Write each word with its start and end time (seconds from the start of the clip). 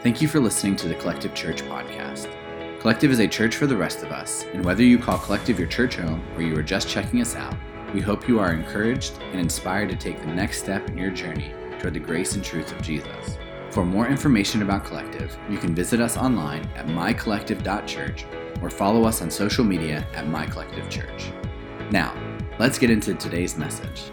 Thank 0.00 0.22
you 0.22 0.28
for 0.28 0.38
listening 0.38 0.76
to 0.76 0.86
the 0.86 0.94
Collective 0.94 1.34
Church 1.34 1.62
podcast. 1.62 2.30
Collective 2.78 3.10
is 3.10 3.18
a 3.18 3.26
church 3.26 3.56
for 3.56 3.66
the 3.66 3.76
rest 3.76 4.04
of 4.04 4.12
us, 4.12 4.44
and 4.52 4.64
whether 4.64 4.84
you 4.84 4.96
call 4.96 5.18
Collective 5.18 5.58
your 5.58 5.66
church 5.66 5.96
home 5.96 6.22
or 6.36 6.42
you 6.42 6.56
are 6.56 6.62
just 6.62 6.88
checking 6.88 7.20
us 7.20 7.34
out, 7.34 7.56
we 7.92 8.00
hope 8.00 8.28
you 8.28 8.38
are 8.38 8.52
encouraged 8.52 9.18
and 9.32 9.40
inspired 9.40 9.88
to 9.88 9.96
take 9.96 10.20
the 10.20 10.28
next 10.28 10.60
step 10.60 10.88
in 10.88 10.96
your 10.96 11.10
journey 11.10 11.52
toward 11.80 11.94
the 11.94 12.00
grace 12.00 12.36
and 12.36 12.44
truth 12.44 12.70
of 12.70 12.80
Jesus. 12.80 13.38
For 13.70 13.84
more 13.84 14.06
information 14.06 14.62
about 14.62 14.84
Collective, 14.84 15.36
you 15.50 15.58
can 15.58 15.74
visit 15.74 16.00
us 16.00 16.16
online 16.16 16.64
at 16.76 16.86
mycollective.church 16.86 18.24
or 18.62 18.70
follow 18.70 19.02
us 19.02 19.20
on 19.20 19.32
social 19.32 19.64
media 19.64 20.06
at 20.14 20.26
mycollectivechurch. 20.26 21.90
Now, 21.90 22.14
let's 22.60 22.78
get 22.78 22.90
into 22.90 23.14
today's 23.14 23.56
message. 23.56 24.12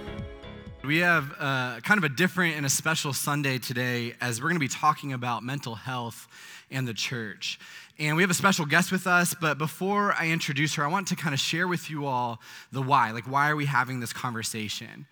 We 0.86 1.00
have 1.00 1.32
uh, 1.40 1.80
kind 1.82 1.98
of 1.98 2.04
a 2.04 2.10
different 2.10 2.58
and 2.58 2.66
a 2.66 2.70
special 2.70 3.12
Sunday 3.12 3.58
today 3.58 4.14
as 4.22 4.40
we're 4.40 4.50
going 4.50 4.58
to 4.58 4.60
be 4.60 4.68
talking 4.68 5.14
about 5.14 5.42
mental 5.42 5.74
health 5.74 6.28
and 6.70 6.88
the 6.88 6.94
church. 6.94 7.60
And 7.98 8.16
we 8.16 8.22
have 8.22 8.30
a 8.30 8.36
special 8.36 8.68
guest 8.68 8.92
with 8.92 9.08
us, 9.08 9.34
but 9.34 9.58
before 9.58 10.14
I 10.14 10.28
introduce 10.28 10.76
her, 10.76 10.84
I 10.84 10.88
want 10.88 11.08
to 11.08 11.16
kind 11.16 11.34
of 11.34 11.40
share 11.40 11.68
with 11.68 11.90
you 11.90 12.06
all 12.06 12.40
the 12.72 12.84
why. 12.84 13.12
Like, 13.12 13.24
why 13.24 13.50
are 13.50 13.56
we 13.56 13.66
having 13.66 14.00
this 14.00 14.14
conversation? 14.14 15.08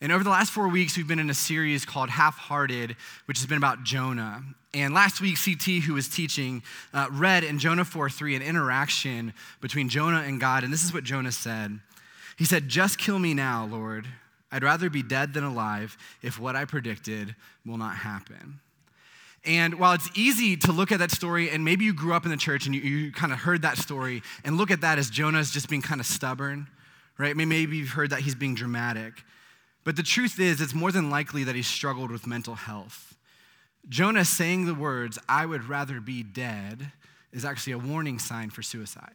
And 0.00 0.12
over 0.12 0.22
the 0.22 0.30
last 0.30 0.52
four 0.52 0.68
weeks, 0.68 0.96
we've 0.96 1.08
been 1.08 1.18
in 1.18 1.30
a 1.30 1.34
series 1.34 1.84
called 1.84 2.08
Half 2.08 2.38
Hearted, 2.38 2.94
which 3.24 3.38
has 3.38 3.46
been 3.46 3.58
about 3.58 3.82
Jonah. 3.82 4.44
And 4.74 4.94
last 4.94 5.20
week, 5.20 5.38
CT, 5.44 5.82
who 5.82 5.94
was 5.94 6.08
teaching, 6.08 6.62
uh, 6.94 7.08
read 7.10 7.42
in 7.42 7.58
Jonah 7.58 7.84
4 7.84 8.08
3 8.10 8.36
an 8.36 8.42
interaction 8.42 9.32
between 9.60 9.88
Jonah 9.88 10.20
and 10.20 10.38
God. 10.38 10.62
And 10.62 10.72
this 10.72 10.84
is 10.84 10.94
what 10.94 11.02
Jonah 11.02 11.32
said 11.32 11.80
He 12.38 12.44
said, 12.44 12.68
Just 12.68 12.98
kill 12.98 13.18
me 13.18 13.34
now, 13.34 13.66
Lord. 13.66 14.06
I'd 14.50 14.62
rather 14.62 14.88
be 14.88 15.02
dead 15.02 15.34
than 15.34 15.44
alive 15.44 15.96
if 16.22 16.38
what 16.38 16.56
I 16.56 16.64
predicted 16.64 17.34
will 17.64 17.78
not 17.78 17.96
happen. 17.96 18.60
And 19.44 19.78
while 19.78 19.92
it's 19.92 20.10
easy 20.14 20.56
to 20.58 20.72
look 20.72 20.90
at 20.90 20.98
that 20.98 21.12
story, 21.12 21.50
and 21.50 21.64
maybe 21.64 21.84
you 21.84 21.94
grew 21.94 22.12
up 22.12 22.24
in 22.24 22.30
the 22.30 22.36
church 22.36 22.66
and 22.66 22.74
you, 22.74 22.80
you 22.80 23.12
kind 23.12 23.32
of 23.32 23.38
heard 23.38 23.62
that 23.62 23.78
story 23.78 24.22
and 24.44 24.56
look 24.56 24.70
at 24.70 24.80
that 24.80 24.98
as 24.98 25.08
Jonah's 25.08 25.52
just 25.52 25.68
being 25.68 25.82
kind 25.82 26.00
of 26.00 26.06
stubborn, 26.06 26.66
right? 27.16 27.36
Maybe 27.36 27.76
you've 27.76 27.90
heard 27.90 28.10
that 28.10 28.20
he's 28.20 28.34
being 28.34 28.56
dramatic. 28.56 29.22
But 29.84 29.94
the 29.94 30.02
truth 30.02 30.40
is, 30.40 30.60
it's 30.60 30.74
more 30.74 30.90
than 30.90 31.10
likely 31.10 31.44
that 31.44 31.54
he 31.54 31.62
struggled 31.62 32.10
with 32.10 32.26
mental 32.26 32.56
health. 32.56 33.16
Jonah 33.88 34.24
saying 34.24 34.66
the 34.66 34.74
words, 34.74 35.16
I 35.28 35.46
would 35.46 35.68
rather 35.68 36.00
be 36.00 36.24
dead, 36.24 36.90
is 37.32 37.44
actually 37.44 37.74
a 37.74 37.78
warning 37.78 38.18
sign 38.18 38.50
for 38.50 38.62
suicide. 38.62 39.14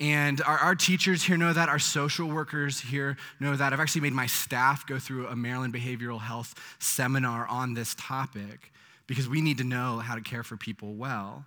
And 0.00 0.40
our, 0.42 0.56
our, 0.56 0.74
teachers 0.74 1.22
here 1.22 1.36
know 1.36 1.52
that. 1.52 1.68
Our 1.68 1.78
social 1.78 2.26
workers 2.26 2.80
here 2.80 3.18
know 3.38 3.54
that. 3.54 3.74
I've 3.74 3.80
actually 3.80 4.00
made 4.00 4.14
my 4.14 4.26
staff 4.26 4.86
go 4.86 4.98
through 4.98 5.26
a 5.26 5.36
Maryland 5.36 5.74
behavioral 5.74 6.20
health 6.20 6.54
seminar 6.78 7.46
on 7.46 7.74
this 7.74 7.94
topic 7.98 8.72
because 9.06 9.28
we 9.28 9.42
need 9.42 9.58
to 9.58 9.64
know 9.64 9.98
how 9.98 10.14
to 10.14 10.22
care 10.22 10.42
for 10.42 10.56
people 10.56 10.94
well. 10.94 11.44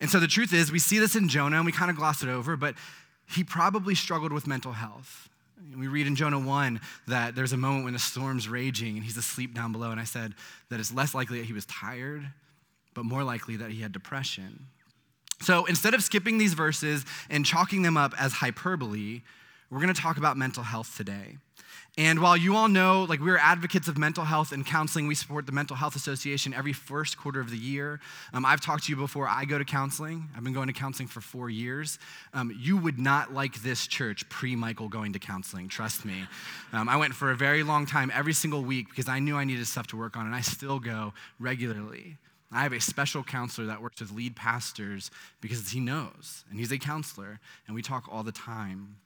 And 0.00 0.10
so 0.10 0.18
the 0.18 0.26
truth 0.26 0.52
is, 0.52 0.72
we 0.72 0.80
see 0.80 0.98
this 0.98 1.14
in 1.14 1.28
Jonah 1.28 1.58
and 1.58 1.64
we 1.64 1.70
kind 1.70 1.90
of 1.90 1.96
gloss 1.96 2.24
it 2.24 2.28
over, 2.28 2.56
but 2.56 2.74
he 3.30 3.44
probably 3.44 3.94
struggled 3.94 4.32
with 4.32 4.48
mental 4.48 4.72
health. 4.72 5.28
We 5.78 5.86
read 5.86 6.08
in 6.08 6.16
Jonah 6.16 6.40
1 6.40 6.80
that 7.06 7.36
there's 7.36 7.52
a 7.52 7.56
moment 7.56 7.84
when 7.84 7.92
the 7.92 8.00
storm's 8.00 8.48
raging 8.48 8.96
and 8.96 9.04
he's 9.04 9.16
asleep 9.16 9.54
down 9.54 9.70
below. 9.70 9.92
And 9.92 10.00
I 10.00 10.04
said 10.04 10.34
that 10.70 10.80
it's 10.80 10.92
less 10.92 11.14
likely 11.14 11.38
that 11.38 11.46
he 11.46 11.52
was 11.52 11.66
tired, 11.66 12.26
but 12.94 13.04
more 13.04 13.22
likely 13.22 13.56
that 13.56 13.70
he 13.70 13.80
had 13.80 13.92
depression. 13.92 14.66
So 15.40 15.64
instead 15.64 15.94
of 15.94 16.02
skipping 16.02 16.38
these 16.38 16.54
verses 16.54 17.04
and 17.28 17.44
chalking 17.44 17.82
them 17.82 17.96
up 17.96 18.14
as 18.18 18.34
hyperbole, 18.34 19.22
we're 19.70 19.80
going 19.80 19.92
to 19.92 20.00
talk 20.00 20.18
about 20.18 20.36
mental 20.36 20.62
health 20.62 20.96
today. 20.96 21.38
And 21.98 22.22
while 22.22 22.38
you 22.38 22.56
all 22.56 22.68
know, 22.68 23.04
like 23.04 23.20
we're 23.20 23.36
advocates 23.36 23.86
of 23.86 23.98
mental 23.98 24.24
health 24.24 24.52
and 24.52 24.64
counseling, 24.64 25.06
we 25.06 25.14
support 25.14 25.44
the 25.44 25.52
Mental 25.52 25.76
Health 25.76 25.94
Association 25.94 26.54
every 26.54 26.72
first 26.72 27.18
quarter 27.18 27.38
of 27.38 27.50
the 27.50 27.58
year. 27.58 28.00
Um, 28.32 28.46
I've 28.46 28.62
talked 28.62 28.84
to 28.84 28.92
you 28.92 28.96
before, 28.96 29.28
I 29.28 29.44
go 29.44 29.58
to 29.58 29.64
counseling. 29.64 30.28
I've 30.34 30.42
been 30.42 30.54
going 30.54 30.68
to 30.68 30.72
counseling 30.72 31.06
for 31.06 31.20
four 31.20 31.50
years. 31.50 31.98
Um, 32.32 32.56
you 32.58 32.78
would 32.78 32.98
not 32.98 33.34
like 33.34 33.62
this 33.62 33.86
church 33.86 34.26
pre 34.30 34.56
Michael 34.56 34.88
going 34.88 35.12
to 35.12 35.18
counseling, 35.18 35.68
trust 35.68 36.06
me. 36.06 36.24
Um, 36.72 36.88
I 36.88 36.96
went 36.96 37.14
for 37.14 37.30
a 37.30 37.36
very 37.36 37.62
long 37.62 37.84
time 37.84 38.10
every 38.14 38.32
single 38.32 38.62
week 38.62 38.88
because 38.88 39.08
I 39.08 39.18
knew 39.18 39.36
I 39.36 39.44
needed 39.44 39.66
stuff 39.66 39.86
to 39.88 39.98
work 39.98 40.16
on, 40.16 40.24
and 40.24 40.34
I 40.34 40.40
still 40.40 40.80
go 40.80 41.12
regularly. 41.38 42.16
I 42.52 42.62
have 42.62 42.72
a 42.72 42.80
special 42.80 43.22
counselor 43.22 43.66
that 43.68 43.80
works 43.80 44.00
with 44.00 44.12
lead 44.12 44.36
pastors 44.36 45.10
because 45.40 45.70
he 45.70 45.80
knows, 45.80 46.44
and 46.50 46.58
he's 46.58 46.72
a 46.72 46.78
counselor, 46.78 47.40
and 47.66 47.74
we 47.74 47.82
talk 47.82 48.04
all 48.10 48.22
the 48.22 48.32
time. 48.32 48.96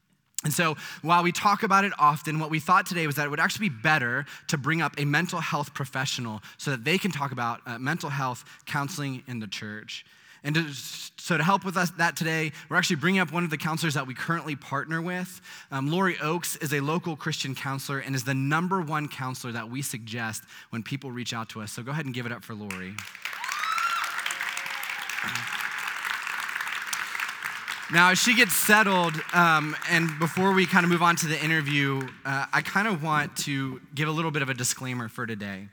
And 0.45 0.53
so, 0.53 0.77
while 1.03 1.23
we 1.23 1.33
talk 1.33 1.63
about 1.63 1.85
it 1.85 1.93
often, 1.99 2.39
what 2.39 2.51
we 2.51 2.61
thought 2.61 2.87
today 2.87 3.07
was 3.07 3.17
that 3.17 3.27
it 3.27 3.31
would 3.31 3.41
actually 3.41 3.69
be 3.69 3.77
better 3.83 4.27
to 4.49 4.59
bring 4.59 4.83
up 4.83 4.95
a 4.99 5.05
mental 5.05 5.41
health 5.41 5.75
professional 5.75 6.43
so 6.59 6.71
that 6.73 6.85
they 6.85 6.99
can 6.99 7.11
talk 7.11 7.33
about 7.33 7.61
uh, 7.67 7.79
mental 7.79 8.11
health 8.11 8.45
counseling 8.67 9.23
in 9.27 9.41
the 9.41 9.47
church. 9.47 10.05
And 10.45 10.55
to, 10.55 10.73
so, 10.73 11.37
to 11.37 11.43
help 11.43 11.65
with 11.65 11.77
us 11.77 11.91
that 11.93 12.17
today, 12.17 12.53
we're 12.69 12.77
actually 12.77 12.97
bringing 12.97 13.21
up 13.21 13.33
one 13.33 13.43
of 13.43 13.51
the 13.51 13.57
counselors 13.57 13.95
that 13.95 14.07
we 14.07 14.15
currently 14.15 14.55
partner 14.55 15.03
with. 15.03 15.41
Um, 15.73 15.91
Lori 15.91 16.17
Oaks 16.21 16.55
is 16.57 16.73
a 16.73 16.81
local 16.81 17.17
Christian 17.17 17.55
counselor 17.55 17.99
and 17.99 18.15
is 18.15 18.23
the 18.23 18.35
number 18.35 18.81
one 18.81 19.09
counselor 19.09 19.53
that 19.55 19.69
we 19.69 19.83
suggest 19.83 20.45
when 20.71 20.85
people 20.85 21.11
reach 21.11 21.33
out 21.33 21.49
to 21.49 21.63
us. 21.63 21.73
So, 21.73 21.83
go 21.83 21.91
ahead 21.91 22.05
and 22.05 22.15
give 22.15 22.27
it 22.27 22.31
up 22.31 22.45
for 22.45 22.55
Lori. 22.55 22.95
Now, 27.93 28.11
as 28.11 28.19
she 28.19 28.35
gets 28.35 28.53
settled, 28.53 29.15
um, 29.33 29.77
and 29.89 30.19
before 30.19 30.53
we 30.53 30.67
kind 30.67 30.85
of 30.85 30.91
move 30.91 31.03
on 31.03 31.15
to 31.17 31.27
the 31.27 31.41
interview, 31.43 32.03
uh, 32.25 32.47
I 32.53 32.61
kind 32.61 32.89
of 32.89 33.01
want 33.01 33.37
to 33.39 33.81
give 33.95 34.09
a 34.09 34.11
little 34.11 34.33
bit 34.33 34.43
of 34.43 34.49
a 34.49 34.55
disclaimer 34.55 35.09
for 35.09 35.25
today. 35.25 35.69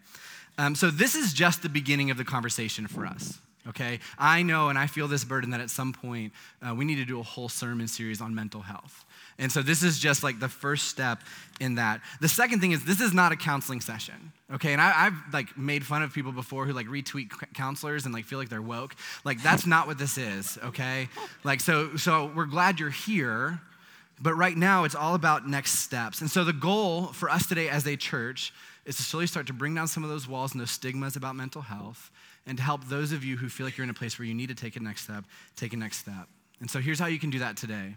Um, 0.60 0.76
so, 0.76 0.92
this 0.92 1.16
is 1.16 1.34
just 1.34 1.64
the 1.64 1.70
beginning 1.70 2.12
of 2.12 2.18
the 2.18 2.24
conversation 2.24 2.86
for 2.86 3.08
us, 3.08 3.40
okay? 3.68 4.00
I 4.20 4.44
know 4.44 4.70
and 4.70 4.78
I 4.78 4.86
feel 4.86 5.08
this 5.08 5.24
burden 5.24 5.50
that 5.50 5.62
at 5.62 5.72
some 5.72 5.92
point 5.92 6.34
uh, 6.62 6.76
we 6.76 6.86
need 6.86 6.98
to 6.98 7.06
do 7.06 7.20
a 7.20 7.24
whole 7.24 7.50
sermon 7.50 7.88
series 7.88 8.22
on 8.22 8.36
mental 8.36 8.62
health. 8.62 9.06
And 9.40 9.52
so 9.52 9.62
this 9.62 9.84
is 9.84 10.00
just 10.00 10.24
like 10.24 10.40
the 10.40 10.50
first 10.50 10.88
step 10.88 11.22
in 11.60 11.76
that. 11.76 12.02
The 12.22 12.28
second 12.28 12.60
thing 12.60 12.72
is 12.72 12.86
this 12.86 13.02
is 13.02 13.14
not 13.14 13.32
a 13.32 13.36
counseling 13.36 13.82
session, 13.82 14.32
okay? 14.54 14.74
And 14.74 14.82
I, 14.82 14.92
have 14.92 15.16
like 15.32 15.58
made 15.58 15.86
fun 15.86 16.04
of 16.04 16.14
people 16.14 16.32
before 16.32 16.66
who 16.66 16.74
like 16.74 16.88
retweet 16.88 17.32
counselors 17.54 18.06
and 18.06 18.14
like 18.14 18.26
feel 18.26 18.40
like 18.40 18.50
they're 18.50 18.62
woke. 18.62 18.96
Like 19.24 19.42
that's 19.42 19.66
not 19.66 19.88
what 19.88 19.98
this 19.98 20.18
is, 20.18 20.58
okay? 20.64 21.10
Like 21.44 21.62
so, 21.62 21.96
so 21.98 22.32
we're 22.36 22.46
glad 22.46 22.80
you're 22.80 22.90
here, 22.90 23.60
but 24.22 24.36
right 24.36 24.56
now 24.56 24.84
it's 24.84 24.96
all 24.96 25.16
about 25.16 25.48
next 25.48 25.80
steps. 25.80 26.22
And 26.22 26.30
so 26.30 26.44
the 26.44 26.54
goal 26.54 27.08
for 27.08 27.30
us 27.30 27.48
today 27.48 27.70
as 27.70 27.88
a 27.88 27.96
church 27.96 28.54
is 28.86 28.98
to 28.98 29.04
slowly 29.04 29.28
start 29.28 29.48
to 29.48 29.54
bring 29.54 29.74
down 29.74 29.88
some 29.88 30.04
of 30.04 30.10
those 30.10 30.28
walls 30.28 30.52
and 30.52 30.62
those 30.62 30.72
stigmas 30.72 31.16
about 31.16 31.36
mental 31.36 31.62
health 31.62 32.12
and 32.46 32.58
to 32.58 32.64
help 32.64 32.84
those 32.86 33.12
of 33.12 33.24
you 33.24 33.38
who 33.38 33.50
feel 33.50 33.66
like 33.66 33.78
you're 33.78 33.84
in 33.84 33.90
a 33.90 33.94
place 33.94 34.20
where 34.20 34.26
you 34.28 34.34
need 34.34 34.50
to 34.50 34.56
take 34.56 34.76
a 34.76 34.80
next 34.80 35.04
step, 35.04 35.24
take 35.56 35.74
a 35.74 35.78
next 35.78 35.98
step. 35.98 36.28
And 36.60 36.70
so 36.70 36.80
here's 36.80 37.00
how 37.00 37.08
you 37.08 37.20
can 37.20 37.30
do 37.30 37.40
that 37.40 37.58
today. 37.58 37.96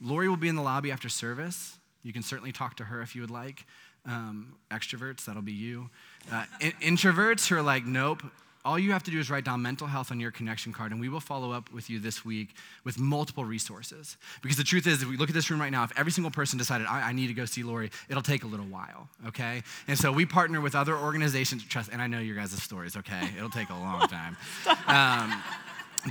Lori 0.00 0.28
will 0.28 0.36
be 0.36 0.48
in 0.48 0.56
the 0.56 0.62
lobby 0.62 0.90
after 0.90 1.08
service. 1.08 1.78
You 2.02 2.12
can 2.12 2.22
certainly 2.22 2.52
talk 2.52 2.76
to 2.76 2.84
her 2.84 3.02
if 3.02 3.14
you 3.14 3.22
would 3.22 3.30
like. 3.30 3.64
Um, 4.04 4.54
extroverts, 4.70 5.24
that'll 5.24 5.42
be 5.42 5.52
you. 5.52 5.90
Uh, 6.30 6.44
in- 6.60 6.96
introverts 6.96 7.48
who 7.48 7.56
are 7.56 7.62
like, 7.62 7.84
nope, 7.84 8.22
all 8.66 8.78
you 8.78 8.92
have 8.92 9.04
to 9.04 9.12
do 9.12 9.20
is 9.20 9.30
write 9.30 9.44
down 9.44 9.62
mental 9.62 9.86
health 9.86 10.10
on 10.10 10.18
your 10.18 10.32
connection 10.32 10.72
card, 10.72 10.90
and 10.90 11.00
we 11.00 11.08
will 11.08 11.20
follow 11.20 11.52
up 11.52 11.72
with 11.72 11.88
you 11.88 12.00
this 12.00 12.24
week 12.24 12.48
with 12.82 12.98
multiple 12.98 13.44
resources. 13.44 14.16
Because 14.42 14.56
the 14.56 14.64
truth 14.64 14.88
is, 14.88 15.02
if 15.02 15.08
we 15.08 15.16
look 15.16 15.28
at 15.28 15.34
this 15.34 15.48
room 15.50 15.60
right 15.60 15.70
now, 15.70 15.84
if 15.84 15.96
every 15.96 16.10
single 16.10 16.32
person 16.32 16.58
decided, 16.58 16.88
I, 16.88 17.08
I 17.08 17.12
need 17.12 17.28
to 17.28 17.34
go 17.34 17.44
see 17.44 17.62
Lori, 17.62 17.90
it'll 18.08 18.22
take 18.22 18.42
a 18.42 18.46
little 18.46 18.66
while, 18.66 19.08
okay? 19.28 19.62
And 19.86 19.96
so 19.96 20.10
we 20.10 20.26
partner 20.26 20.60
with 20.60 20.74
other 20.74 20.96
organizations, 20.96 21.64
trust, 21.64 21.90
and 21.92 22.02
I 22.02 22.08
know 22.08 22.18
your 22.18 22.34
guys' 22.34 22.60
stories, 22.60 22.96
okay? 22.96 23.30
It'll 23.36 23.50
take 23.50 23.70
a 23.70 23.74
long 23.74 24.06
time. 24.08 24.36
Um, 24.86 25.42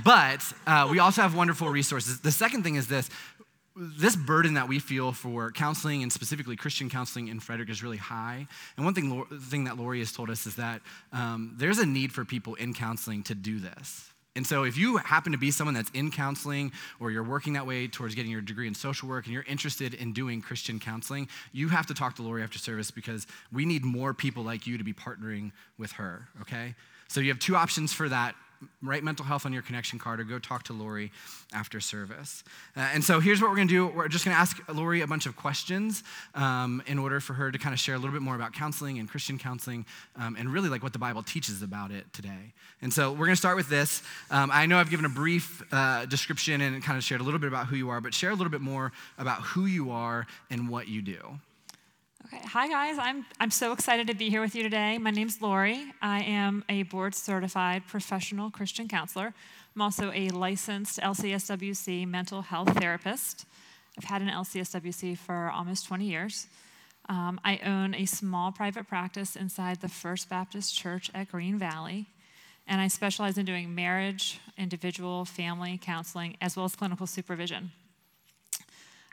but 0.04 0.42
uh, 0.66 0.88
we 0.90 0.98
also 0.98 1.22
have 1.22 1.34
wonderful 1.34 1.70
resources. 1.70 2.20
The 2.20 2.30
second 2.30 2.62
thing 2.62 2.74
is 2.74 2.86
this 2.86 3.08
this 3.76 4.16
burden 4.16 4.54
that 4.54 4.68
we 4.68 4.78
feel 4.78 5.12
for 5.12 5.50
counseling 5.52 6.02
and 6.02 6.12
specifically 6.12 6.56
Christian 6.56 6.88
counseling 6.88 7.28
in 7.28 7.40
Frederick 7.40 7.68
is 7.68 7.82
really 7.82 7.98
high. 7.98 8.46
And 8.76 8.84
one 8.84 8.94
thing, 8.94 9.24
thing 9.42 9.64
that 9.64 9.76
Lori 9.76 9.98
has 9.98 10.12
told 10.12 10.30
us 10.30 10.46
is 10.46 10.56
that 10.56 10.80
um, 11.12 11.54
there's 11.56 11.78
a 11.78 11.86
need 11.86 12.12
for 12.12 12.24
people 12.24 12.54
in 12.54 12.72
counseling 12.72 13.22
to 13.24 13.34
do 13.34 13.58
this. 13.58 14.10
And 14.34 14.46
so, 14.46 14.64
if 14.64 14.76
you 14.76 14.98
happen 14.98 15.32
to 15.32 15.38
be 15.38 15.50
someone 15.50 15.72
that's 15.72 15.90
in 15.90 16.10
counseling 16.10 16.70
or 17.00 17.10
you're 17.10 17.24
working 17.24 17.54
that 17.54 17.66
way 17.66 17.88
towards 17.88 18.14
getting 18.14 18.30
your 18.30 18.42
degree 18.42 18.68
in 18.68 18.74
social 18.74 19.08
work 19.08 19.24
and 19.24 19.32
you're 19.32 19.44
interested 19.44 19.94
in 19.94 20.12
doing 20.12 20.42
Christian 20.42 20.78
counseling, 20.78 21.28
you 21.52 21.68
have 21.70 21.86
to 21.86 21.94
talk 21.94 22.16
to 22.16 22.22
Lori 22.22 22.42
after 22.42 22.58
service 22.58 22.90
because 22.90 23.26
we 23.50 23.64
need 23.64 23.82
more 23.82 24.12
people 24.12 24.42
like 24.42 24.66
you 24.66 24.76
to 24.76 24.84
be 24.84 24.92
partnering 24.92 25.52
with 25.78 25.92
her, 25.92 26.28
okay? 26.42 26.74
So, 27.08 27.20
you 27.20 27.30
have 27.30 27.38
two 27.38 27.56
options 27.56 27.94
for 27.94 28.10
that 28.10 28.34
write 28.82 29.02
mental 29.04 29.24
health 29.24 29.46
on 29.46 29.52
your 29.52 29.62
connection 29.62 29.98
card 29.98 30.20
or 30.20 30.24
go 30.24 30.38
talk 30.38 30.62
to 30.64 30.72
Lori 30.72 31.12
after 31.52 31.80
service. 31.80 32.44
Uh, 32.76 32.80
and 32.92 33.04
so 33.04 33.20
here's 33.20 33.40
what 33.40 33.50
we're 33.50 33.56
going 33.56 33.68
to 33.68 33.74
do 33.74 33.86
we're 33.86 34.08
just 34.08 34.24
going 34.24 34.34
to 34.34 34.40
ask 34.40 34.60
Lori 34.72 35.00
a 35.00 35.06
bunch 35.06 35.26
of 35.26 35.36
questions 35.36 36.02
um, 36.34 36.82
in 36.86 36.98
order 36.98 37.20
for 37.20 37.34
her 37.34 37.50
to 37.50 37.58
kind 37.58 37.72
of 37.72 37.80
share 37.80 37.94
a 37.94 37.98
little 37.98 38.12
bit 38.12 38.22
more 38.22 38.34
about 38.34 38.52
counseling 38.52 38.98
and 38.98 39.08
Christian 39.08 39.38
counseling 39.38 39.84
um, 40.16 40.36
and 40.38 40.52
really 40.52 40.68
like 40.68 40.82
what 40.82 40.92
the 40.92 40.98
Bible 40.98 41.22
teaches 41.22 41.62
about 41.62 41.90
it 41.90 42.12
today. 42.12 42.52
And 42.82 42.92
so 42.92 43.10
we're 43.10 43.26
going 43.26 43.30
to 43.30 43.36
start 43.36 43.56
with 43.56 43.68
this. 43.68 44.02
Um, 44.30 44.50
I 44.52 44.66
know 44.66 44.78
I've 44.78 44.90
given 44.90 45.06
a 45.06 45.10
brief 45.10 45.62
uh, 45.72 46.06
description 46.06 46.60
and 46.60 46.82
kind 46.82 46.98
of 46.98 47.04
shared 47.04 47.20
a 47.20 47.24
little 47.24 47.40
bit 47.40 47.48
about 47.48 47.66
who 47.66 47.76
you 47.76 47.90
are, 47.90 48.00
but 48.00 48.14
share 48.14 48.30
a 48.30 48.34
little 48.34 48.50
bit 48.50 48.60
more 48.60 48.92
about 49.18 49.40
who 49.42 49.66
you 49.66 49.90
are 49.90 50.26
and 50.50 50.68
what 50.68 50.88
you 50.88 51.02
do. 51.02 51.38
Okay. 52.26 52.42
Hi, 52.44 52.66
guys. 52.66 52.98
I'm, 52.98 53.24
I'm 53.38 53.52
so 53.52 53.70
excited 53.70 54.08
to 54.08 54.14
be 54.14 54.30
here 54.30 54.40
with 54.40 54.56
you 54.56 54.64
today. 54.64 54.98
My 54.98 55.12
name's 55.12 55.40
Lori. 55.40 55.92
I 56.02 56.22
am 56.22 56.64
a 56.68 56.82
board 56.82 57.14
certified 57.14 57.86
professional 57.86 58.50
Christian 58.50 58.88
counselor. 58.88 59.32
I'm 59.76 59.82
also 59.82 60.10
a 60.12 60.30
licensed 60.30 60.98
LCSWC 60.98 62.04
mental 62.08 62.42
health 62.42 62.70
therapist. 62.80 63.46
I've 63.96 64.02
had 64.02 64.22
an 64.22 64.28
LCSWC 64.28 65.16
for 65.16 65.52
almost 65.54 65.86
20 65.86 66.04
years. 66.04 66.48
Um, 67.08 67.38
I 67.44 67.60
own 67.64 67.94
a 67.94 68.06
small 68.06 68.50
private 68.50 68.88
practice 68.88 69.36
inside 69.36 69.80
the 69.80 69.88
First 69.88 70.28
Baptist 70.28 70.74
Church 70.74 71.12
at 71.14 71.30
Green 71.30 71.60
Valley, 71.60 72.06
and 72.66 72.80
I 72.80 72.88
specialize 72.88 73.38
in 73.38 73.46
doing 73.46 73.72
marriage, 73.72 74.40
individual, 74.58 75.26
family 75.26 75.78
counseling, 75.80 76.36
as 76.40 76.56
well 76.56 76.64
as 76.64 76.74
clinical 76.74 77.06
supervision. 77.06 77.70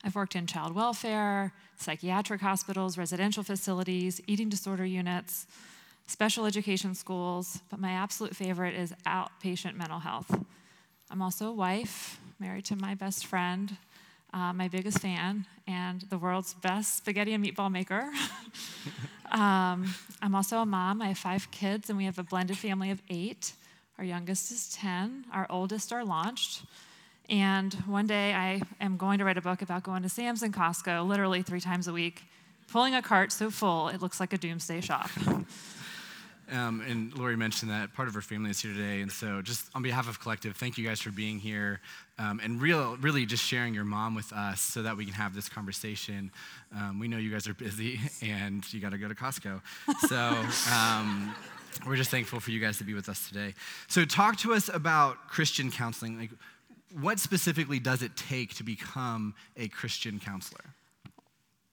I've 0.03 0.15
worked 0.15 0.35
in 0.35 0.47
child 0.47 0.75
welfare, 0.75 1.53
psychiatric 1.83 2.41
hospitals, 2.41 2.97
residential 2.97 3.43
facilities, 3.43 4.21
eating 4.25 4.49
disorder 4.49 4.85
units, 4.85 5.45
special 6.07 6.45
education 6.45 6.95
schools, 6.95 7.59
but 7.69 7.79
my 7.79 7.91
absolute 7.91 8.35
favorite 8.35 8.75
is 8.75 8.93
outpatient 9.05 9.75
mental 9.75 9.99
health. 9.99 10.43
I'm 11.11 11.21
also 11.21 11.49
a 11.49 11.53
wife, 11.53 12.19
married 12.39 12.65
to 12.65 12.75
my 12.75 12.95
best 12.95 13.25
friend, 13.25 13.77
uh, 14.33 14.51
my 14.53 14.67
biggest 14.67 14.99
fan, 14.99 15.45
and 15.67 16.01
the 16.09 16.17
world's 16.17 16.53
best 16.55 16.97
spaghetti 16.97 17.33
and 17.33 17.45
meatball 17.45 17.71
maker. 17.71 18.11
um, 19.31 19.93
I'm 20.21 20.33
also 20.33 20.57
a 20.57 20.65
mom. 20.65 21.01
I 21.01 21.09
have 21.09 21.17
five 21.17 21.51
kids, 21.51 21.89
and 21.89 21.97
we 21.97 22.05
have 22.05 22.17
a 22.17 22.23
blended 22.23 22.57
family 22.57 22.89
of 22.89 23.01
eight. 23.09 23.53
Our 23.97 24.03
youngest 24.03 24.51
is 24.51 24.73
10, 24.73 25.25
our 25.31 25.45
oldest 25.49 25.93
are 25.93 26.03
launched. 26.03 26.63
And 27.29 27.73
one 27.85 28.05
day 28.05 28.33
I 28.33 28.61
am 28.81 28.97
going 28.97 29.19
to 29.19 29.25
write 29.25 29.37
a 29.37 29.41
book 29.41 29.61
about 29.61 29.83
going 29.83 30.03
to 30.03 30.09
Sam's 30.09 30.43
and 30.43 30.53
Costco 30.53 31.07
literally 31.07 31.41
three 31.41 31.61
times 31.61 31.87
a 31.87 31.93
week, 31.93 32.23
pulling 32.67 32.93
a 32.93 33.01
cart 33.01 33.31
so 33.31 33.49
full 33.49 33.87
it 33.89 34.01
looks 34.01 34.19
like 34.19 34.33
a 34.33 34.37
doomsday 34.37 34.81
shop. 34.81 35.09
Um, 36.51 36.81
and 36.81 37.17
Lori 37.17 37.37
mentioned 37.37 37.71
that 37.71 37.93
part 37.93 38.07
of 38.07 38.13
her 38.13 38.21
family 38.21 38.49
is 38.49 38.59
here 38.59 38.73
today. 38.73 39.01
And 39.01 39.11
so, 39.11 39.41
just 39.41 39.69
on 39.73 39.81
behalf 39.81 40.09
of 40.09 40.19
Collective, 40.19 40.55
thank 40.55 40.77
you 40.77 40.85
guys 40.85 41.01
for 41.01 41.09
being 41.09 41.39
here 41.39 41.79
um, 42.19 42.39
and 42.43 42.61
real, 42.61 42.97
really 42.97 43.25
just 43.25 43.43
sharing 43.43 43.73
your 43.73 43.85
mom 43.85 44.13
with 44.13 44.31
us 44.33 44.61
so 44.61 44.83
that 44.83 44.97
we 44.97 45.05
can 45.05 45.13
have 45.13 45.33
this 45.33 45.47
conversation. 45.47 46.31
Um, 46.75 46.99
we 46.99 47.07
know 47.07 47.17
you 47.17 47.31
guys 47.31 47.47
are 47.47 47.53
busy 47.53 47.99
and 48.21 48.71
you 48.73 48.81
got 48.81 48.91
to 48.91 48.97
go 48.97 49.07
to 49.07 49.15
Costco. 49.15 49.61
So, 50.07 50.17
um, 50.73 51.33
we're 51.87 51.95
just 51.95 52.11
thankful 52.11 52.39
for 52.39 52.51
you 52.51 52.59
guys 52.59 52.77
to 52.77 52.83
be 52.83 52.93
with 52.93 53.07
us 53.07 53.27
today. 53.27 53.53
So, 53.87 54.03
talk 54.03 54.37
to 54.39 54.53
us 54.53 54.69
about 54.69 55.29
Christian 55.29 55.71
counseling. 55.71 56.19
Like, 56.19 56.31
what 57.01 57.19
specifically 57.19 57.79
does 57.79 58.01
it 58.01 58.15
take 58.15 58.53
to 58.55 58.63
become 58.63 59.33
a 59.57 59.67
Christian 59.67 60.19
counselor? 60.19 60.75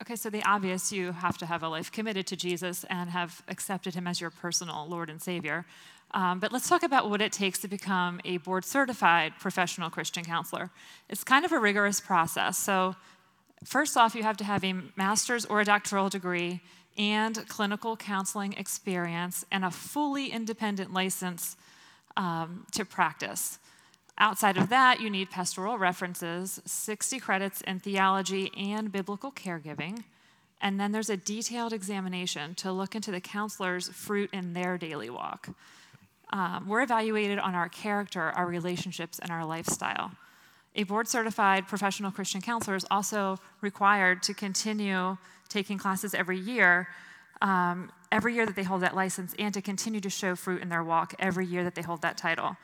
Okay, 0.02 0.16
so 0.16 0.30
the 0.30 0.42
obvious 0.44 0.92
you 0.92 1.12
have 1.12 1.36
to 1.38 1.46
have 1.46 1.62
a 1.62 1.68
life 1.68 1.92
committed 1.92 2.26
to 2.28 2.36
Jesus 2.36 2.84
and 2.84 3.10
have 3.10 3.42
accepted 3.48 3.94
him 3.94 4.06
as 4.06 4.20
your 4.20 4.30
personal 4.30 4.86
Lord 4.88 5.10
and 5.10 5.20
Savior. 5.20 5.66
Um, 6.12 6.40
but 6.40 6.52
let's 6.52 6.68
talk 6.68 6.82
about 6.82 7.10
what 7.10 7.20
it 7.20 7.32
takes 7.32 7.58
to 7.60 7.68
become 7.68 8.20
a 8.24 8.38
board 8.38 8.64
certified 8.64 9.34
professional 9.38 9.90
Christian 9.90 10.24
counselor. 10.24 10.70
It's 11.08 11.22
kind 11.22 11.44
of 11.44 11.52
a 11.52 11.58
rigorous 11.58 12.00
process. 12.00 12.56
So, 12.56 12.96
first 13.64 13.96
off, 13.96 14.14
you 14.14 14.22
have 14.22 14.38
to 14.38 14.44
have 14.44 14.64
a 14.64 14.74
master's 14.96 15.44
or 15.44 15.60
a 15.60 15.64
doctoral 15.66 16.08
degree 16.08 16.62
and 16.96 17.46
clinical 17.48 17.96
counseling 17.96 18.54
experience 18.54 19.44
and 19.52 19.64
a 19.64 19.70
fully 19.70 20.32
independent 20.32 20.92
license 20.92 21.56
um, 22.16 22.66
to 22.72 22.84
practice. 22.84 23.58
Outside 24.20 24.58
of 24.58 24.68
that, 24.68 25.00
you 25.00 25.08
need 25.08 25.30
pastoral 25.30 25.78
references, 25.78 26.60
60 26.66 27.18
credits 27.20 27.62
in 27.62 27.80
theology 27.80 28.52
and 28.54 28.92
biblical 28.92 29.32
caregiving, 29.32 30.04
and 30.60 30.78
then 30.78 30.92
there's 30.92 31.08
a 31.08 31.16
detailed 31.16 31.72
examination 31.72 32.54
to 32.56 32.70
look 32.70 32.94
into 32.94 33.10
the 33.10 33.20
counselor's 33.22 33.88
fruit 33.88 34.28
in 34.30 34.52
their 34.52 34.76
daily 34.76 35.08
walk. 35.08 35.48
Um, 36.34 36.68
we're 36.68 36.82
evaluated 36.82 37.38
on 37.38 37.54
our 37.54 37.70
character, 37.70 38.20
our 38.20 38.46
relationships, 38.46 39.18
and 39.20 39.30
our 39.30 39.46
lifestyle. 39.46 40.12
A 40.76 40.82
board 40.82 41.08
certified 41.08 41.66
professional 41.66 42.10
Christian 42.10 42.42
counselor 42.42 42.76
is 42.76 42.84
also 42.90 43.38
required 43.62 44.22
to 44.24 44.34
continue 44.34 45.16
taking 45.48 45.78
classes 45.78 46.12
every 46.12 46.38
year, 46.38 46.88
um, 47.40 47.90
every 48.12 48.34
year 48.34 48.44
that 48.44 48.54
they 48.54 48.64
hold 48.64 48.82
that 48.82 48.94
license, 48.94 49.34
and 49.38 49.54
to 49.54 49.62
continue 49.62 50.00
to 50.00 50.10
show 50.10 50.36
fruit 50.36 50.60
in 50.60 50.68
their 50.68 50.84
walk 50.84 51.14
every 51.18 51.46
year 51.46 51.64
that 51.64 51.74
they 51.74 51.82
hold 51.82 52.02
that 52.02 52.18
title. 52.18 52.58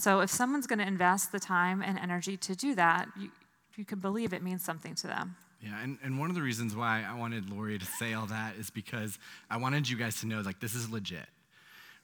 So 0.00 0.20
if 0.20 0.30
someone's 0.30 0.66
going 0.66 0.78
to 0.78 0.86
invest 0.86 1.30
the 1.30 1.40
time 1.40 1.82
and 1.82 1.98
energy 1.98 2.36
to 2.38 2.54
do 2.54 2.74
that, 2.74 3.08
you, 3.18 3.30
you 3.76 3.84
can 3.84 3.98
believe 3.98 4.32
it 4.32 4.42
means 4.42 4.64
something 4.64 4.94
to 4.96 5.06
them. 5.06 5.36
Yeah, 5.60 5.78
and, 5.82 5.98
and 6.02 6.18
one 6.18 6.30
of 6.30 6.34
the 6.34 6.42
reasons 6.42 6.74
why 6.74 7.04
I 7.06 7.18
wanted 7.18 7.50
Lori 7.50 7.78
to 7.78 7.84
say 7.84 8.14
all 8.14 8.26
that 8.26 8.56
is 8.56 8.70
because 8.70 9.18
I 9.50 9.58
wanted 9.58 9.88
you 9.88 9.96
guys 9.98 10.20
to 10.20 10.26
know 10.26 10.40
like 10.40 10.58
this 10.58 10.74
is 10.74 10.88
legit 10.88 11.26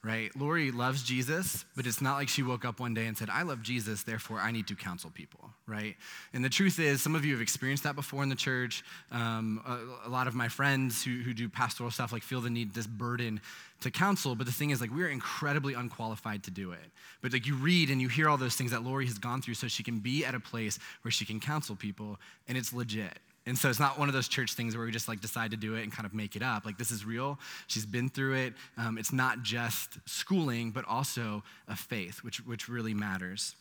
right? 0.03 0.29
Lori 0.37 0.71
loves 0.71 1.03
Jesus, 1.03 1.65
but 1.75 1.85
it's 1.87 2.01
not 2.01 2.15
like 2.15 2.29
she 2.29 2.43
woke 2.43 2.63
up 2.63 2.79
one 2.79 2.93
day 2.93 3.07
and 3.07 3.17
said, 3.17 3.29
I 3.29 3.41
love 3.41 3.61
Jesus, 3.61 4.03
therefore 4.03 4.39
I 4.39 4.51
need 4.51 4.67
to 4.67 4.75
counsel 4.75 5.09
people, 5.13 5.49
right? 5.65 5.95
And 6.33 6.45
the 6.45 6.49
truth 6.49 6.79
is, 6.79 7.01
some 7.01 7.15
of 7.15 7.25
you 7.25 7.33
have 7.33 7.41
experienced 7.41 7.83
that 7.83 7.95
before 7.95 8.23
in 8.23 8.29
the 8.29 8.35
church. 8.35 8.83
Um, 9.11 9.61
a, 9.65 10.07
a, 10.07 10.09
lot 10.09 10.27
of 10.27 10.35
my 10.35 10.47
friends 10.47 11.03
who, 11.03 11.19
who 11.19 11.33
do 11.33 11.49
pastoral 11.49 11.91
stuff 11.91 12.13
like 12.13 12.23
feel 12.23 12.41
the 12.41 12.49
need, 12.49 12.73
this 12.73 12.87
burden 12.87 13.41
to 13.81 13.91
counsel, 13.91 14.35
but 14.35 14.45
the 14.45 14.53
thing 14.53 14.69
is, 14.69 14.81
like, 14.81 14.91
we're 14.91 15.09
incredibly 15.09 15.73
unqualified 15.73 16.43
to 16.43 16.51
do 16.51 16.71
it. 16.71 16.91
But 17.21 17.33
like, 17.33 17.45
you 17.45 17.55
read 17.55 17.89
and 17.89 18.01
you 18.01 18.07
hear 18.07 18.29
all 18.29 18.37
those 18.37 18.55
things 18.55 18.71
that 18.71 18.83
Lori 18.83 19.05
has 19.05 19.17
gone 19.17 19.41
through 19.41 19.55
so 19.55 19.67
she 19.67 19.83
can 19.83 19.99
be 19.99 20.25
at 20.25 20.35
a 20.35 20.39
place 20.39 20.79
where 21.01 21.11
she 21.11 21.25
can 21.25 21.39
counsel 21.39 21.75
people, 21.75 22.19
and 22.47 22.57
it's 22.57 22.71
legit. 22.71 23.19
And 23.47 23.57
so 23.57 23.69
it's 23.69 23.79
not 23.79 23.97
one 23.97 24.09
of 24.09 24.13
those 24.13 24.27
church 24.27 24.53
things 24.53 24.75
where 24.75 24.85
we 24.85 24.91
just 24.91 25.07
like 25.07 25.21
decide 25.21 25.51
to 25.51 25.57
do 25.57 25.75
it 25.75 25.83
and 25.83 25.91
kind 25.91 26.05
of 26.05 26.13
make 26.13 26.35
it 26.35 26.43
up. 26.43 26.65
Like 26.65 26.77
this 26.77 26.91
is 26.91 27.05
real. 27.05 27.39
She's 27.67 27.85
been 27.85 28.09
through 28.09 28.35
it. 28.35 28.53
Um, 28.77 28.97
it's 28.97 29.13
not 29.13 29.41
just 29.41 29.97
schooling, 30.05 30.71
but 30.71 30.83
also 30.85 31.43
a 31.69 31.75
faith, 31.75 32.23
which, 32.23 32.45
which 32.45 32.67
really 32.67 32.93
matters. 32.93 33.55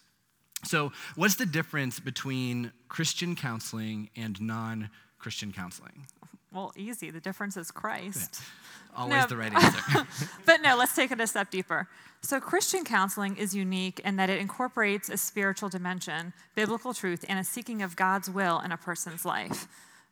So, 0.65 0.93
what's 1.15 1.37
the 1.37 1.47
difference 1.47 2.01
between 2.01 2.73
Christian 2.89 3.37
counseling 3.37 4.11
and 4.17 4.41
non 4.41 4.91
Christian 5.19 5.53
counseling? 5.53 6.07
Well, 6.53 6.73
easy. 6.77 7.11
The 7.11 7.21
difference 7.21 7.57
is 7.57 7.71
Christ. 7.71 8.41
Always 8.97 9.23
no. 9.23 9.27
the 9.27 9.37
right 9.37 9.53
answer. 9.63 10.07
but 10.47 10.63
no, 10.63 10.77
let's 10.77 10.95
take 10.95 11.11
it 11.11 11.21
a 11.21 11.27
step 11.27 11.51
deeper. 11.51 11.89
So, 12.23 12.41
Christian 12.41 12.85
counseling 12.85 13.37
is 13.37 13.55
unique 13.55 14.01
in 14.01 14.17
that 14.17 14.31
it 14.31 14.41
incorporates 14.41 15.09
a 15.09 15.17
spiritual 15.17 15.69
dimension, 15.69 16.33
biblical 16.55 16.95
truth, 16.95 17.25
and 17.29 17.39
a 17.39 17.45
seeking 17.45 17.83
of 17.83 17.95
God's 17.95 18.31
will 18.31 18.59
in 18.61 18.73
a 18.73 18.77
person's 18.77 19.25
life. 19.25 19.69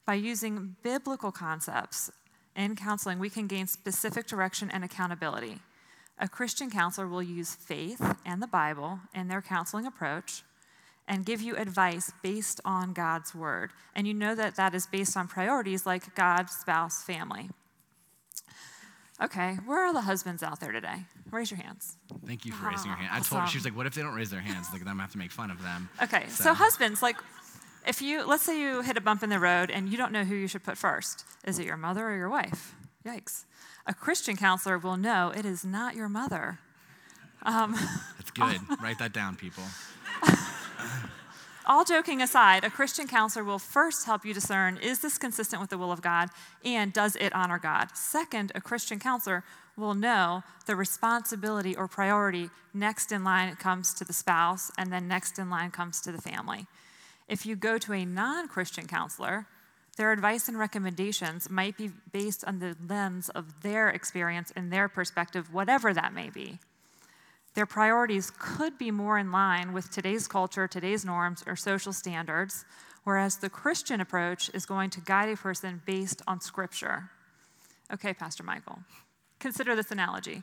By 0.06 0.14
using 0.14 0.76
biblical 0.82 1.32
concepts 1.32 2.10
in 2.54 2.76
counseling, 2.76 3.18
we 3.18 3.30
can 3.30 3.46
gain 3.46 3.66
specific 3.66 4.26
direction 4.26 4.70
and 4.70 4.84
accountability. 4.84 5.60
A 6.18 6.28
Christian 6.28 6.70
counselor 6.70 7.08
will 7.08 7.22
use 7.22 7.54
faith 7.54 8.00
and 8.24 8.40
the 8.40 8.46
Bible 8.46 9.00
in 9.14 9.28
their 9.28 9.42
counseling 9.42 9.86
approach 9.86 10.44
and 11.06 11.26
give 11.26 11.40
you 11.40 11.56
advice 11.56 12.12
based 12.22 12.60
on 12.64 12.92
God's 12.92 13.34
word. 13.34 13.72
And 13.94 14.06
you 14.06 14.14
know 14.14 14.34
that 14.34 14.56
that 14.56 14.74
is 14.74 14.86
based 14.86 15.16
on 15.16 15.28
priorities 15.28 15.86
like 15.86 16.14
God, 16.14 16.48
spouse, 16.48 17.02
family. 17.02 17.50
Okay, 19.22 19.58
where 19.64 19.78
are 19.78 19.92
the 19.92 20.00
husbands 20.00 20.42
out 20.42 20.60
there 20.60 20.72
today? 20.72 21.04
Raise 21.30 21.50
your 21.50 21.60
hands. 21.60 21.96
Thank 22.26 22.44
you 22.44 22.52
for 22.52 22.68
raising 22.68 22.86
your 22.86 22.96
hand. 22.96 23.10
I 23.12 23.20
told 23.20 23.42
her, 23.42 23.48
she 23.48 23.58
was 23.58 23.64
like, 23.64 23.76
what 23.76 23.86
if 23.86 23.94
they 23.94 24.02
don't 24.02 24.14
raise 24.14 24.30
their 24.30 24.40
hands? 24.40 24.68
Like, 24.72 24.80
then 24.80 24.88
I'm 24.88 24.94
gonna 24.94 25.02
have 25.02 25.12
to 25.12 25.18
make 25.18 25.30
fun 25.30 25.50
of 25.50 25.62
them. 25.62 25.88
Okay, 26.02 26.24
so, 26.28 26.44
so 26.44 26.54
husbands, 26.54 27.00
like, 27.00 27.16
if 27.86 28.02
you, 28.02 28.26
let's 28.26 28.42
say 28.42 28.60
you 28.60 28.82
hit 28.82 28.96
a 28.96 29.00
bump 29.00 29.22
in 29.22 29.30
the 29.30 29.38
road 29.38 29.70
and 29.70 29.88
you 29.88 29.96
don't 29.96 30.10
know 30.10 30.24
who 30.24 30.34
you 30.34 30.48
should 30.48 30.64
put 30.64 30.76
first. 30.76 31.24
Is 31.46 31.58
it 31.58 31.66
your 31.66 31.76
mother 31.76 32.08
or 32.08 32.16
your 32.16 32.28
wife? 32.28 32.74
Yikes. 33.06 33.44
A 33.86 33.94
Christian 33.94 34.36
counselor 34.36 34.78
will 34.78 34.96
know 34.96 35.32
it 35.36 35.44
is 35.44 35.64
not 35.64 35.94
your 35.94 36.08
mother. 36.08 36.58
Um, 37.42 37.76
That's 38.18 38.30
good. 38.30 38.60
Write 38.82 38.98
that 38.98 39.12
down, 39.12 39.36
people. 39.36 39.62
All 41.66 41.84
joking 41.84 42.20
aside, 42.20 42.62
a 42.62 42.68
Christian 42.68 43.06
counselor 43.06 43.42
will 43.42 43.58
first 43.58 44.04
help 44.04 44.26
you 44.26 44.34
discern 44.34 44.76
is 44.76 45.00
this 45.00 45.16
consistent 45.16 45.62
with 45.62 45.70
the 45.70 45.78
will 45.78 45.92
of 45.92 46.02
God 46.02 46.28
and 46.62 46.92
does 46.92 47.16
it 47.16 47.34
honor 47.34 47.58
God? 47.58 47.96
Second, 47.96 48.52
a 48.54 48.60
Christian 48.60 48.98
counselor 48.98 49.44
will 49.74 49.94
know 49.94 50.42
the 50.66 50.76
responsibility 50.76 51.74
or 51.74 51.88
priority 51.88 52.50
next 52.74 53.12
in 53.12 53.24
line 53.24 53.56
comes 53.56 53.94
to 53.94 54.04
the 54.04 54.12
spouse 54.12 54.70
and 54.76 54.92
then 54.92 55.08
next 55.08 55.38
in 55.38 55.48
line 55.48 55.70
comes 55.70 56.02
to 56.02 56.12
the 56.12 56.20
family. 56.20 56.66
If 57.28 57.46
you 57.46 57.56
go 57.56 57.78
to 57.78 57.94
a 57.94 58.04
non 58.04 58.46
Christian 58.46 58.86
counselor, 58.86 59.46
their 59.96 60.12
advice 60.12 60.48
and 60.48 60.58
recommendations 60.58 61.48
might 61.48 61.78
be 61.78 61.90
based 62.12 62.44
on 62.44 62.58
the 62.58 62.76
lens 62.86 63.30
of 63.30 63.62
their 63.62 63.88
experience 63.88 64.52
and 64.54 64.70
their 64.70 64.88
perspective, 64.88 65.52
whatever 65.52 65.94
that 65.94 66.12
may 66.12 66.28
be. 66.28 66.58
Their 67.54 67.66
priorities 67.66 68.32
could 68.38 68.78
be 68.78 68.90
more 68.90 69.18
in 69.18 69.30
line 69.30 69.72
with 69.72 69.90
today's 69.90 70.26
culture, 70.26 70.66
today's 70.66 71.04
norms, 71.04 71.44
or 71.46 71.56
social 71.56 71.92
standards, 71.92 72.64
whereas 73.04 73.36
the 73.36 73.48
Christian 73.48 74.00
approach 74.00 74.50
is 74.52 74.66
going 74.66 74.90
to 74.90 75.00
guide 75.00 75.28
a 75.28 75.36
person 75.36 75.82
based 75.86 76.20
on 76.26 76.40
Scripture. 76.40 77.10
Okay, 77.92 78.12
Pastor 78.12 78.42
Michael, 78.42 78.78
consider 79.38 79.76
this 79.76 79.90
analogy. 79.90 80.42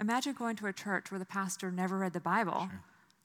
Imagine 0.00 0.32
going 0.32 0.56
to 0.56 0.66
a 0.66 0.72
church 0.72 1.10
where 1.10 1.18
the 1.18 1.26
pastor 1.26 1.70
never 1.70 1.98
read 1.98 2.14
the 2.14 2.20
Bible. 2.20 2.68
Sure. 2.70 2.80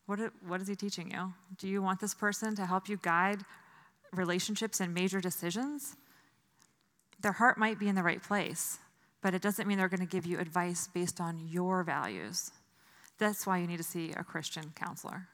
What, 0.05 0.19
what 0.45 0.61
is 0.61 0.67
he 0.67 0.75
teaching 0.75 1.11
you? 1.11 1.33
Do 1.57 1.67
you 1.67 1.81
want 1.81 1.99
this 1.99 2.13
person 2.13 2.55
to 2.55 2.65
help 2.65 2.89
you 2.89 2.97
guide 3.01 3.45
relationships 4.11 4.79
and 4.79 4.93
major 4.93 5.21
decisions? 5.21 5.95
their 7.21 7.33
heart 7.33 7.57
might 7.57 7.79
be 7.79 7.87
in 7.87 7.95
the 7.95 8.03
right 8.03 8.21
place, 8.21 8.79
but 9.21 9.33
it 9.33 9.41
doesn't 9.41 9.67
mean 9.67 9.77
they're 9.77 9.89
going 9.89 9.99
to 9.99 10.05
give 10.05 10.25
you 10.25 10.39
advice 10.39 10.87
based 10.87 11.19
on 11.19 11.47
your 11.47 11.83
values. 11.83 12.51
That's 13.19 13.45
why 13.45 13.59
you 13.59 13.67
need 13.67 13.77
to 13.77 13.83
see 13.83 14.11
a 14.11 14.23
Christian 14.23 14.71
counselor. 14.75 15.27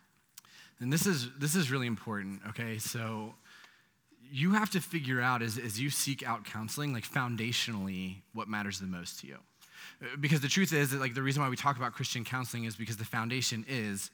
And 0.79 0.91
this 0.91 1.05
is 1.05 1.29
this 1.39 1.55
is 1.55 1.71
really 1.71 1.87
important, 1.87 2.41
okay? 2.49 2.77
So 2.77 3.35
you 4.29 4.53
have 4.53 4.71
to 4.71 4.81
figure 4.81 5.21
out 5.21 5.41
as, 5.41 5.57
as 5.57 5.79
you 5.79 5.89
seek 5.89 6.27
out 6.27 6.43
counseling, 6.43 6.91
like 6.91 7.07
foundationally, 7.07 8.17
what 8.33 8.47
matters 8.47 8.79
the 8.79 8.87
most 8.87 9.19
to 9.21 9.27
you. 9.27 9.37
Because 10.19 10.41
the 10.41 10.47
truth 10.47 10.73
is 10.73 10.91
that 10.91 10.99
like 10.99 11.13
the 11.13 11.21
reason 11.21 11.41
why 11.41 11.49
we 11.49 11.55
talk 11.55 11.77
about 11.77 11.93
Christian 11.93 12.25
counseling 12.25 12.65
is 12.65 12.75
because 12.75 12.97
the 12.97 13.05
foundation 13.05 13.63
is 13.67 14.09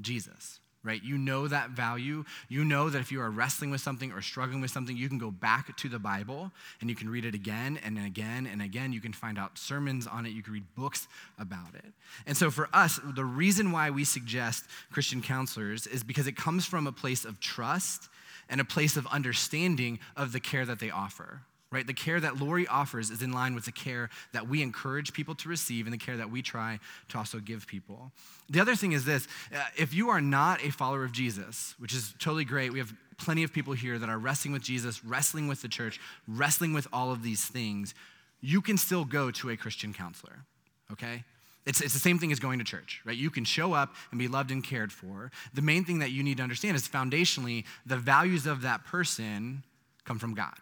Jesus 0.00 0.60
right? 0.84 1.02
You 1.02 1.18
know 1.18 1.48
that 1.48 1.70
value. 1.70 2.24
You 2.48 2.64
know 2.64 2.90
that 2.90 3.00
if 3.00 3.10
you 3.10 3.20
are 3.20 3.30
wrestling 3.30 3.70
with 3.70 3.80
something 3.80 4.12
or 4.12 4.22
struggling 4.22 4.60
with 4.60 4.70
something, 4.70 4.96
you 4.96 5.08
can 5.08 5.18
go 5.18 5.30
back 5.30 5.76
to 5.76 5.88
the 5.88 5.98
Bible 5.98 6.52
and 6.80 6.90
you 6.90 6.94
can 6.94 7.08
read 7.08 7.24
it 7.24 7.34
again 7.34 7.80
and 7.84 7.98
again 7.98 8.46
and 8.46 8.62
again. 8.62 8.92
You 8.92 9.00
can 9.00 9.12
find 9.12 9.38
out 9.38 9.58
sermons 9.58 10.06
on 10.06 10.26
it. 10.26 10.30
You 10.30 10.42
can 10.42 10.52
read 10.52 10.74
books 10.76 11.08
about 11.38 11.74
it. 11.74 11.92
And 12.26 12.36
so 12.36 12.50
for 12.50 12.68
us, 12.72 13.00
the 13.02 13.24
reason 13.24 13.72
why 13.72 13.90
we 13.90 14.04
suggest 14.04 14.64
Christian 14.92 15.22
counselors 15.22 15.86
is 15.86 16.04
because 16.04 16.26
it 16.26 16.36
comes 16.36 16.66
from 16.66 16.86
a 16.86 16.92
place 16.92 17.24
of 17.24 17.40
trust 17.40 18.08
and 18.48 18.60
a 18.60 18.64
place 18.64 18.96
of 18.96 19.06
understanding 19.06 19.98
of 20.16 20.32
the 20.32 20.40
care 20.40 20.66
that 20.66 20.78
they 20.78 20.90
offer 20.90 21.40
right? 21.74 21.86
The 21.86 21.92
care 21.92 22.20
that 22.20 22.38
Lori 22.38 22.68
offers 22.68 23.10
is 23.10 23.20
in 23.20 23.32
line 23.32 23.54
with 23.56 23.64
the 23.64 23.72
care 23.72 24.08
that 24.32 24.48
we 24.48 24.62
encourage 24.62 25.12
people 25.12 25.34
to 25.34 25.48
receive 25.48 25.86
and 25.86 25.92
the 25.92 25.98
care 25.98 26.16
that 26.16 26.30
we 26.30 26.40
try 26.40 26.78
to 27.08 27.18
also 27.18 27.40
give 27.40 27.66
people. 27.66 28.12
The 28.48 28.60
other 28.60 28.76
thing 28.76 28.92
is 28.92 29.04
this 29.04 29.26
uh, 29.52 29.58
if 29.76 29.92
you 29.92 30.08
are 30.08 30.20
not 30.20 30.64
a 30.64 30.70
follower 30.70 31.04
of 31.04 31.10
Jesus, 31.10 31.74
which 31.78 31.92
is 31.92 32.14
totally 32.20 32.44
great, 32.44 32.72
we 32.72 32.78
have 32.78 32.94
plenty 33.18 33.42
of 33.42 33.52
people 33.52 33.72
here 33.72 33.98
that 33.98 34.08
are 34.08 34.18
wrestling 34.18 34.52
with 34.52 34.62
Jesus, 34.62 35.04
wrestling 35.04 35.48
with 35.48 35.62
the 35.62 35.68
church, 35.68 36.00
wrestling 36.28 36.72
with 36.72 36.86
all 36.92 37.10
of 37.10 37.24
these 37.24 37.44
things, 37.44 37.92
you 38.40 38.60
can 38.60 38.76
still 38.76 39.04
go 39.04 39.32
to 39.32 39.50
a 39.50 39.56
Christian 39.56 39.92
counselor, 39.92 40.44
okay? 40.92 41.24
It's, 41.66 41.80
it's 41.80 41.94
the 41.94 42.00
same 42.00 42.18
thing 42.18 42.30
as 42.30 42.38
going 42.38 42.58
to 42.58 42.64
church, 42.64 43.00
right? 43.04 43.16
You 43.16 43.30
can 43.30 43.44
show 43.44 43.72
up 43.72 43.94
and 44.10 44.18
be 44.18 44.28
loved 44.28 44.50
and 44.50 44.62
cared 44.62 44.92
for. 44.92 45.32
The 45.54 45.62
main 45.62 45.84
thing 45.84 46.00
that 46.00 46.10
you 46.10 46.22
need 46.22 46.36
to 46.36 46.42
understand 46.42 46.76
is 46.76 46.86
foundationally, 46.86 47.64
the 47.86 47.96
values 47.96 48.46
of 48.46 48.62
that 48.62 48.84
person 48.84 49.64
come 50.04 50.18
from 50.18 50.34
God 50.34 50.54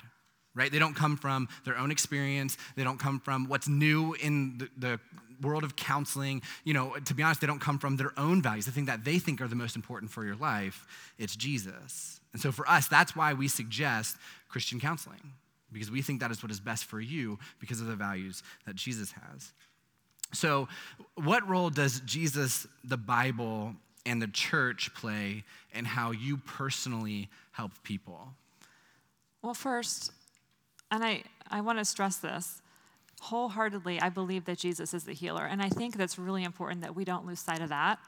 right? 0.54 0.70
They 0.70 0.78
don't 0.78 0.94
come 0.94 1.16
from 1.16 1.48
their 1.64 1.78
own 1.78 1.90
experience. 1.90 2.56
They 2.76 2.84
don't 2.84 2.98
come 2.98 3.20
from 3.20 3.48
what's 3.48 3.68
new 3.68 4.14
in 4.14 4.58
the, 4.58 4.68
the, 4.76 5.00
world 5.40 5.64
of 5.64 5.74
counseling. 5.74 6.40
You 6.62 6.72
know, 6.72 6.94
to 7.04 7.14
be 7.14 7.22
honest, 7.24 7.40
they 7.40 7.48
don't 7.48 7.60
come 7.60 7.76
from 7.76 7.96
their 7.96 8.12
own 8.16 8.42
values, 8.42 8.64
the 8.64 8.70
thing 8.70 8.84
that 8.84 9.04
they 9.04 9.18
think 9.18 9.40
are 9.40 9.48
the 9.48 9.56
most 9.56 9.74
important 9.74 10.12
for 10.12 10.24
your 10.24 10.36
life. 10.36 10.86
It's 11.18 11.34
Jesus. 11.34 12.20
And 12.32 12.40
so 12.40 12.52
for 12.52 12.68
us, 12.68 12.88
that's 12.88 13.14
why 13.14 13.34
we 13.34 13.48
suggest 13.48 14.16
Christian 14.48 14.80
counseling, 14.80 15.32
because 15.72 15.90
we 15.90 16.00
think 16.00 16.20
that 16.20 16.30
is 16.30 16.42
what 16.42 16.52
is 16.52 16.60
best 16.60 16.84
for 16.84 17.00
you 17.00 17.38
because 17.58 17.80
of 17.80 17.88
the 17.88 17.96
values 17.96 18.42
that 18.66 18.76
Jesus 18.76 19.12
has. 19.12 19.52
So, 20.32 20.68
what 21.16 21.46
role 21.46 21.68
does 21.68 22.00
Jesus, 22.00 22.66
the 22.84 22.96
Bible, 22.96 23.74
and 24.06 24.20
the 24.20 24.28
church 24.28 24.94
play 24.94 25.44
in 25.74 25.84
how 25.84 26.10
you 26.12 26.38
personally 26.38 27.28
help 27.50 27.72
people? 27.82 28.28
Well, 29.42 29.54
first, 29.54 30.12
and 30.92 31.02
I, 31.02 31.24
I 31.50 31.60
want 31.62 31.78
to 31.78 31.84
stress 31.84 32.18
this 32.18 32.62
wholeheartedly, 33.22 34.00
I 34.00 34.08
believe 34.08 34.46
that 34.46 34.58
Jesus 34.58 34.92
is 34.92 35.04
the 35.04 35.12
healer. 35.12 35.46
And 35.46 35.62
I 35.62 35.68
think 35.68 35.96
that's 35.96 36.18
really 36.18 36.42
important 36.42 36.80
that 36.80 36.96
we 36.96 37.04
don't 37.04 37.24
lose 37.24 37.38
sight 37.38 37.60
of 37.60 37.68
that. 37.68 38.00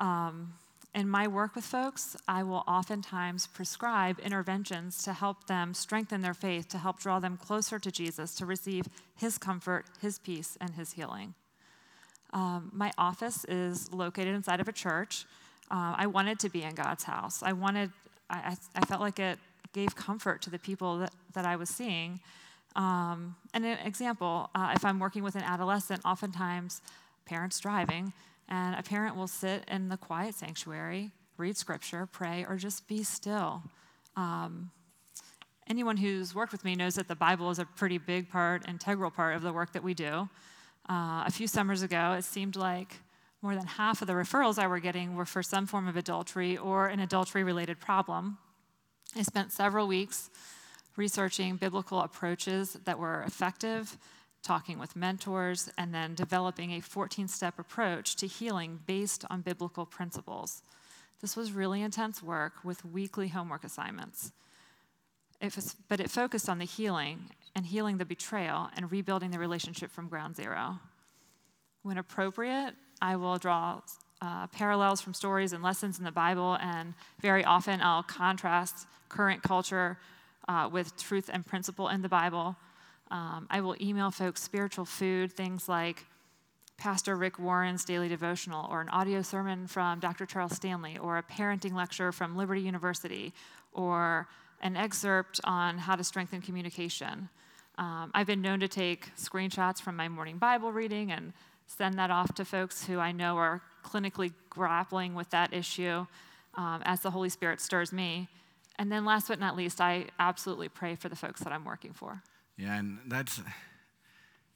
Um, 0.00 0.54
in 0.96 1.08
my 1.08 1.28
work 1.28 1.54
with 1.54 1.64
folks, 1.64 2.16
I 2.26 2.42
will 2.42 2.64
oftentimes 2.66 3.46
prescribe 3.46 4.18
interventions 4.18 5.00
to 5.04 5.12
help 5.12 5.46
them 5.46 5.74
strengthen 5.74 6.22
their 6.22 6.34
faith, 6.34 6.66
to 6.70 6.78
help 6.78 6.98
draw 6.98 7.20
them 7.20 7.36
closer 7.36 7.78
to 7.78 7.92
Jesus, 7.92 8.34
to 8.34 8.46
receive 8.46 8.88
his 9.14 9.38
comfort, 9.38 9.84
his 10.00 10.18
peace, 10.18 10.58
and 10.60 10.70
his 10.70 10.94
healing. 10.94 11.34
Um, 12.32 12.70
my 12.74 12.90
office 12.98 13.44
is 13.44 13.92
located 13.92 14.34
inside 14.34 14.58
of 14.58 14.66
a 14.66 14.72
church. 14.72 15.24
Uh, 15.70 15.94
I 15.96 16.08
wanted 16.08 16.40
to 16.40 16.48
be 16.48 16.64
in 16.64 16.74
God's 16.74 17.04
house. 17.04 17.44
I 17.44 17.52
wanted, 17.52 17.92
I, 18.28 18.56
I 18.74 18.84
felt 18.86 19.00
like 19.00 19.20
it 19.20 19.38
gave 19.72 19.94
comfort 19.94 20.42
to 20.42 20.50
the 20.50 20.58
people 20.58 20.98
that, 20.98 21.12
that 21.34 21.46
I 21.46 21.56
was 21.56 21.68
seeing. 21.68 22.20
Um, 22.76 23.36
and 23.54 23.64
an 23.64 23.78
example, 23.84 24.50
uh, 24.54 24.72
if 24.74 24.84
I'm 24.84 24.98
working 24.98 25.22
with 25.22 25.34
an 25.34 25.42
adolescent, 25.42 26.02
oftentimes 26.04 26.82
parents 27.26 27.58
driving, 27.60 28.12
and 28.48 28.76
a 28.76 28.82
parent 28.82 29.16
will 29.16 29.26
sit 29.26 29.64
in 29.68 29.88
the 29.88 29.96
quiet 29.96 30.34
sanctuary, 30.34 31.10
read 31.36 31.56
scripture, 31.56 32.08
pray, 32.10 32.46
or 32.48 32.56
just 32.56 32.88
be 32.88 33.02
still. 33.02 33.62
Um, 34.16 34.70
anyone 35.68 35.96
who's 35.96 36.34
worked 36.34 36.52
with 36.52 36.64
me 36.64 36.74
knows 36.74 36.94
that 36.94 37.08
the 37.08 37.14
Bible 37.14 37.50
is 37.50 37.58
a 37.58 37.64
pretty 37.64 37.98
big 37.98 38.30
part, 38.30 38.66
integral 38.68 39.10
part 39.10 39.36
of 39.36 39.42
the 39.42 39.52
work 39.52 39.72
that 39.72 39.82
we 39.82 39.94
do. 39.94 40.28
Uh, 40.88 41.24
a 41.26 41.30
few 41.30 41.46
summers 41.46 41.82
ago, 41.82 42.12
it 42.12 42.24
seemed 42.24 42.56
like 42.56 42.96
more 43.42 43.54
than 43.54 43.66
half 43.66 44.00
of 44.00 44.08
the 44.08 44.14
referrals 44.14 44.58
I 44.58 44.66
were 44.66 44.80
getting 44.80 45.14
were 45.14 45.26
for 45.26 45.42
some 45.42 45.66
form 45.66 45.86
of 45.86 45.96
adultery 45.96 46.56
or 46.56 46.88
an 46.88 47.00
adultery 47.00 47.44
related 47.44 47.78
problem. 47.78 48.38
I 49.16 49.22
spent 49.22 49.52
several 49.52 49.86
weeks 49.86 50.30
researching 50.96 51.56
biblical 51.56 52.00
approaches 52.00 52.74
that 52.84 52.98
were 52.98 53.22
effective, 53.22 53.96
talking 54.42 54.78
with 54.78 54.96
mentors, 54.96 55.70
and 55.78 55.94
then 55.94 56.14
developing 56.14 56.72
a 56.72 56.80
14 56.80 57.28
step 57.28 57.58
approach 57.58 58.16
to 58.16 58.26
healing 58.26 58.80
based 58.86 59.24
on 59.30 59.40
biblical 59.40 59.86
principles. 59.86 60.62
This 61.20 61.36
was 61.36 61.52
really 61.52 61.82
intense 61.82 62.22
work 62.22 62.64
with 62.64 62.84
weekly 62.84 63.28
homework 63.28 63.64
assignments. 63.64 64.32
It 65.40 65.54
was, 65.54 65.76
but 65.88 66.00
it 66.00 66.10
focused 66.10 66.48
on 66.48 66.58
the 66.58 66.64
healing 66.64 67.30
and 67.54 67.64
healing 67.66 67.98
the 67.98 68.04
betrayal 68.04 68.68
and 68.76 68.90
rebuilding 68.90 69.30
the 69.30 69.38
relationship 69.38 69.90
from 69.90 70.08
ground 70.08 70.36
zero. 70.36 70.80
When 71.82 71.96
appropriate, 71.96 72.74
I 73.00 73.16
will 73.16 73.38
draw 73.38 73.80
uh, 74.20 74.48
parallels 74.48 75.00
from 75.00 75.14
stories 75.14 75.52
and 75.52 75.62
lessons 75.62 75.98
in 75.98 76.04
the 76.04 76.12
Bible, 76.12 76.58
and 76.60 76.94
very 77.20 77.44
often 77.44 77.80
I'll 77.80 78.02
contrast 78.02 78.86
current 79.08 79.42
culture 79.42 79.98
uh, 80.48 80.68
with 80.70 80.96
truth 80.96 81.30
and 81.32 81.44
principle 81.44 81.88
in 81.88 82.02
the 82.02 82.08
Bible. 82.08 82.56
Um, 83.10 83.46
I 83.50 83.60
will 83.60 83.76
email 83.80 84.10
folks 84.10 84.42
spiritual 84.42 84.84
food, 84.84 85.32
things 85.32 85.68
like 85.68 86.04
Pastor 86.76 87.16
Rick 87.16 87.38
Warren's 87.38 87.84
daily 87.84 88.08
devotional, 88.08 88.68
or 88.70 88.80
an 88.80 88.88
audio 88.90 89.22
sermon 89.22 89.66
from 89.66 89.98
Dr. 89.98 90.26
Charles 90.26 90.54
Stanley, 90.54 90.96
or 90.98 91.18
a 91.18 91.22
parenting 91.22 91.74
lecture 91.74 92.12
from 92.12 92.36
Liberty 92.36 92.60
University, 92.60 93.32
or 93.72 94.28
an 94.60 94.76
excerpt 94.76 95.40
on 95.44 95.78
how 95.78 95.96
to 95.96 96.04
strengthen 96.04 96.40
communication. 96.40 97.28
Um, 97.78 98.10
I've 98.14 98.26
been 98.26 98.42
known 98.42 98.60
to 98.60 98.68
take 98.68 99.14
screenshots 99.16 99.80
from 99.80 99.96
my 99.96 100.08
morning 100.08 100.38
Bible 100.38 100.72
reading 100.72 101.12
and 101.12 101.32
send 101.66 101.98
that 101.98 102.10
off 102.10 102.34
to 102.34 102.44
folks 102.44 102.84
who 102.84 102.98
I 102.98 103.12
know 103.12 103.36
are 103.36 103.62
clinically 103.84 104.32
grappling 104.50 105.14
with 105.14 105.30
that 105.30 105.52
issue 105.52 106.06
um, 106.54 106.82
as 106.84 107.00
the 107.00 107.10
Holy 107.10 107.28
Spirit 107.28 107.60
stirs 107.60 107.92
me. 107.92 108.28
And 108.78 108.92
then, 108.92 109.04
last 109.04 109.28
but 109.28 109.40
not 109.40 109.56
least, 109.56 109.80
I 109.80 110.06
absolutely 110.20 110.68
pray 110.68 110.94
for 110.94 111.08
the 111.08 111.16
folks 111.16 111.40
that 111.40 111.52
I'm 111.52 111.64
working 111.64 111.92
for. 111.92 112.22
Yeah, 112.56 112.76
and 112.76 112.98
that's 113.06 113.40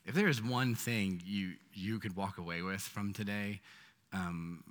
if 0.05 0.15
there 0.15 0.29
is 0.29 0.43
one 0.43 0.75
thing 0.75 1.23
you 1.25 1.53
you 1.75 1.99
could 1.99 2.17
walk 2.17 2.39
away 2.39 2.63
with 2.63 2.81
from 2.81 3.13
today, 3.13 3.61
um, 4.13 4.63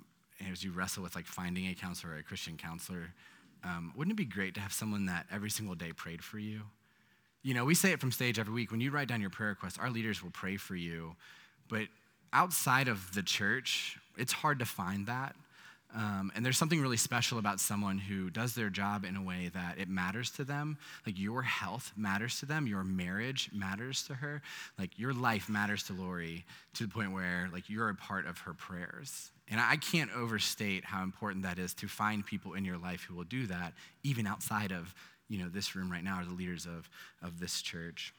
as 0.50 0.62
you 0.64 0.72
wrestle 0.72 1.02
with 1.02 1.14
like 1.14 1.26
finding 1.26 1.68
a 1.68 1.74
counselor 1.74 2.14
or 2.14 2.16
a 2.16 2.22
Christian 2.22 2.56
counselor, 2.56 3.12
um, 3.64 3.92
wouldn't 3.96 4.12
it 4.12 4.16
be 4.16 4.24
great 4.24 4.54
to 4.54 4.60
have 4.60 4.72
someone 4.72 5.06
that 5.06 5.26
every 5.32 5.50
single 5.50 5.74
day 5.74 5.92
prayed 5.92 6.22
for 6.22 6.38
you? 6.38 6.62
You 7.42 7.54
know, 7.54 7.64
we 7.64 7.74
say 7.74 7.92
it 7.92 8.00
from 8.00 8.12
stage 8.12 8.38
every 8.38 8.54
week. 8.54 8.70
When 8.70 8.80
you 8.80 8.90
write 8.90 9.08
down 9.08 9.20
your 9.20 9.30
prayer 9.30 9.50
request, 9.50 9.78
our 9.80 9.90
leaders 9.90 10.22
will 10.22 10.30
pray 10.30 10.56
for 10.56 10.76
you. 10.76 11.16
But 11.68 11.88
outside 12.32 12.88
of 12.88 13.14
the 13.14 13.22
church, 13.22 13.98
it's 14.16 14.32
hard 14.32 14.58
to 14.60 14.64
find 14.64 15.06
that. 15.06 15.34
Um, 15.94 16.32
and 16.34 16.44
there's 16.44 16.56
something 16.56 16.80
really 16.80 16.96
special 16.96 17.38
about 17.38 17.60
someone 17.60 17.98
who 17.98 18.30
does 18.30 18.54
their 18.54 18.70
job 18.70 19.04
in 19.04 19.16
a 19.16 19.22
way 19.22 19.50
that 19.52 19.78
it 19.78 19.88
matters 19.88 20.30
to 20.32 20.44
them. 20.44 20.78
Like 21.04 21.18
your 21.18 21.42
health 21.42 21.92
matters 21.96 22.40
to 22.40 22.46
them, 22.46 22.66
your 22.66 22.82
marriage 22.82 23.50
matters 23.52 24.02
to 24.04 24.14
her, 24.14 24.40
like 24.78 24.98
your 24.98 25.12
life 25.12 25.48
matters 25.48 25.82
to 25.84 25.92
Lori 25.92 26.44
to 26.74 26.86
the 26.86 26.92
point 26.92 27.12
where 27.12 27.50
like 27.52 27.68
you're 27.68 27.90
a 27.90 27.94
part 27.94 28.26
of 28.26 28.38
her 28.38 28.54
prayers. 28.54 29.30
And 29.50 29.60
I 29.60 29.76
can't 29.76 30.10
overstate 30.16 30.84
how 30.84 31.02
important 31.02 31.44
that 31.44 31.58
is 31.58 31.74
to 31.74 31.88
find 31.88 32.24
people 32.24 32.54
in 32.54 32.64
your 32.64 32.78
life 32.78 33.04
who 33.06 33.14
will 33.14 33.24
do 33.24 33.46
that, 33.48 33.74
even 34.02 34.26
outside 34.26 34.72
of 34.72 34.94
you 35.28 35.38
know 35.38 35.48
this 35.48 35.76
room 35.76 35.90
right 35.90 36.04
now, 36.04 36.20
or 36.20 36.24
the 36.24 36.34
leaders 36.34 36.66
of, 36.66 36.88
of 37.22 37.38
this 37.38 37.60
church. 37.60 38.14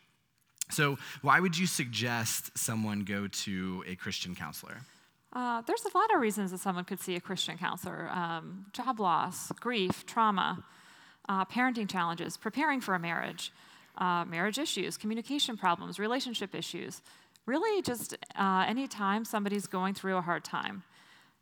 So, 0.70 0.98
why 1.22 1.40
would 1.40 1.58
you 1.58 1.68
suggest 1.68 2.58
someone 2.58 3.04
go 3.04 3.28
to 3.28 3.84
a 3.88 3.96
Christian 3.96 4.36
counselor? 4.36 4.78
Uh, 5.34 5.62
there's 5.66 5.84
a 5.84 5.98
lot 5.98 6.14
of 6.14 6.22
reasons 6.22 6.52
that 6.52 6.60
someone 6.60 6.86
could 6.86 7.00
see 7.00 7.16
a 7.16 7.20
Christian 7.20 7.58
counselor 7.58 8.08
um, 8.12 8.68
job 8.72 9.00
loss, 9.00 9.52
grief, 9.54 10.06
trauma, 10.06 10.64
uh, 11.28 11.44
parenting 11.46 11.90
challenges, 11.90 12.38
preparing 12.38 12.80
for 12.80 12.94
a 12.94 13.00
marriage, 13.00 13.52
uh, 13.98 14.24
marriage 14.26 14.60
issues, 14.60 14.96
communication 14.96 15.58
problems, 15.58 15.98
relationship 15.98 16.54
issues. 16.54 17.02
Really, 17.48 17.82
just 17.82 18.16
uh, 18.36 18.66
any 18.68 18.88
time 18.88 19.26
somebody's 19.26 19.66
going 19.66 19.96
through 19.96 20.18
a 20.18 20.22
hard 20.22 20.44
time. 20.44 20.84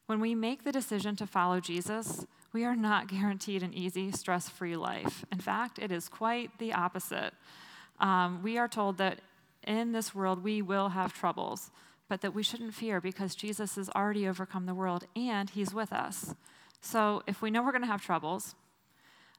When 0.06 0.20
we 0.20 0.36
make 0.36 0.64
the 0.64 0.72
decision 0.72 1.16
to 1.18 1.28
follow 1.28 1.60
Jesus, 1.60 2.26
we 2.54 2.64
are 2.64 2.76
not 2.76 3.08
guaranteed 3.10 3.62
an 3.62 3.74
easy, 3.74 4.12
stress 4.12 4.48
free 4.48 4.78
life. 4.78 5.26
In 5.32 5.40
fact, 5.40 5.80
it 5.80 5.92
is 5.92 6.08
quite 6.08 6.58
the 6.60 6.74
opposite. 6.74 7.34
Um, 8.00 8.42
we 8.42 8.58
are 8.58 8.68
told 8.70 8.98
that 8.98 9.20
in 9.68 9.92
this 9.92 10.16
world 10.16 10.44
we 10.44 10.62
will 10.62 10.90
have 10.90 11.14
troubles, 11.14 11.72
but 12.12 12.20
that 12.20 12.34
we 12.34 12.44
shouldn't 12.44 12.74
fear 12.74 13.00
because 13.00 13.36
Jesus 13.36 13.78
has 13.78 13.90
already 13.96 14.28
overcome 14.28 14.66
the 14.66 14.74
world 14.74 15.06
and 15.16 15.50
he's 15.50 15.74
with 15.74 15.94
us. 15.94 16.36
So 16.82 17.24
if 17.26 17.42
we 17.42 17.50
know 17.50 17.64
we're 17.64 17.72
going 17.72 17.84
to 17.84 17.88
have 17.88 18.02
troubles, 18.02 18.54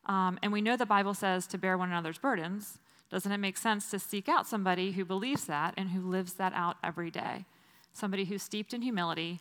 um, 0.06 0.38
and 0.42 0.54
we 0.54 0.62
know 0.62 0.78
the 0.78 0.86
Bible 0.86 1.12
says 1.12 1.46
to 1.48 1.58
bear 1.58 1.76
one 1.76 1.90
another's 1.90 2.16
burdens, 2.16 2.78
doesn't 3.10 3.30
it 3.30 3.36
make 3.36 3.58
sense 3.58 3.90
to 3.90 3.98
seek 3.98 4.26
out 4.26 4.46
somebody 4.46 4.92
who 4.92 5.04
believes 5.04 5.44
that 5.44 5.74
and 5.76 5.90
who 5.90 6.00
lives 6.00 6.32
that 6.34 6.54
out 6.54 6.78
every 6.82 7.10
day? 7.10 7.44
Somebody 7.92 8.24
who's 8.24 8.42
steeped 8.42 8.72
in 8.72 8.80
humility 8.80 9.40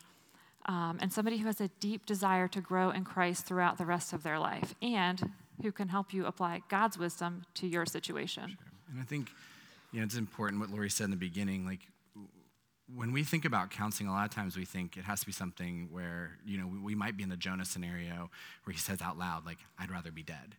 um, 0.66 0.98
and 1.00 1.10
somebody 1.10 1.38
who 1.38 1.46
has 1.46 1.58
a 1.58 1.68
deep 1.80 2.04
desire 2.04 2.48
to 2.48 2.60
grow 2.60 2.90
in 2.90 3.02
Christ 3.02 3.46
throughout 3.46 3.78
the 3.78 3.86
rest 3.86 4.12
of 4.12 4.24
their 4.24 4.38
life 4.38 4.74
and 4.82 5.32
who 5.62 5.72
can 5.72 5.88
help 5.88 6.12
you 6.12 6.26
apply 6.26 6.60
God's 6.68 6.98
wisdom 6.98 7.46
to 7.54 7.66
your 7.66 7.86
situation. 7.86 8.58
Sure. 8.58 8.72
And 8.90 9.00
I 9.00 9.04
think 9.04 9.30
you 9.90 10.00
know, 10.00 10.04
it's 10.04 10.16
important 10.16 10.60
what 10.60 10.68
Lori 10.68 10.90
said 10.90 11.04
in 11.04 11.10
the 11.10 11.16
beginning. 11.16 11.64
Like, 11.64 11.80
when 12.94 13.12
we 13.12 13.24
think 13.24 13.44
about 13.44 13.70
counseling, 13.70 14.08
a 14.08 14.12
lot 14.12 14.24
of 14.24 14.34
times 14.34 14.56
we 14.56 14.64
think 14.64 14.96
it 14.96 15.04
has 15.04 15.20
to 15.20 15.26
be 15.26 15.32
something 15.32 15.88
where, 15.90 16.38
you 16.44 16.58
know, 16.58 16.66
we, 16.66 16.78
we 16.78 16.94
might 16.94 17.16
be 17.16 17.22
in 17.22 17.28
the 17.28 17.36
Jonah 17.36 17.64
scenario 17.64 18.30
where 18.64 18.72
he 18.72 18.78
says 18.78 19.00
out 19.00 19.18
loud, 19.18 19.46
like, 19.46 19.58
I'd 19.78 19.90
rather 19.90 20.10
be 20.10 20.22
dead. 20.22 20.56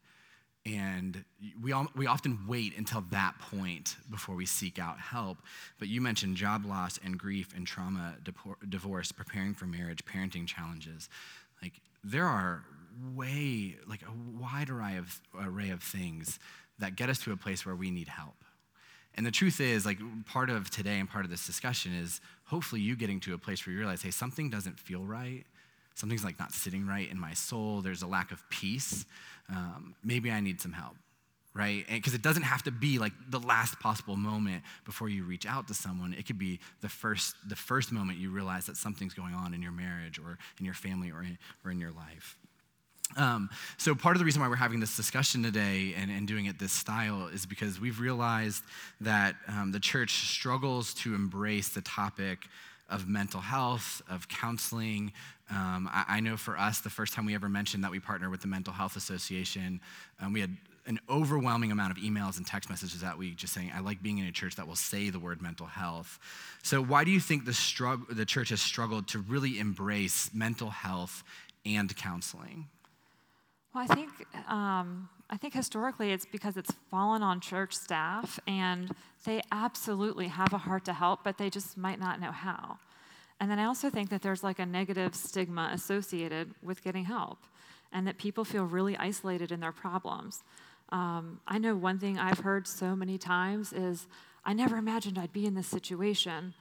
And 0.66 1.26
we, 1.62 1.74
all, 1.74 1.88
we 1.96 2.08
often 2.08 2.40
wait 2.48 2.78
until 2.78 3.04
that 3.12 3.38
point 3.40 3.98
before 4.10 4.36
we 4.36 4.46
seek 4.46 4.80
out 4.80 4.98
help. 4.98 5.40
But 5.78 5.90
you 5.90 6.00
mentioned 6.00 6.38
job 6.38 6.66
loss 6.66 7.00
and 7.04 7.20
grief 7.20 7.50
and 7.56 7.68
trauma, 7.68 8.16
divorce, 8.70 9.12
preparing 9.12 9.54
for 9.54 9.66
marriage, 9.66 10.06
parenting 10.06 10.48
challenges. 10.48 11.10
Like, 11.62 11.74
there 12.04 12.26
are 12.26 12.64
way, 13.14 13.76
like 13.88 14.04
a 14.04 14.42
wide 14.42 14.70
array 14.70 14.98
of, 14.98 15.20
array 15.38 15.70
of 15.70 15.84
things 15.84 16.40
that 16.80 16.96
get 16.96 17.10
us 17.10 17.20
to 17.20 17.34
a 17.34 17.38
place 17.38 17.66
where 17.66 17.76
we 17.76 17.92
need 17.92 18.08
help. 18.08 18.43
And 19.16 19.26
the 19.26 19.32
truth 19.32 19.60
is, 19.60 19.86
like, 19.86 20.00
part 20.26 20.50
of 20.50 20.70
today 20.70 21.00
and 21.00 21.10
part 21.10 21.24
of 21.24 21.32
this 21.32 21.46
discussion 21.46 21.94
is 21.94 22.20
hopefully 22.46 22.82
you 22.82 22.96
getting 22.96 23.20
to 23.22 23.34
a 23.34 23.38
place 23.38 23.66
where 23.66 23.74
you 23.74 23.80
realize, 23.80 24.02
hey, 24.02 24.12
something 24.12 24.50
doesn't 24.50 24.80
feel 24.80 25.04
right. 25.04 25.44
Something's 25.96 26.24
like 26.24 26.40
not 26.40 26.52
sitting 26.52 26.88
right 26.88 27.10
in 27.10 27.20
my 27.20 27.34
soul. 27.34 27.82
There's 27.82 28.02
a 28.02 28.08
lack 28.08 28.32
of 28.32 28.48
peace. 28.50 29.06
Um, 29.50 29.96
maybe 30.04 30.32
I 30.32 30.40
need 30.40 30.60
some 30.60 30.72
help, 30.72 30.96
right? 31.54 31.86
Because 31.88 32.16
it 32.16 32.24
doesn't 32.24 32.44
have 32.44 32.64
to 32.64 32.72
be 32.72 32.98
like 32.98 33.14
the 33.30 33.40
last 33.40 33.80
possible 33.80 34.16
moment 34.16 34.64
before 34.86 35.10
you 35.10 35.24
reach 35.24 35.46
out 35.46 35.68
to 35.68 35.76
someone. 35.76 36.16
It 36.18 36.26
could 36.26 36.40
be 36.40 36.60
the 36.82 36.90
first, 36.90 37.36
the 37.48 37.56
first 37.56 37.92
moment 37.92 38.18
you 38.18 38.32
realize 38.32 38.66
that 38.66 38.78
something's 38.78 39.14
going 39.14 39.36
on 39.36 39.54
in 39.54 39.62
your 39.62 39.72
marriage 39.72 40.18
or 40.18 40.40
in 40.60 40.66
your 40.66 40.74
family 40.74 41.12
or 41.12 41.22
in, 41.22 41.38
or 41.64 41.70
in 41.70 41.80
your 41.80 41.92
life. 41.92 42.38
Um, 43.16 43.50
so, 43.78 43.94
part 43.94 44.16
of 44.16 44.20
the 44.20 44.26
reason 44.26 44.42
why 44.42 44.48
we're 44.48 44.56
having 44.56 44.80
this 44.80 44.96
discussion 44.96 45.44
today 45.44 45.94
and, 45.96 46.10
and 46.10 46.28
doing 46.28 46.46
it 46.46 46.58
this 46.58 46.72
style 46.72 47.28
is 47.28 47.46
because 47.46 47.80
we've 47.80 48.00
realized 48.00 48.64
that 49.02 49.36
um, 49.48 49.72
the 49.72 49.80
church 49.80 50.30
struggles 50.30 50.94
to 50.96 51.14
embrace 51.14 51.70
the 51.70 51.82
topic 51.82 52.48
of 52.90 53.08
mental 53.08 53.42
health, 53.42 54.02
of 54.10 54.28
counseling. 54.28 55.12
Um, 55.50 55.90
I, 55.92 56.06
I, 56.08 56.20
know 56.20 56.38
for 56.38 56.58
us, 56.58 56.82
the 56.82 56.90
first 56.90 57.14
time 57.14 57.26
we 57.26 57.36
ever 57.36 57.50
mentioned 57.50 57.84
that 57.84 57.92
we 57.92 58.00
partner 58.00 58.30
with 58.30 58.42
the 58.42 58.48
Mental 58.48 58.74
Health 58.74 58.96
Association, 58.96 59.80
um, 60.22 60.34
we 60.34 60.42
had 60.42 60.56
an 60.86 61.00
overwhelming 61.10 61.72
amount 61.72 61.92
of 61.96 62.04
emails 62.04 62.38
and 62.38 62.46
text 62.46 62.70
messages 62.70 63.02
that 63.02 63.18
week 63.18 63.36
just 63.36 63.54
saying, 63.54 63.72
I 63.74 63.80
like 63.80 64.04
being 64.04 64.18
in 64.18 64.26
a 64.26 64.32
church 64.32 64.56
that 64.58 64.68
will 64.68 64.76
say 64.76 65.10
the 65.10 65.20
word 65.20 65.42
mental 65.42 65.66
health. 65.66 66.20
So, 66.62 66.82
why 66.82 67.04
do 67.04 67.12
you 67.12 67.20
think 67.20 67.46
the, 67.46 67.52
strugg- 67.52 68.16
the 68.16 68.26
church 68.26 68.50
has 68.50 68.62
struggled 68.62 69.08
to 69.10 69.20
really 69.20 69.60
embrace 69.60 70.30
mental 70.34 70.70
health 70.70 71.24
and 71.66 71.96
counseling? 71.96 72.68
Well, 73.74 73.86
I 73.90 73.96
think 73.96 74.10
um, 74.48 75.10
I 75.32 75.38
think 75.38 75.56
historically 75.56 76.12
it's 76.12 76.28
because 76.28 76.58
it's 76.58 76.72
fallen 76.92 77.24
on 77.24 77.40
church 77.40 77.74
staff, 77.74 78.40
and 78.46 78.92
they 79.26 79.42
absolutely 79.52 80.28
have 80.28 80.54
a 80.54 80.60
heart 80.60 80.86
to 80.86 80.94
help, 80.94 81.24
but 81.24 81.40
they 81.40 81.50
just 81.50 81.76
might 81.76 82.00
not 82.00 82.22
know 82.22 82.32
how. 82.32 82.78
And 83.40 83.50
then 83.50 83.58
I 83.58 83.66
also 83.66 83.90
think 83.90 84.10
that 84.12 84.22
there's 84.22 84.44
like 84.44 84.60
a 84.60 84.66
negative 84.66 85.16
stigma 85.16 85.72
associated 85.74 86.54
with 86.62 86.84
getting 86.84 87.06
help, 87.06 87.40
and 87.92 88.06
that 88.06 88.20
people 88.20 88.46
feel 88.46 88.66
really 88.66 88.96
isolated 88.98 89.52
in 89.52 89.60
their 89.60 89.72
problems. 89.72 90.44
Um, 90.90 91.40
I 91.48 91.58
know 91.58 91.76
one 91.76 91.98
thing 91.98 92.20
I've 92.20 92.40
heard 92.40 92.68
so 92.68 92.96
many 92.96 93.18
times 93.18 93.74
is, 93.74 94.06
"I 94.46 94.54
never 94.54 94.78
imagined 94.78 95.18
I'd 95.18 95.34
be 95.34 95.48
in 95.48 95.56
this 95.56 95.68
situation." 95.68 96.54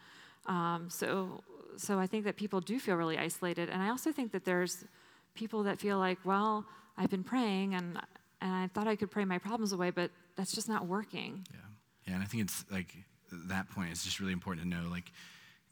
Um, 0.46 0.86
so, 0.88 1.44
so 1.76 1.98
I 1.98 2.06
think 2.06 2.24
that 2.24 2.36
people 2.36 2.62
do 2.62 2.80
feel 2.80 2.96
really 2.96 3.18
isolated, 3.18 3.68
and 3.68 3.82
I 3.82 3.90
also 3.90 4.12
think 4.12 4.32
that 4.32 4.46
there's 4.46 4.86
people 5.34 5.62
that 5.64 5.78
feel 5.78 5.98
like, 5.98 6.18
well 6.24 6.64
I've 6.96 7.10
been 7.10 7.24
praying 7.24 7.74
and 7.74 7.98
and 8.40 8.52
I 8.52 8.66
thought 8.68 8.88
I 8.88 8.96
could 8.96 9.10
pray 9.10 9.24
my 9.24 9.38
problems 9.38 9.72
away, 9.72 9.90
but 9.90 10.10
that's 10.36 10.52
just 10.52 10.68
not 10.68 10.86
working. 10.86 11.46
Yeah. 11.52 11.58
Yeah, 12.06 12.14
and 12.14 12.22
I 12.22 12.26
think 12.26 12.42
it's 12.42 12.64
like 12.70 12.92
that 13.30 13.70
point 13.70 13.92
is 13.92 14.02
just 14.02 14.18
really 14.18 14.32
important 14.32 14.64
to 14.64 14.68
know 14.68 14.88
like 14.90 15.12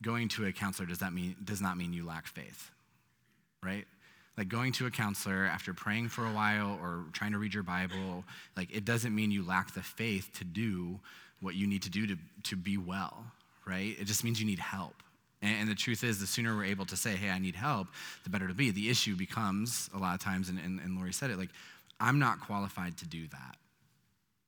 going 0.03 0.29
to 0.29 0.47
a 0.47 0.53
counselor 0.53 0.87
does 0.87 0.99
that 0.99 1.13
mean 1.13 1.37
does 1.43 1.61
not 1.61 1.77
mean 1.77 1.93
you 1.93 2.07
lack 2.07 2.27
faith. 2.27 2.71
Right? 3.63 3.87
Like 4.39 4.49
going 4.49 4.73
to 4.73 4.87
a 4.87 4.91
counselor 4.91 5.45
after 5.45 5.75
praying 5.75 6.09
for 6.09 6.25
a 6.25 6.33
while 6.33 6.79
or 6.81 7.05
trying 7.13 7.33
to 7.33 7.39
read 7.39 7.53
your 7.53 7.63
Bible, 7.63 8.25
like 8.57 8.75
it 8.75 8.85
doesn't 8.85 9.15
mean 9.15 9.31
you 9.31 9.45
lack 9.45 9.75
the 9.75 9.83
faith 9.83 10.31
to 10.39 10.45
do 10.45 11.01
what 11.41 11.55
you 11.55 11.67
need 11.67 11.83
to 11.83 11.91
do 11.91 12.07
to, 12.07 12.17
to 12.45 12.57
be 12.57 12.77
well, 12.77 13.25
right? 13.67 13.97
It 13.99 14.05
just 14.05 14.25
means 14.25 14.41
you 14.41 14.47
need 14.47 14.59
help. 14.59 15.03
And, 15.43 15.69
the 15.69 15.75
truth 15.75 16.05
is, 16.05 16.21
the 16.21 16.27
sooner 16.27 16.55
we're 16.55 16.65
able 16.65 16.85
to 16.87 16.97
say, 16.97 17.17
hey, 17.17 17.31
I 17.31 17.39
need 17.39 17.57
help, 17.57 17.89
the 18.25 18.31
better 18.31 18.47
to 18.47 18.55
be. 18.55 18.71
The 18.71 18.91
issue 18.91 19.17
becomes, 19.17 19.89
a 19.95 19.99
lot 19.99 20.15
of 20.15 20.21
times, 20.21 20.51
and, 20.51 20.59
and, 20.59 20.81
and 20.81 20.99
Lori 20.99 21.13
said 21.13 21.31
it, 21.31 21.39
like, 21.39 21.51
I'm 21.99 22.19
not 22.19 22.41
qualified 22.41 22.99
to 22.99 23.07
do 23.07 23.27
that. 23.29 23.57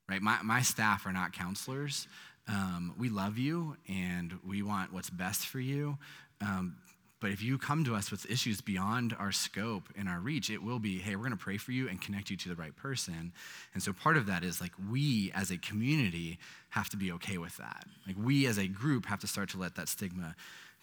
Right? 0.09 0.20
My, 0.20 0.42
my 0.42 0.61
staff 0.62 1.07
are 1.07 1.12
not 1.12 1.33
counselors. 1.33 2.09
Um, 2.48 2.94
we 2.98 3.09
love 3.09 3.38
you 3.38 3.76
and 3.88 4.38
we 4.46 4.62
want 4.62 4.92
what's 4.92 5.11
best 5.11 5.46
for 5.46 5.61
you. 5.61 5.96
Um, 6.40 6.76
but 7.20 7.31
if 7.31 7.40
you 7.40 7.57
come 7.57 7.85
to 7.85 7.94
us 7.94 8.11
with 8.11 8.28
issues 8.28 8.61
beyond 8.61 9.14
our 9.16 9.31
scope 9.31 9.85
and 9.96 10.09
our 10.09 10.18
reach, 10.18 10.50
it 10.50 10.61
will 10.61 10.81
be, 10.81 10.98
hey, 10.98 11.14
we're 11.14 11.22
going 11.22 11.31
to 11.31 11.37
pray 11.37 11.57
for 11.57 11.70
you 11.70 11.88
and 11.88 12.02
connect 12.02 12.31
you 12.31 12.37
to 12.38 12.48
the 12.48 12.57
right 12.57 12.74
person. 12.74 13.33
And 13.74 13.83
so 13.83 13.92
part 13.92 14.16
of 14.16 14.26
that 14.26 14.42
is 14.42 14.61
like 14.61 14.72
we 14.90 15.31
as 15.33 15.52
a 15.52 15.57
community 15.57 16.40
have 16.70 16.88
to 16.88 16.96
be 16.96 17.12
okay 17.12 17.38
with 17.38 17.57
that. 17.59 17.85
Like 18.09 18.16
we 18.18 18.46
as 18.46 18.59
a 18.59 18.66
group 18.66 19.07
have 19.07 19.20
to 19.20 19.28
start 19.28 19.50
to 19.50 19.59
let 19.59 19.76
that 19.76 19.88
stigma 19.88 20.35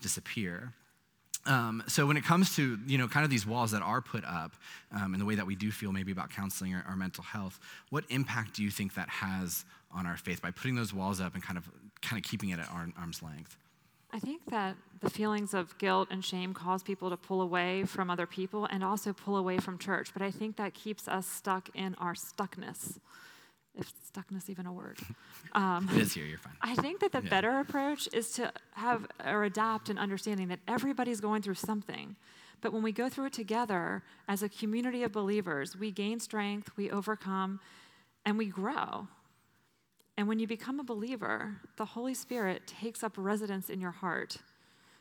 disappear. 0.01 0.73
Um, 1.45 1.83
so 1.87 2.05
when 2.05 2.17
it 2.17 2.23
comes 2.23 2.55
to 2.57 2.77
you 2.85 2.97
know 2.97 3.07
kind 3.07 3.23
of 3.23 3.29
these 3.29 3.45
walls 3.45 3.71
that 3.71 3.81
are 3.81 4.01
put 4.01 4.25
up 4.25 4.53
um, 4.91 5.13
in 5.13 5.19
the 5.19 5.25
way 5.25 5.35
that 5.35 5.45
we 5.45 5.55
do 5.55 5.71
feel 5.71 5.91
maybe 5.91 6.11
about 6.11 6.29
counseling 6.29 6.73
or, 6.73 6.83
our 6.87 6.97
mental 6.97 7.23
health 7.23 7.59
what 7.89 8.03
impact 8.09 8.55
do 8.55 8.63
you 8.63 8.69
think 8.69 8.93
that 8.95 9.07
has 9.07 9.63
on 9.91 10.05
our 10.05 10.17
faith 10.17 10.41
by 10.41 10.51
putting 10.51 10.75
those 10.75 10.93
walls 10.93 11.21
up 11.21 11.33
and 11.35 11.43
kind 11.43 11.57
of 11.57 11.69
kind 12.01 12.23
of 12.23 12.29
keeping 12.29 12.49
it 12.49 12.59
at 12.59 12.69
arm's 12.69 13.23
length 13.23 13.57
i 14.11 14.19
think 14.19 14.41
that 14.49 14.75
the 14.99 15.09
feelings 15.09 15.53
of 15.53 15.75
guilt 15.77 16.09
and 16.11 16.25
shame 16.25 16.53
cause 16.53 16.83
people 16.83 17.09
to 17.09 17.17
pull 17.17 17.41
away 17.41 17.85
from 17.85 18.09
other 18.09 18.27
people 18.27 18.65
and 18.65 18.83
also 18.83 19.13
pull 19.13 19.37
away 19.37 19.57
from 19.57 19.77
church 19.77 20.09
but 20.11 20.21
i 20.21 20.29
think 20.29 20.57
that 20.57 20.73
keeps 20.73 21.07
us 21.07 21.25
stuck 21.25 21.69
in 21.73 21.95
our 21.95 22.13
stuckness 22.13 22.99
if 23.75 23.91
stuckness 24.11 24.49
even 24.49 24.65
a 24.65 24.73
word. 24.73 24.97
Um, 25.53 25.89
it 25.95 26.01
is 26.01 26.13
here, 26.13 26.25
you're 26.25 26.37
fine. 26.37 26.53
I 26.61 26.75
think 26.75 26.99
that 26.99 27.11
the 27.11 27.23
yeah. 27.23 27.29
better 27.29 27.59
approach 27.59 28.07
is 28.13 28.33
to 28.33 28.53
have 28.73 29.07
or 29.25 29.45
adopt 29.45 29.89
an 29.89 29.97
understanding 29.97 30.47
that 30.49 30.59
everybody's 30.67 31.19
going 31.19 31.41
through 31.41 31.55
something. 31.55 32.15
But 32.61 32.71
when 32.71 32.83
we 32.83 32.91
go 32.91 33.09
through 33.09 33.25
it 33.25 33.33
together 33.33 34.03
as 34.27 34.43
a 34.43 34.49
community 34.49 35.01
of 35.01 35.11
believers, 35.11 35.75
we 35.75 35.89
gain 35.89 36.19
strength, 36.19 36.69
we 36.77 36.91
overcome, 36.91 37.59
and 38.25 38.37
we 38.37 38.45
grow. 38.45 39.07
And 40.17 40.27
when 40.27 40.37
you 40.37 40.45
become 40.45 40.79
a 40.79 40.83
believer, 40.83 41.61
the 41.77 41.85
Holy 41.85 42.13
Spirit 42.13 42.67
takes 42.67 43.03
up 43.03 43.13
residence 43.17 43.69
in 43.69 43.81
your 43.81 43.91
heart. 43.91 44.37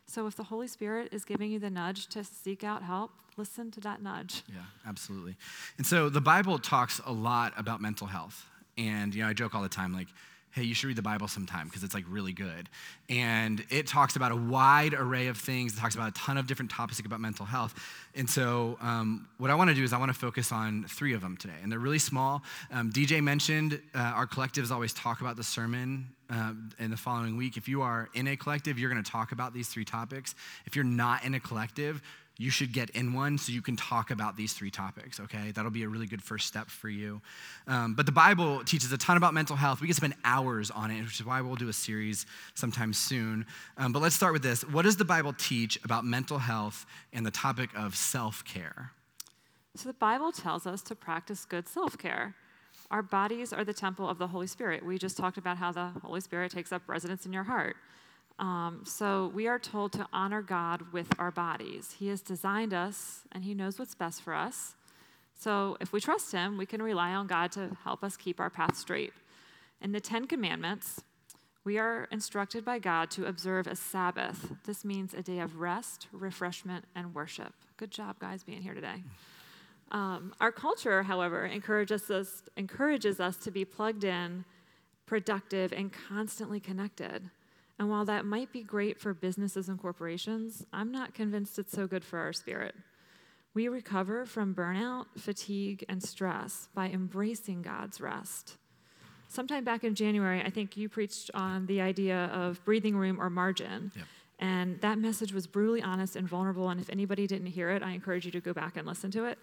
So 0.07 0.27
if 0.27 0.37
the 0.37 0.45
Holy 0.45 0.69
Spirit 0.69 1.09
is 1.13 1.25
giving 1.25 1.51
you 1.51 1.59
the 1.59 1.71
nudge 1.71 2.07
to 2.09 2.25
seek 2.25 2.65
out 2.65 2.83
help, 2.83 3.11
listen 3.37 3.71
to 3.73 3.81
that 3.81 4.01
nudge. 4.01 4.45
Yeah, 4.49 4.63
absolutely. 4.87 5.37
And 5.77 5.87
so 5.87 6.09
the 6.09 6.21
Bible 6.21 6.59
talks 6.59 7.01
a 7.05 7.13
lot 7.13 7.53
about 7.57 7.83
mental 7.83 8.07
health. 8.07 8.47
And, 8.79 9.15
you 9.15 9.23
know, 9.23 9.29
I 9.29 9.33
joke 9.33 9.55
all 9.55 9.63
the 9.63 9.69
time, 9.69 9.93
like, 9.93 10.09
hey, 10.53 10.63
you 10.63 10.75
should 10.75 10.89
read 10.89 10.97
the 10.97 11.03
Bible 11.03 11.29
sometime 11.29 11.67
because 11.67 11.85
it's 11.85 11.95
like 11.95 12.05
really 12.09 12.33
good. 12.33 12.69
And 13.09 13.65
it 13.71 13.87
talks 13.87 14.17
about 14.17 14.33
a 14.33 14.37
wide 14.37 14.95
array 14.95 15.27
of 15.29 15.37
things. 15.37 15.75
It 15.75 15.77
talks 15.79 15.95
about 15.95 16.09
a 16.09 16.13
ton 16.13 16.39
of 16.39 16.47
different 16.47 16.71
topics 16.71 16.99
about 17.01 17.21
mental 17.21 17.47
health. 17.47 17.75
And 18.15 18.29
so, 18.29 18.79
um, 18.81 19.29
what 19.39 19.51
I 19.51 19.55
want 19.55 19.69
to 19.71 19.75
do 19.75 19.85
is 19.85 19.93
I 19.93 19.99
want 19.99 20.13
to 20.13 20.19
focus 20.19 20.51
on 20.51 20.85
three 20.89 21.15
of 21.15 21.21
them 21.21 21.37
today. 21.37 21.55
And 21.63 21.71
they're 21.71 21.79
really 21.79 21.99
small. 21.99 22.43
Um, 22.73 22.91
DJ 22.91 23.23
mentioned 23.23 23.81
uh, 23.95 23.99
our 23.99 24.27
collectives 24.27 24.71
always 24.71 24.93
talk 24.93 25.21
about 25.21 25.37
the 25.37 25.45
sermon 25.45 26.09
uh, 26.31 26.53
in 26.79 26.91
the 26.91 26.97
following 26.97 27.37
week. 27.37 27.57
If 27.57 27.69
you 27.69 27.83
are 27.83 28.09
in 28.15 28.27
a 28.29 28.37
collective, 28.37 28.79
you're 28.79 28.91
going 28.91 29.03
to 29.03 29.11
talk 29.11 29.33
about 29.33 29.55
these 29.55 29.69
three 29.69 29.85
topics. 29.85 30.35
If 30.67 30.77
you're 30.77 30.85
not 30.85 31.25
in 31.25 31.35
a 31.35 31.41
collective, 31.41 32.03
you 32.41 32.51
should 32.51 32.73
get 32.73 32.89
in 32.91 33.13
one 33.13 33.37
so 33.37 33.51
you 33.53 33.61
can 33.61 33.77
talk 33.77 34.13
about 34.13 34.37
these 34.37 34.53
three 34.53 34.71
topics, 34.71 35.19
okay? 35.19 35.51
That'll 35.51 35.73
be 35.73 35.83
a 35.83 35.89
really 35.89 36.07
good 36.07 36.23
first 36.23 36.47
step 36.47 36.71
for 36.71 36.89
you. 36.89 37.21
Um, 37.67 37.95
but 37.95 38.07
the 38.07 38.13
Bible 38.13 38.63
teaches 38.65 38.93
a 38.93 38.97
ton 38.97 39.17
about 39.17 39.35
mental 39.35 39.57
health. 39.57 39.81
We 39.81 39.89
can 39.89 39.97
spend 39.97 40.15
hours 40.25 40.71
on 40.71 40.93
it, 40.93 41.03
which 41.03 41.19
is 41.19 41.27
why 41.27 41.41
we'll 41.41 41.57
do 41.57 41.69
a 41.69 41.73
series 41.73 42.27
sometime 42.55 42.93
soon. 42.93 43.45
Um, 43.77 43.93
but 43.93 44.01
let's 44.01 44.15
start 44.15 44.33
with 44.33 44.45
this. 44.45 44.63
What 44.63 44.83
does 44.83 44.97
the 44.97 45.05
Bible 45.05 45.35
teach 45.37 45.81
about 45.85 46.05
mental 46.05 46.39
health 46.39 46.87
and 47.13 47.27
the 47.27 47.33
topic 47.33 47.71
of 47.77 47.97
self 47.97 48.45
care? 48.45 48.93
So 49.75 49.89
the 49.89 49.95
Bible 49.95 50.31
tells 50.31 50.65
us 50.65 50.81
to 50.83 50.95
practice 50.95 51.45
good 51.45 51.69
self 51.69 51.99
care. 51.99 52.37
Our 52.93 53.03
bodies 53.03 53.53
are 53.53 53.65
the 53.65 53.75
temple 53.75 54.09
of 54.09 54.19
the 54.19 54.29
Holy 54.29 54.47
Spirit. 54.47 54.87
We 54.87 54.97
just 54.97 55.17
talked 55.17 55.39
about 55.39 55.59
how 55.59 55.73
the 55.73 55.89
Holy 56.05 56.21
Spirit 56.21 56.53
takes 56.53 56.73
up 56.73 56.83
residence 56.87 57.27
in 57.27 57.33
your 57.33 57.45
heart. 57.45 57.77
Um, 58.39 58.83
so 58.85 59.33
we 59.35 59.49
are 59.49 59.59
told 59.59 59.93
to 59.93 60.07
honor 60.13 60.43
God 60.43 60.93
with 60.93 61.09
our 61.19 61.31
bodies. 61.31 61.97
He 61.99 62.09
has 62.09 62.21
designed 62.21 62.73
us 62.73 63.23
and 63.33 63.45
He 63.45 63.55
knows 63.55 63.79
what's 63.79 63.95
best 63.95 64.23
for 64.23 64.35
us. 64.35 64.77
So 65.35 65.77
if 65.81 65.93
we 65.93 66.01
trust 66.01 66.33
Him, 66.33 66.57
we 66.57 66.67
can 66.67 66.83
rely 66.83 67.15
on 67.15 67.27
God 67.27 67.53
to 67.53 67.77
help 67.85 68.05
us 68.05 68.17
keep 68.17 68.41
our 68.41 68.51
path 68.51 68.77
straight. 68.77 69.13
In 69.81 69.93
the 69.93 70.01
Ten 70.01 70.27
Commandments, 70.27 71.03
we 71.65 71.79
are 71.79 72.09
instructed 72.11 72.65
by 72.65 72.79
God 72.79 73.11
to 73.13 73.27
observe 73.27 73.67
a 73.67 73.77
Sabbath. 73.77 74.53
This 74.65 74.85
means 74.85 75.15
a 75.15 75.23
day 75.23 75.41
of 75.41 75.61
rest, 75.61 76.09
refreshment, 76.13 76.85
and 76.95 77.15
worship. 77.15 77.53
Good 77.77 77.91
job, 77.91 78.19
guys, 78.19 78.43
being 78.43 78.63
here 78.63 78.75
today. 78.75 79.03
Um, 79.91 80.33
our 80.41 80.53
culture, 80.53 81.03
however, 81.03 81.47
encourages 81.47 82.11
us, 82.11 82.43
encourages 82.57 83.21
us 83.21 83.37
to 83.39 83.51
be 83.51 83.65
plugged 83.65 84.05
in, 84.05 84.45
productive, 85.07 85.73
and 85.73 85.93
constantly 85.93 86.61
connected. 86.61 87.31
And 87.79 87.89
while 87.89 88.05
that 88.07 88.25
might 88.25 88.53
be 88.53 88.63
great 88.63 89.01
for 89.01 89.15
businesses 89.15 89.69
and 89.69 89.79
corporations, 89.79 90.67
I'm 90.73 90.91
not 90.91 91.15
convinced 91.15 91.59
it's 91.59 91.73
so 91.73 91.87
good 91.87 92.05
for 92.05 92.19
our 92.19 92.33
spirit. 92.33 92.75
We 93.55 93.69
recover 93.69 94.27
from 94.27 94.55
burnout, 94.55 95.07
fatigue, 95.17 95.85
and 95.89 96.03
stress 96.03 96.69
by 96.75 96.89
embracing 96.89 97.63
God's 97.63 98.01
rest. 98.01 98.57
Sometime 99.29 99.63
back 99.63 99.85
in 99.85 99.95
January, 99.95 100.43
I 100.43 100.51
think 100.51 100.77
you 100.77 100.89
preached 100.89 101.31
on 101.35 101.67
the 101.67 101.81
idea 101.81 102.31
of 102.33 102.65
breathing 102.65 102.97
room 102.97 103.21
or 103.21 103.31
margin. 103.31 103.93
Yep. 103.95 104.05
And 104.41 104.81
that 104.81 104.99
message 104.99 105.33
was 105.33 105.47
brutally 105.47 105.83
honest 105.83 106.17
and 106.17 106.29
vulnerable. 106.29 106.69
And 106.69 106.81
if 106.81 106.89
anybody 106.91 107.27
didn't 107.27 107.49
hear 107.49 107.71
it, 107.71 107.83
I 107.83 107.93
encourage 107.93 108.25
you 108.25 108.31
to 108.33 108.41
go 108.41 108.53
back 108.53 108.77
and 108.77 108.87
listen 108.87 109.11
to 109.13 109.25
it. 109.25 109.39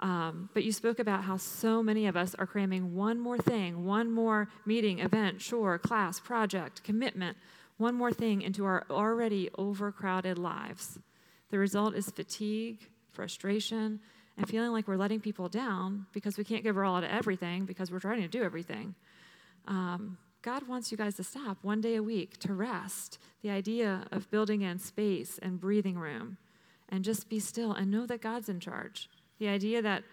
Um, 0.00 0.50
but 0.52 0.64
you 0.64 0.72
spoke 0.72 0.98
about 0.98 1.22
how 1.22 1.36
so 1.36 1.82
many 1.82 2.08
of 2.08 2.16
us 2.16 2.34
are 2.34 2.46
cramming 2.46 2.94
one 2.96 3.20
more 3.20 3.38
thing, 3.38 3.84
one 3.84 4.10
more 4.10 4.48
meeting, 4.66 4.98
event, 4.98 5.38
chore, 5.38 5.78
class, 5.78 6.18
project, 6.18 6.82
commitment, 6.82 7.36
one 7.82 7.94
more 7.94 8.12
thing 8.12 8.40
into 8.40 8.64
our 8.64 8.86
already 8.90 9.50
overcrowded 9.58 10.38
lives. 10.38 10.98
The 11.50 11.58
result 11.58 11.94
is 11.94 12.10
fatigue, 12.10 12.88
frustration, 13.10 14.00
and 14.38 14.48
feeling 14.48 14.72
like 14.72 14.88
we're 14.88 14.96
letting 14.96 15.20
people 15.20 15.48
down 15.48 16.06
because 16.12 16.38
we 16.38 16.44
can't 16.44 16.62
give 16.62 16.78
our 16.78 16.84
all 16.84 17.00
to 17.00 17.12
everything 17.12 17.66
because 17.66 17.90
we're 17.90 18.00
trying 18.00 18.22
to 18.22 18.28
do 18.28 18.42
everything. 18.42 18.94
Um, 19.68 20.16
God 20.40 20.66
wants 20.66 20.90
you 20.90 20.96
guys 20.96 21.14
to 21.16 21.24
stop 21.24 21.58
one 21.62 21.80
day 21.80 21.96
a 21.96 22.02
week 22.02 22.38
to 22.38 22.54
rest. 22.54 23.18
The 23.42 23.50
idea 23.50 24.06
of 24.10 24.30
building 24.30 24.62
in 24.62 24.78
space 24.78 25.38
and 25.42 25.60
breathing 25.60 25.98
room 25.98 26.38
and 26.88 27.04
just 27.04 27.28
be 27.28 27.38
still 27.38 27.72
and 27.72 27.90
know 27.90 28.06
that 28.06 28.20
God's 28.20 28.48
in 28.48 28.58
charge. 28.58 29.08
The 29.38 29.48
idea 29.48 29.82
that 29.82 30.04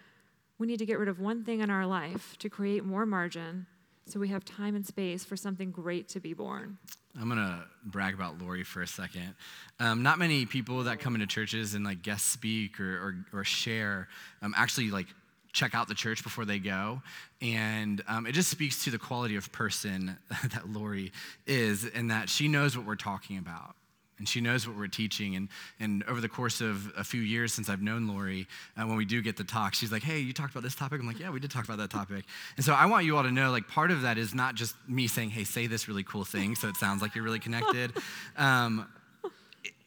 we 0.58 0.66
need 0.66 0.78
to 0.78 0.86
get 0.86 0.98
rid 0.98 1.08
of 1.08 1.18
one 1.18 1.42
thing 1.42 1.60
in 1.60 1.70
our 1.70 1.86
life 1.86 2.36
to 2.38 2.48
create 2.48 2.84
more 2.84 3.06
margin 3.06 3.66
so 4.10 4.20
we 4.20 4.28
have 4.28 4.44
time 4.44 4.74
and 4.74 4.84
space 4.84 5.24
for 5.24 5.36
something 5.36 5.70
great 5.70 6.08
to 6.08 6.20
be 6.20 6.34
born. 6.34 6.78
I'm 7.20 7.28
gonna 7.28 7.64
brag 7.84 8.14
about 8.14 8.40
Lori 8.40 8.62
for 8.62 8.82
a 8.82 8.86
second. 8.86 9.34
Um, 9.78 10.02
not 10.02 10.18
many 10.18 10.46
people 10.46 10.84
that 10.84 11.00
come 11.00 11.14
into 11.14 11.26
churches 11.26 11.74
and 11.74 11.84
like 11.84 12.02
guest 12.02 12.28
speak 12.28 12.78
or, 12.78 13.24
or, 13.32 13.40
or 13.40 13.44
share 13.44 14.08
um, 14.42 14.54
actually 14.56 14.90
like 14.90 15.06
check 15.52 15.74
out 15.74 15.88
the 15.88 15.94
church 15.94 16.22
before 16.22 16.44
they 16.44 16.58
go. 16.58 17.02
And 17.42 18.02
um, 18.06 18.26
it 18.26 18.32
just 18.32 18.50
speaks 18.50 18.84
to 18.84 18.90
the 18.90 18.98
quality 18.98 19.36
of 19.36 19.50
person 19.50 20.16
that 20.54 20.70
Lori 20.70 21.12
is 21.46 21.84
and 21.86 22.10
that 22.10 22.28
she 22.28 22.48
knows 22.48 22.76
what 22.76 22.86
we're 22.86 22.96
talking 22.96 23.38
about 23.38 23.74
and 24.20 24.28
she 24.28 24.40
knows 24.40 24.68
what 24.68 24.76
we're 24.76 24.86
teaching. 24.86 25.34
And, 25.34 25.48
and 25.80 26.04
over 26.04 26.20
the 26.20 26.28
course 26.28 26.60
of 26.60 26.92
a 26.96 27.02
few 27.02 27.22
years 27.22 27.52
since 27.52 27.68
I've 27.68 27.82
known 27.82 28.06
Lori, 28.06 28.46
uh, 28.76 28.86
when 28.86 28.96
we 28.96 29.04
do 29.04 29.20
get 29.20 29.36
the 29.36 29.44
talk, 29.44 29.74
she's 29.74 29.90
like, 29.90 30.04
hey, 30.04 30.20
you 30.20 30.32
talked 30.32 30.52
about 30.52 30.62
this 30.62 30.76
topic? 30.76 31.00
I'm 31.00 31.06
like, 31.06 31.18
yeah, 31.18 31.30
we 31.30 31.40
did 31.40 31.50
talk 31.50 31.64
about 31.64 31.78
that 31.78 31.90
topic. 31.90 32.24
And 32.56 32.64
so 32.64 32.74
I 32.74 32.86
want 32.86 33.06
you 33.06 33.16
all 33.16 33.24
to 33.24 33.32
know, 33.32 33.50
like, 33.50 33.66
part 33.66 33.90
of 33.90 34.02
that 34.02 34.18
is 34.18 34.34
not 34.34 34.54
just 34.54 34.76
me 34.86 35.08
saying, 35.08 35.30
hey, 35.30 35.42
say 35.42 35.66
this 35.66 35.88
really 35.88 36.04
cool 36.04 36.24
thing 36.24 36.54
so 36.54 36.68
it 36.68 36.76
sounds 36.76 37.02
like 37.02 37.14
you're 37.14 37.24
really 37.24 37.40
connected. 37.40 37.92
Um, 38.36 38.86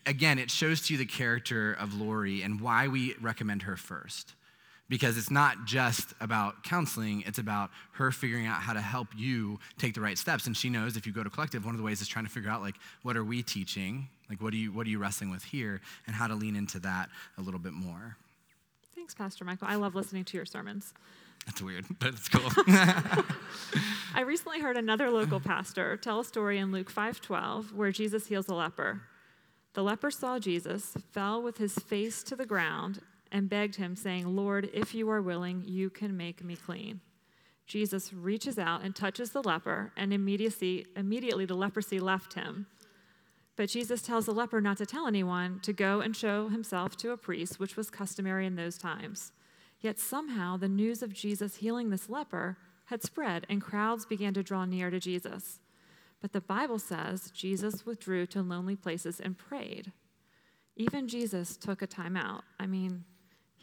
again, 0.06 0.38
it 0.38 0.52
shows 0.52 0.82
to 0.82 0.94
you 0.94 0.98
the 1.00 1.06
character 1.06 1.74
of 1.74 1.94
Lori 2.00 2.42
and 2.42 2.62
why 2.62 2.88
we 2.88 3.16
recommend 3.22 3.64
her 3.64 3.78
first 3.78 4.34
because 4.94 5.18
it's 5.18 5.32
not 5.32 5.66
just 5.66 6.14
about 6.22 6.64
counseling, 6.64 7.24
it's 7.26 7.40
about 7.40 7.72
her 7.94 8.12
figuring 8.12 8.46
out 8.46 8.62
how 8.62 8.74
to 8.74 8.80
help 8.80 9.08
you 9.18 9.60
take 9.80 9.96
the 9.96 10.02
right 10.02 10.20
steps. 10.20 10.46
And 10.46 10.56
she 10.56 10.70
knows 10.70 10.96
if 10.96 11.08
you 11.08 11.12
go 11.12 11.24
to 11.24 11.32
collective, 11.32 11.66
one 11.66 11.74
of 11.74 11.80
the 11.80 11.84
ways 11.84 12.00
is 12.00 12.08
trying 12.08 12.26
to 12.26 12.32
figure 12.32 12.52
out 12.52 12.62
like 12.62 12.76
what 13.02 13.18
are 13.18 13.24
we 13.24 13.42
teaching? 13.42 14.08
Like 14.30 14.40
what 14.40 14.54
are 14.54 14.58
you 14.58 14.72
what 14.72 14.86
are 14.86 14.92
you 14.92 15.00
wrestling 15.00 15.32
with 15.32 15.44
here 15.44 15.82
and 16.06 16.16
how 16.16 16.28
to 16.28 16.36
lean 16.36 16.56
into 16.56 16.78
that 16.82 17.10
a 17.40 17.42
little 17.42 17.60
bit 17.60 17.74
more. 17.74 18.18
Thanks, 18.94 19.16
Pastor 19.16 19.44
Michael. 19.44 19.68
I 19.68 19.78
love 19.78 19.96
listening 19.96 20.26
to 20.26 20.38
your 20.38 20.46
sermons. 20.46 20.94
That's 21.48 21.60
weird, 21.60 21.86
but 21.98 22.10
it's 22.10 22.30
cool. 22.30 22.52
I 24.14 24.22
recently 24.22 24.60
heard 24.60 24.78
another 24.78 25.10
local 25.10 25.40
pastor 25.40 25.98
tell 25.98 26.20
a 26.20 26.24
story 26.24 26.60
in 26.60 26.72
Luke 26.72 26.94
5:12 26.94 27.74
where 27.74 27.92
Jesus 27.92 28.28
heals 28.28 28.48
a 28.48 28.54
leper. 28.54 29.02
The 29.74 29.82
leper 29.82 30.12
saw 30.12 30.38
Jesus, 30.38 30.96
fell 31.14 31.42
with 31.42 31.58
his 31.58 31.74
face 31.74 32.22
to 32.22 32.36
the 32.36 32.46
ground, 32.46 33.02
and 33.34 33.50
begged 33.50 33.76
him, 33.76 33.96
saying, 33.96 34.34
Lord, 34.34 34.70
if 34.74 34.96
you 34.96 35.10
are 35.10 35.22
willing, 35.22 35.64
you 35.66 35.90
can 35.90 36.16
make 36.16 36.44
me 36.44 36.56
clean. 36.56 37.02
Jesus 37.66 38.14
reaches 38.14 38.60
out 38.60 38.84
and 38.84 38.96
touches 38.96 39.32
the 39.32 39.42
leper, 39.42 39.92
and 39.98 40.14
immediately, 40.14 40.86
immediately 40.96 41.46
the 41.46 41.56
leprosy 41.56 42.00
left 42.00 42.36
him. 42.36 42.68
But 43.56 43.70
Jesus 43.70 44.02
tells 44.02 44.26
the 44.26 44.34
leper 44.34 44.62
not 44.62 44.78
to 44.78 44.86
tell 44.86 45.08
anyone, 45.08 45.60
to 45.64 45.74
go 45.74 46.00
and 46.00 46.16
show 46.16 46.50
himself 46.50 46.96
to 46.98 47.12
a 47.12 47.18
priest, 47.18 47.60
which 47.60 47.76
was 47.76 47.90
customary 47.90 48.46
in 48.46 48.56
those 48.56 48.78
times. 48.78 49.32
Yet 49.80 50.00
somehow 50.00 50.58
the 50.58 50.70
news 50.70 51.04
of 51.04 51.14
Jesus 51.14 51.58
healing 51.58 51.90
this 51.90 52.10
leper 52.10 52.58
had 52.86 53.04
spread, 53.04 53.46
and 53.50 53.62
crowds 53.62 54.06
began 54.06 54.34
to 54.34 54.44
draw 54.44 54.66
near 54.66 54.90
to 54.90 55.00
Jesus. 55.00 55.60
But 56.22 56.32
the 56.32 56.42
Bible 56.42 56.80
says 56.80 57.32
Jesus 57.32 57.86
withdrew 57.86 58.28
to 58.28 58.42
lonely 58.42 58.76
places 58.76 59.20
and 59.20 59.38
prayed. 59.38 59.92
Even 60.76 61.08
Jesus 61.08 61.58
took 61.58 61.82
a 61.82 61.88
time 61.88 62.16
out. 62.16 62.44
I 62.60 62.66
mean, 62.66 63.04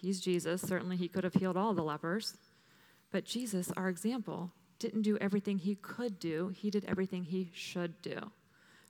He's 0.00 0.20
Jesus. 0.20 0.62
Certainly, 0.62 0.96
he 0.96 1.08
could 1.08 1.24
have 1.24 1.34
healed 1.34 1.56
all 1.56 1.74
the 1.74 1.82
lepers. 1.82 2.36
But 3.10 3.24
Jesus, 3.24 3.72
our 3.76 3.88
example, 3.88 4.52
didn't 4.78 5.02
do 5.02 5.18
everything 5.18 5.58
he 5.58 5.74
could 5.74 6.18
do, 6.18 6.52
he 6.54 6.70
did 6.70 6.84
everything 6.86 7.24
he 7.24 7.50
should 7.52 8.00
do. 8.02 8.30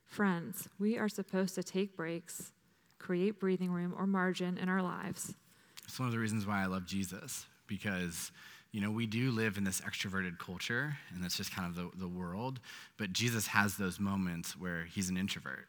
Friends, 0.06 0.68
we 0.78 0.98
are 0.98 1.08
supposed 1.08 1.54
to 1.56 1.62
take 1.62 1.96
breaks, 1.96 2.52
create 2.98 3.40
breathing 3.40 3.72
room 3.72 3.94
or 3.96 4.06
margin 4.06 4.58
in 4.58 4.68
our 4.68 4.82
lives. 4.82 5.34
It's 5.84 5.98
one 5.98 6.06
of 6.06 6.12
the 6.12 6.18
reasons 6.18 6.46
why 6.46 6.62
I 6.62 6.66
love 6.66 6.86
Jesus, 6.86 7.46
because 7.66 8.30
you 8.72 8.80
know, 8.80 8.90
we 8.90 9.06
do 9.06 9.32
live 9.32 9.58
in 9.58 9.64
this 9.64 9.80
extroverted 9.80 10.38
culture, 10.38 10.96
and 11.12 11.24
that's 11.24 11.36
just 11.36 11.54
kind 11.54 11.66
of 11.66 11.74
the, 11.74 11.90
the 11.98 12.08
world. 12.08 12.60
But 12.98 13.12
Jesus 13.12 13.48
has 13.48 13.76
those 13.76 13.98
moments 13.98 14.56
where 14.56 14.84
he's 14.84 15.08
an 15.08 15.16
introvert 15.16 15.66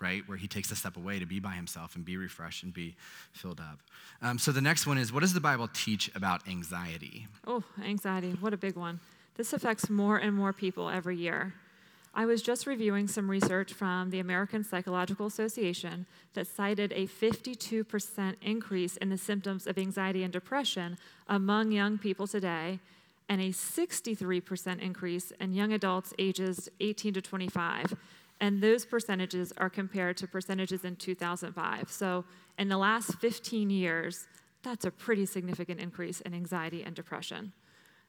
right? 0.00 0.22
Where 0.26 0.38
he 0.38 0.48
takes 0.48 0.70
a 0.70 0.76
step 0.76 0.96
away 0.96 1.18
to 1.18 1.26
be 1.26 1.40
by 1.40 1.52
himself 1.52 1.96
and 1.96 2.04
be 2.04 2.16
refreshed 2.16 2.62
and 2.62 2.72
be 2.72 2.96
filled 3.32 3.60
up. 3.60 3.80
Um, 4.22 4.38
so 4.38 4.52
the 4.52 4.60
next 4.60 4.86
one 4.86 4.98
is 4.98 5.12
what 5.12 5.20
does 5.20 5.34
the 5.34 5.40
Bible 5.40 5.68
teach 5.72 6.10
about 6.14 6.46
anxiety? 6.48 7.26
Oh, 7.46 7.62
anxiety. 7.82 8.36
What 8.40 8.52
a 8.52 8.56
big 8.56 8.76
one. 8.76 9.00
This 9.36 9.52
affects 9.52 9.90
more 9.90 10.16
and 10.16 10.34
more 10.34 10.52
people 10.52 10.88
every 10.88 11.16
year. 11.16 11.54
I 12.16 12.26
was 12.26 12.42
just 12.42 12.68
reviewing 12.68 13.08
some 13.08 13.28
research 13.28 13.72
from 13.72 14.10
the 14.10 14.20
American 14.20 14.62
Psychological 14.62 15.26
Association 15.26 16.06
that 16.34 16.46
cited 16.46 16.92
a 16.92 17.08
52% 17.08 18.36
increase 18.40 18.96
in 18.98 19.08
the 19.10 19.18
symptoms 19.18 19.66
of 19.66 19.78
anxiety 19.78 20.22
and 20.22 20.32
depression 20.32 20.96
among 21.26 21.72
young 21.72 21.98
people 21.98 22.28
today, 22.28 22.78
and 23.28 23.40
a 23.40 23.48
63% 23.48 24.80
increase 24.80 25.32
in 25.40 25.54
young 25.54 25.72
adults 25.72 26.14
ages 26.16 26.68
18 26.78 27.14
to 27.14 27.22
25. 27.22 27.96
And 28.44 28.60
those 28.60 28.84
percentages 28.84 29.54
are 29.56 29.70
compared 29.70 30.18
to 30.18 30.28
percentages 30.28 30.84
in 30.84 30.96
2005. 30.96 31.90
So, 31.90 32.26
in 32.58 32.68
the 32.68 32.76
last 32.76 33.14
15 33.14 33.70
years, 33.70 34.26
that's 34.62 34.84
a 34.84 34.90
pretty 34.90 35.24
significant 35.24 35.80
increase 35.80 36.20
in 36.20 36.34
anxiety 36.34 36.82
and 36.82 36.94
depression. 36.94 37.54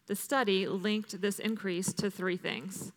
The 0.08 0.16
study 0.18 0.68
linked 0.68 1.22
this 1.22 1.40
increase 1.40 1.94
to 1.94 2.12
three 2.12 2.36
things 2.36 2.92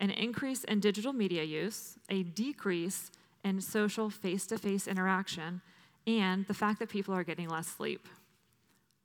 an 0.00 0.10
increase 0.10 0.64
in 0.64 0.80
digital 0.80 1.12
media 1.12 1.44
use, 1.44 1.96
a 2.08 2.24
decrease 2.24 3.12
in 3.44 3.60
social 3.60 4.10
face 4.10 4.44
to 4.48 4.58
face 4.58 4.88
interaction, 4.88 5.60
and 6.08 6.44
the 6.48 6.54
fact 6.54 6.80
that 6.80 6.88
people 6.88 7.14
are 7.14 7.22
getting 7.22 7.48
less 7.48 7.68
sleep. 7.68 8.08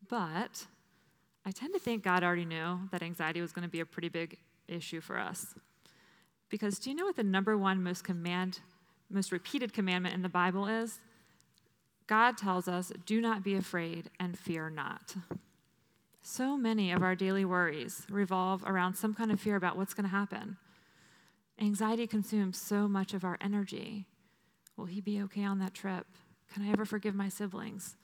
But 0.09 0.65
I 1.45 1.51
tend 1.51 1.75
to 1.75 1.79
think 1.79 2.03
God 2.03 2.23
already 2.23 2.45
knew 2.45 2.89
that 2.91 3.03
anxiety 3.03 3.41
was 3.41 3.51
going 3.51 3.67
to 3.67 3.71
be 3.71 3.81
a 3.81 3.85
pretty 3.85 4.09
big 4.09 4.39
issue 4.67 5.01
for 5.01 5.19
us. 5.19 5.53
Because 6.55 6.79
do 6.79 6.89
you 6.89 6.95
know 6.95 7.03
what 7.03 7.17
the 7.17 7.23
number 7.23 7.57
one 7.57 7.83
most 7.83 8.05
command, 8.05 8.61
most 9.09 9.33
repeated 9.33 9.73
commandment 9.73 10.15
in 10.15 10.21
the 10.21 10.29
Bible 10.29 10.67
is? 10.67 10.99
God 12.07 12.37
tells 12.37 12.69
us, 12.69 12.93
do 13.05 13.19
not 13.19 13.43
be 13.43 13.55
afraid 13.55 14.09
and 14.21 14.39
fear 14.39 14.69
not. 14.69 15.17
So 16.21 16.55
many 16.55 16.93
of 16.93 17.03
our 17.03 17.13
daily 17.13 17.43
worries 17.43 18.07
revolve 18.09 18.63
around 18.65 18.93
some 18.93 19.13
kind 19.13 19.33
of 19.33 19.41
fear 19.41 19.57
about 19.57 19.75
what's 19.75 19.93
going 19.93 20.05
to 20.05 20.15
happen. 20.15 20.55
Anxiety 21.59 22.07
consumes 22.07 22.57
so 22.57 22.87
much 22.87 23.13
of 23.13 23.25
our 23.25 23.37
energy. 23.41 24.05
Will 24.77 24.85
he 24.85 25.01
be 25.01 25.21
okay 25.23 25.43
on 25.43 25.59
that 25.59 25.73
trip? 25.73 26.07
Can 26.53 26.63
I 26.63 26.71
ever 26.71 26.85
forgive 26.85 27.15
my 27.15 27.27
siblings? 27.27 27.97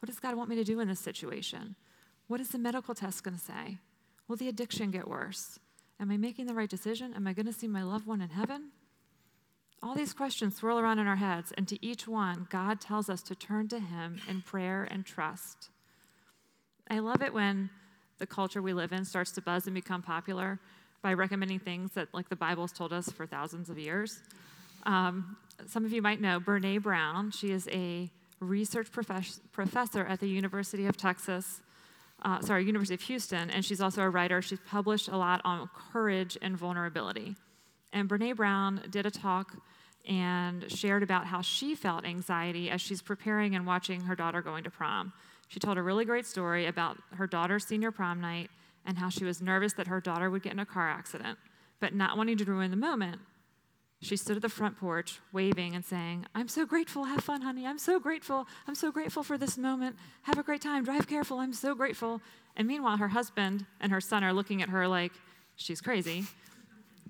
What 0.00 0.08
does 0.08 0.20
God 0.20 0.36
want 0.36 0.50
me 0.50 0.56
to 0.56 0.64
do 0.64 0.78
in 0.78 0.88
this 0.88 1.00
situation? 1.00 1.74
What 2.26 2.38
is 2.38 2.50
the 2.50 2.58
medical 2.58 2.94
test 2.94 3.24
going 3.24 3.38
to 3.38 3.42
say? 3.42 3.78
Will 4.28 4.36
the 4.36 4.48
addiction 4.48 4.90
get 4.90 5.08
worse? 5.08 5.58
Am 6.04 6.10
I 6.10 6.18
making 6.18 6.44
the 6.44 6.52
right 6.52 6.68
decision? 6.68 7.14
Am 7.14 7.26
I 7.26 7.32
going 7.32 7.46
to 7.46 7.52
see 7.52 7.66
my 7.66 7.82
loved 7.82 8.06
one 8.06 8.20
in 8.20 8.28
heaven? 8.28 8.72
All 9.82 9.94
these 9.94 10.12
questions 10.12 10.54
swirl 10.54 10.78
around 10.78 10.98
in 10.98 11.06
our 11.06 11.16
heads, 11.16 11.50
and 11.56 11.66
to 11.68 11.82
each 11.82 12.06
one, 12.06 12.46
God 12.50 12.78
tells 12.78 13.08
us 13.08 13.22
to 13.22 13.34
turn 13.34 13.68
to 13.68 13.78
Him 13.78 14.20
in 14.28 14.42
prayer 14.42 14.86
and 14.90 15.06
trust. 15.06 15.70
I 16.90 16.98
love 16.98 17.22
it 17.22 17.32
when 17.32 17.70
the 18.18 18.26
culture 18.26 18.60
we 18.60 18.74
live 18.74 18.92
in 18.92 19.06
starts 19.06 19.30
to 19.32 19.40
buzz 19.40 19.64
and 19.64 19.74
become 19.74 20.02
popular 20.02 20.60
by 21.00 21.14
recommending 21.14 21.58
things 21.58 21.92
that, 21.92 22.08
like, 22.12 22.28
the 22.28 22.36
Bible's 22.36 22.72
told 22.72 22.92
us 22.92 23.08
for 23.08 23.24
thousands 23.24 23.70
of 23.70 23.78
years. 23.78 24.20
Um, 24.84 25.38
some 25.66 25.86
of 25.86 25.92
you 25.94 26.02
might 26.02 26.20
know 26.20 26.38
Brene 26.38 26.82
Brown. 26.82 27.30
She 27.30 27.50
is 27.50 27.66
a 27.72 28.10
research 28.40 28.92
profes- 28.92 29.40
professor 29.52 30.04
at 30.04 30.20
the 30.20 30.28
University 30.28 30.84
of 30.84 30.98
Texas, 30.98 31.62
uh, 32.24 32.40
sorry, 32.40 32.64
University 32.64 32.94
of 32.94 33.02
Houston, 33.02 33.50
and 33.50 33.64
she's 33.64 33.80
also 33.80 34.02
a 34.02 34.08
writer. 34.08 34.40
She's 34.40 34.60
published 34.66 35.08
a 35.08 35.16
lot 35.16 35.40
on 35.44 35.68
courage 35.92 36.38
and 36.40 36.56
vulnerability. 36.56 37.36
And 37.92 38.08
Brene 38.08 38.34
Brown 38.34 38.82
did 38.90 39.06
a 39.06 39.10
talk 39.10 39.56
and 40.08 40.70
shared 40.70 41.02
about 41.02 41.26
how 41.26 41.40
she 41.40 41.74
felt 41.74 42.04
anxiety 42.04 42.70
as 42.70 42.80
she's 42.80 43.02
preparing 43.02 43.54
and 43.54 43.66
watching 43.66 44.02
her 44.02 44.14
daughter 44.14 44.42
going 44.42 44.64
to 44.64 44.70
prom. 44.70 45.12
She 45.48 45.60
told 45.60 45.78
a 45.78 45.82
really 45.82 46.04
great 46.04 46.26
story 46.26 46.66
about 46.66 46.98
her 47.14 47.26
daughter's 47.26 47.66
senior 47.66 47.90
prom 47.90 48.20
night 48.20 48.50
and 48.84 48.98
how 48.98 49.08
she 49.08 49.24
was 49.24 49.40
nervous 49.40 49.74
that 49.74 49.86
her 49.86 50.00
daughter 50.00 50.30
would 50.30 50.42
get 50.42 50.52
in 50.52 50.58
a 50.58 50.66
car 50.66 50.88
accident. 50.90 51.38
But 51.80 51.94
not 51.94 52.16
wanting 52.16 52.38
to 52.38 52.44
ruin 52.44 52.70
the 52.70 52.76
moment, 52.76 53.20
she 54.04 54.16
stood 54.16 54.36
at 54.36 54.42
the 54.42 54.48
front 54.48 54.76
porch 54.78 55.20
waving 55.32 55.74
and 55.74 55.84
saying, 55.84 56.26
I'm 56.34 56.48
so 56.48 56.66
grateful. 56.66 57.04
Have 57.04 57.22
fun, 57.22 57.42
honey. 57.42 57.66
I'm 57.66 57.78
so 57.78 57.98
grateful. 57.98 58.46
I'm 58.68 58.74
so 58.74 58.92
grateful 58.92 59.22
for 59.22 59.38
this 59.38 59.56
moment. 59.56 59.96
Have 60.22 60.38
a 60.38 60.42
great 60.42 60.60
time. 60.60 60.84
Drive 60.84 61.06
careful. 61.06 61.38
I'm 61.38 61.52
so 61.52 61.74
grateful. 61.74 62.20
And 62.56 62.68
meanwhile, 62.68 62.98
her 62.98 63.08
husband 63.08 63.66
and 63.80 63.90
her 63.92 64.00
son 64.00 64.22
are 64.22 64.32
looking 64.32 64.62
at 64.62 64.68
her 64.68 64.86
like 64.86 65.12
she's 65.56 65.80
crazy. 65.80 66.24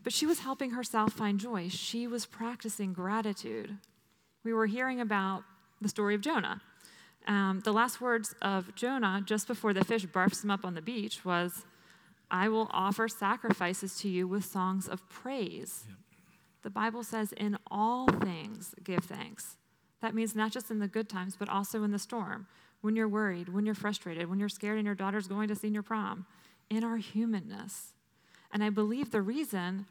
But 0.02 0.12
she 0.12 0.26
was 0.26 0.40
helping 0.40 0.72
herself 0.72 1.12
find 1.12 1.40
joy. 1.40 1.68
She 1.68 2.06
was 2.06 2.26
practicing 2.26 2.92
gratitude. 2.92 3.78
We 4.44 4.52
were 4.52 4.66
hearing 4.66 5.00
about 5.00 5.42
the 5.80 5.88
story 5.88 6.14
of 6.14 6.20
Jonah. 6.20 6.60
Um, 7.26 7.62
the 7.64 7.72
last 7.72 8.00
words 8.00 8.34
of 8.42 8.74
Jonah, 8.74 9.22
just 9.24 9.46
before 9.46 9.72
the 9.72 9.84
fish 9.84 10.04
barfs 10.06 10.44
him 10.44 10.50
up 10.50 10.64
on 10.64 10.74
the 10.74 10.82
beach, 10.82 11.24
was, 11.24 11.64
I 12.30 12.48
will 12.48 12.68
offer 12.70 13.08
sacrifices 13.08 13.96
to 14.00 14.08
you 14.08 14.28
with 14.28 14.44
songs 14.44 14.86
of 14.86 15.08
praise. 15.08 15.84
Yep. 15.88 15.96
The 16.64 16.70
Bible 16.70 17.04
says, 17.04 17.32
in 17.32 17.58
all 17.70 18.08
things, 18.08 18.74
give 18.82 19.04
thanks. 19.04 19.58
That 20.00 20.14
means 20.14 20.34
not 20.34 20.50
just 20.50 20.70
in 20.70 20.78
the 20.80 20.88
good 20.88 21.08
times, 21.08 21.36
but 21.38 21.48
also 21.48 21.84
in 21.84 21.92
the 21.92 21.98
storm, 21.98 22.46
when 22.80 22.96
you're 22.96 23.06
worried, 23.06 23.50
when 23.50 23.66
you're 23.66 23.74
frustrated, 23.74 24.28
when 24.28 24.40
you're 24.40 24.48
scared 24.48 24.78
and 24.78 24.86
your 24.86 24.94
daughter's 24.94 25.28
going 25.28 25.48
to 25.48 25.54
senior 25.54 25.82
prom, 25.82 26.26
in 26.70 26.82
our 26.82 26.96
humanness. 26.96 27.92
And 28.50 28.64
I 28.64 28.70
believe 28.70 29.10
the 29.10 29.22
reason 29.22 29.86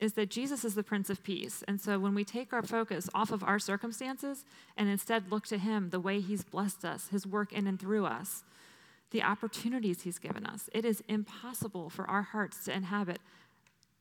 is 0.00 0.14
that 0.14 0.30
Jesus 0.30 0.64
is 0.64 0.74
the 0.74 0.82
Prince 0.82 1.10
of 1.10 1.22
Peace. 1.22 1.62
And 1.68 1.80
so 1.80 1.98
when 1.98 2.14
we 2.14 2.24
take 2.24 2.52
our 2.52 2.62
focus 2.62 3.08
off 3.14 3.30
of 3.30 3.44
our 3.44 3.58
circumstances 3.58 4.44
and 4.76 4.88
instead 4.88 5.30
look 5.30 5.46
to 5.46 5.58
Him, 5.58 5.90
the 5.90 6.00
way 6.00 6.20
He's 6.20 6.42
blessed 6.42 6.84
us, 6.84 7.08
His 7.08 7.26
work 7.26 7.52
in 7.52 7.66
and 7.66 7.78
through 7.78 8.06
us, 8.06 8.44
the 9.10 9.22
opportunities 9.22 10.02
He's 10.02 10.18
given 10.18 10.46
us, 10.46 10.68
it 10.72 10.84
is 10.84 11.04
impossible 11.06 11.90
for 11.90 12.08
our 12.08 12.22
hearts 12.22 12.64
to 12.64 12.74
inhabit 12.74 13.20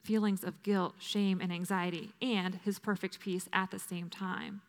feelings 0.04 0.44
of 0.44 0.64
guilt, 0.64 0.96
shame, 1.00 1.40
and 1.42 1.52
anxiety, 1.52 2.12
and 2.22 2.56
His 2.64 2.80
perfect 2.80 3.20
peace 3.20 3.48
at 3.54 3.72
the 3.72 3.80
same 3.80 4.10
time. 4.10 4.62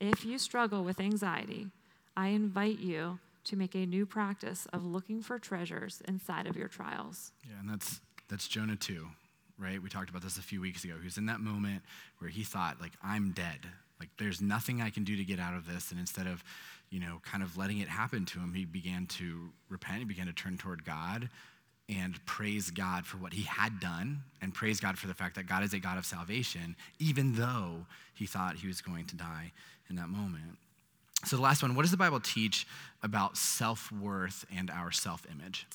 If 0.00 0.24
you 0.24 0.38
struggle 0.38 0.84
with 0.84 1.00
anxiety, 1.00 1.68
I 2.16 2.28
invite 2.28 2.78
you 2.78 3.18
to 3.44 3.56
make 3.56 3.74
a 3.74 3.86
new 3.86 4.06
practice 4.06 4.66
of 4.72 4.84
looking 4.84 5.22
for 5.22 5.38
treasures 5.38 6.02
inside 6.06 6.46
of 6.46 6.56
your 6.56 6.68
trials. 6.68 7.32
Yeah, 7.48 7.60
and 7.60 7.70
that's 7.70 8.00
that's 8.28 8.48
Jonah 8.48 8.76
too 8.76 9.08
right? 9.58 9.82
We 9.82 9.88
talked 9.88 10.10
about 10.10 10.22
this 10.22 10.36
a 10.36 10.42
few 10.42 10.60
weeks 10.60 10.84
ago. 10.84 10.94
He 10.98 11.04
was 11.04 11.18
in 11.18 11.26
that 11.26 11.40
moment 11.40 11.82
where 12.18 12.30
he 12.30 12.44
thought, 12.44 12.80
like, 12.80 12.92
I'm 13.02 13.32
dead. 13.32 13.60
Like, 13.98 14.10
there's 14.18 14.40
nothing 14.40 14.82
I 14.82 14.90
can 14.90 15.04
do 15.04 15.16
to 15.16 15.24
get 15.24 15.40
out 15.40 15.54
of 15.54 15.66
this. 15.66 15.90
And 15.90 15.98
instead 15.98 16.26
of, 16.26 16.44
you 16.90 17.00
know, 17.00 17.20
kind 17.22 17.42
of 17.42 17.56
letting 17.56 17.78
it 17.78 17.88
happen 17.88 18.26
to 18.26 18.38
him, 18.38 18.52
he 18.52 18.64
began 18.64 19.06
to 19.06 19.50
repent. 19.68 19.98
He 19.98 20.04
began 20.04 20.26
to 20.26 20.32
turn 20.32 20.58
toward 20.58 20.84
God 20.84 21.28
and 21.88 22.24
praise 22.26 22.70
God 22.70 23.06
for 23.06 23.16
what 23.16 23.32
he 23.32 23.42
had 23.42 23.78
done 23.80 24.22
and 24.42 24.52
praise 24.52 24.80
God 24.80 24.98
for 24.98 25.06
the 25.06 25.14
fact 25.14 25.36
that 25.36 25.46
God 25.46 25.62
is 25.62 25.72
a 25.72 25.78
God 25.78 25.98
of 25.98 26.04
salvation, 26.04 26.74
even 26.98 27.34
though 27.34 27.86
he 28.14 28.26
thought 28.26 28.56
he 28.56 28.66
was 28.66 28.80
going 28.80 29.06
to 29.06 29.16
die 29.16 29.52
in 29.88 29.96
that 29.96 30.08
moment. 30.08 30.58
So, 31.24 31.36
the 31.36 31.42
last 31.42 31.62
one 31.62 31.74
what 31.74 31.82
does 31.82 31.90
the 31.90 31.96
Bible 31.96 32.20
teach 32.20 32.66
about 33.02 33.36
self 33.36 33.90
worth 33.92 34.44
and 34.54 34.70
our 34.70 34.90
self 34.90 35.26
image? 35.30 35.66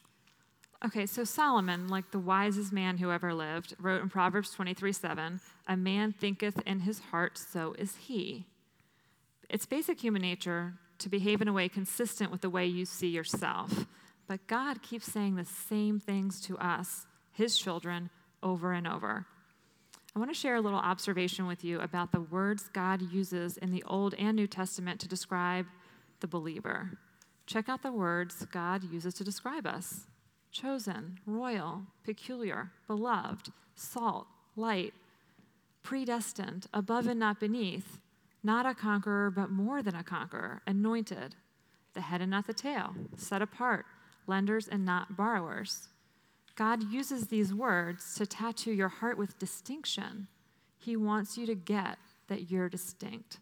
Okay, 0.83 1.05
so 1.05 1.23
Solomon, 1.23 1.87
like 1.89 2.09
the 2.09 2.19
wisest 2.19 2.73
man 2.73 2.97
who 2.97 3.11
ever 3.11 3.33
lived, 3.33 3.75
wrote 3.79 4.01
in 4.01 4.09
Proverbs 4.09 4.51
23 4.51 4.91
7, 4.91 5.39
A 5.67 5.77
man 5.77 6.11
thinketh 6.11 6.61
in 6.65 6.81
his 6.81 6.99
heart, 6.99 7.37
so 7.37 7.75
is 7.77 7.95
he. 7.97 8.45
It's 9.49 9.65
basic 9.65 9.99
human 9.99 10.21
nature 10.21 10.73
to 10.99 11.09
behave 11.09 11.41
in 11.41 11.47
a 11.47 11.53
way 11.53 11.67
consistent 11.67 12.31
with 12.31 12.41
the 12.41 12.49
way 12.49 12.65
you 12.65 12.85
see 12.85 13.09
yourself. 13.09 13.85
But 14.31 14.47
God 14.47 14.81
keeps 14.81 15.11
saying 15.11 15.35
the 15.35 15.43
same 15.43 15.99
things 15.99 16.39
to 16.43 16.57
us, 16.57 17.05
his 17.33 17.57
children, 17.57 18.09
over 18.41 18.71
and 18.71 18.87
over. 18.87 19.25
I 20.15 20.19
want 20.19 20.31
to 20.31 20.39
share 20.39 20.55
a 20.55 20.61
little 20.61 20.79
observation 20.79 21.47
with 21.47 21.65
you 21.65 21.81
about 21.81 22.13
the 22.13 22.21
words 22.21 22.69
God 22.71 23.01
uses 23.01 23.57
in 23.57 23.73
the 23.73 23.83
Old 23.85 24.13
and 24.13 24.37
New 24.37 24.47
Testament 24.47 25.01
to 25.01 25.09
describe 25.09 25.65
the 26.21 26.27
believer. 26.27 26.97
Check 27.45 27.67
out 27.67 27.83
the 27.83 27.91
words 27.91 28.47
God 28.53 28.85
uses 28.85 29.13
to 29.15 29.25
describe 29.25 29.67
us 29.67 30.05
chosen, 30.49 31.19
royal, 31.25 31.81
peculiar, 32.05 32.71
beloved, 32.87 33.51
salt, 33.75 34.27
light, 34.55 34.93
predestined, 35.83 36.67
above 36.73 37.05
and 37.05 37.19
not 37.19 37.41
beneath, 37.41 37.99
not 38.43 38.65
a 38.65 38.73
conqueror, 38.73 39.29
but 39.29 39.51
more 39.51 39.83
than 39.83 39.95
a 39.95 40.05
conqueror, 40.05 40.61
anointed, 40.65 41.35
the 41.95 41.99
head 41.99 42.21
and 42.21 42.31
not 42.31 42.47
the 42.47 42.53
tail, 42.53 42.95
set 43.17 43.41
apart, 43.41 43.85
lenders 44.27 44.67
and 44.67 44.85
not 44.85 45.15
borrowers. 45.15 45.89
God 46.55 46.91
uses 46.91 47.27
these 47.27 47.53
words 47.53 48.15
to 48.15 48.25
tattoo 48.25 48.71
your 48.71 48.89
heart 48.89 49.17
with 49.17 49.39
distinction. 49.39 50.27
He 50.77 50.95
wants 50.95 51.37
you 51.37 51.45
to 51.45 51.55
get 51.55 51.97
that 52.27 52.51
you're 52.51 52.69
distinct. 52.69 53.37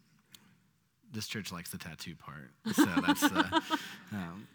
This 1.12 1.26
church 1.26 1.50
likes 1.52 1.70
the 1.70 1.78
tattoo 1.78 2.14
part. 2.14 2.50
So 2.74 2.86
that's. 3.06 3.22
Uh, 3.24 3.60
um, 4.12 4.46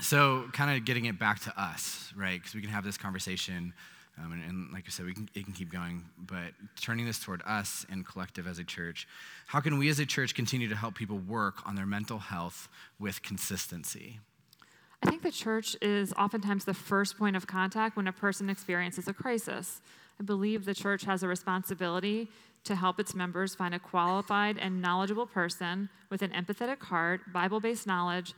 so 0.00 0.46
kind 0.52 0.76
of 0.76 0.84
getting 0.84 1.04
it 1.04 1.18
back 1.18 1.40
to 1.40 1.60
us, 1.60 2.12
right? 2.16 2.40
Because 2.40 2.54
we 2.54 2.60
can 2.60 2.70
have 2.70 2.84
this 2.84 2.96
conversation, 2.96 3.72
um, 4.18 4.32
and, 4.32 4.42
and, 4.44 4.72
like 4.72 4.84
I 4.86 4.90
said, 4.90 5.06
we 5.06 5.14
can, 5.14 5.28
it 5.34 5.44
can 5.44 5.52
keep 5.52 5.70
going. 5.70 6.04
But 6.18 6.52
turning 6.80 7.06
this 7.06 7.18
toward 7.18 7.42
us 7.46 7.86
and 7.90 8.04
collective 8.04 8.46
as 8.46 8.58
a 8.58 8.64
church, 8.64 9.06
how 9.46 9.60
can 9.60 9.78
we 9.78 9.88
as 9.88 9.98
a 9.98 10.06
church 10.06 10.34
continue 10.34 10.68
to 10.68 10.76
help 10.76 10.94
people 10.94 11.18
work 11.18 11.66
on 11.66 11.76
their 11.76 11.86
mental 11.86 12.18
health 12.18 12.68
with 12.98 13.22
consistency? 13.22 14.18
I 15.04 15.10
think 15.10 15.22
the 15.22 15.30
church 15.30 15.76
is 15.82 16.14
oftentimes 16.14 16.64
the 16.64 16.72
first 16.72 17.18
point 17.18 17.36
of 17.36 17.46
contact 17.46 17.94
when 17.94 18.06
a 18.06 18.12
person 18.12 18.48
experiences 18.48 19.06
a 19.06 19.12
crisis. 19.12 19.82
I 20.18 20.22
believe 20.22 20.64
the 20.64 20.74
church 20.74 21.04
has 21.04 21.22
a 21.22 21.28
responsibility 21.28 22.30
to 22.64 22.74
help 22.74 22.98
its 22.98 23.14
members 23.14 23.54
find 23.54 23.74
a 23.74 23.78
qualified 23.78 24.56
and 24.56 24.80
knowledgeable 24.80 25.26
person 25.26 25.90
with 26.08 26.22
an 26.22 26.30
empathetic 26.30 26.80
heart, 26.84 27.20
Bible 27.34 27.60
based 27.60 27.86
knowledge, 27.86 28.32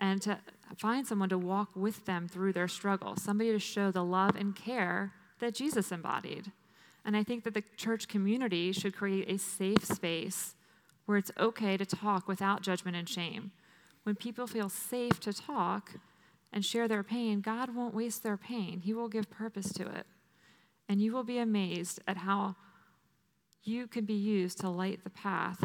and 0.00 0.20
to 0.22 0.38
find 0.76 1.06
someone 1.06 1.28
to 1.28 1.38
walk 1.38 1.70
with 1.76 2.04
them 2.04 2.26
through 2.26 2.52
their 2.52 2.66
struggle, 2.66 3.14
somebody 3.16 3.52
to 3.52 3.60
show 3.60 3.92
the 3.92 4.04
love 4.04 4.34
and 4.34 4.56
care 4.56 5.12
that 5.38 5.54
Jesus 5.54 5.92
embodied. 5.92 6.50
And 7.04 7.16
I 7.16 7.22
think 7.22 7.44
that 7.44 7.54
the 7.54 7.62
church 7.76 8.08
community 8.08 8.72
should 8.72 8.96
create 8.96 9.30
a 9.30 9.38
safe 9.38 9.84
space 9.84 10.56
where 11.06 11.16
it's 11.16 11.30
okay 11.38 11.76
to 11.76 11.86
talk 11.86 12.26
without 12.26 12.62
judgment 12.62 12.96
and 12.96 13.08
shame. 13.08 13.52
When 14.02 14.16
people 14.16 14.48
feel 14.48 14.68
safe 14.68 15.20
to 15.20 15.32
talk 15.32 15.92
and 16.52 16.64
share 16.64 16.88
their 16.88 17.02
pain, 17.02 17.40
God 17.40 17.74
won't 17.74 17.94
waste 17.94 18.22
their 18.22 18.36
pain, 18.36 18.80
He 18.80 18.94
will 18.94 19.08
give 19.08 19.30
purpose 19.30 19.72
to 19.74 19.82
it. 19.82 20.06
And 20.88 21.02
you 21.02 21.12
will 21.12 21.24
be 21.24 21.38
amazed 21.38 22.00
at 22.06 22.18
how 22.18 22.56
you 23.62 23.86
can 23.86 24.04
be 24.04 24.14
used 24.14 24.58
to 24.60 24.70
light 24.70 25.04
the 25.04 25.10
path 25.10 25.64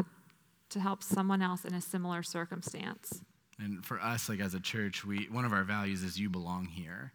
to 0.70 0.80
help 0.80 1.02
someone 1.02 1.40
else 1.40 1.64
in 1.64 1.72
a 1.72 1.80
similar 1.80 2.22
circumstance. 2.22 3.22
And 3.58 3.84
for 3.84 4.00
us, 4.00 4.28
like 4.28 4.40
as 4.40 4.54
a 4.54 4.60
church, 4.60 5.04
we 5.04 5.28
one 5.30 5.44
of 5.44 5.52
our 5.52 5.64
values 5.64 6.02
is 6.02 6.18
you 6.18 6.28
belong 6.28 6.66
here. 6.66 7.12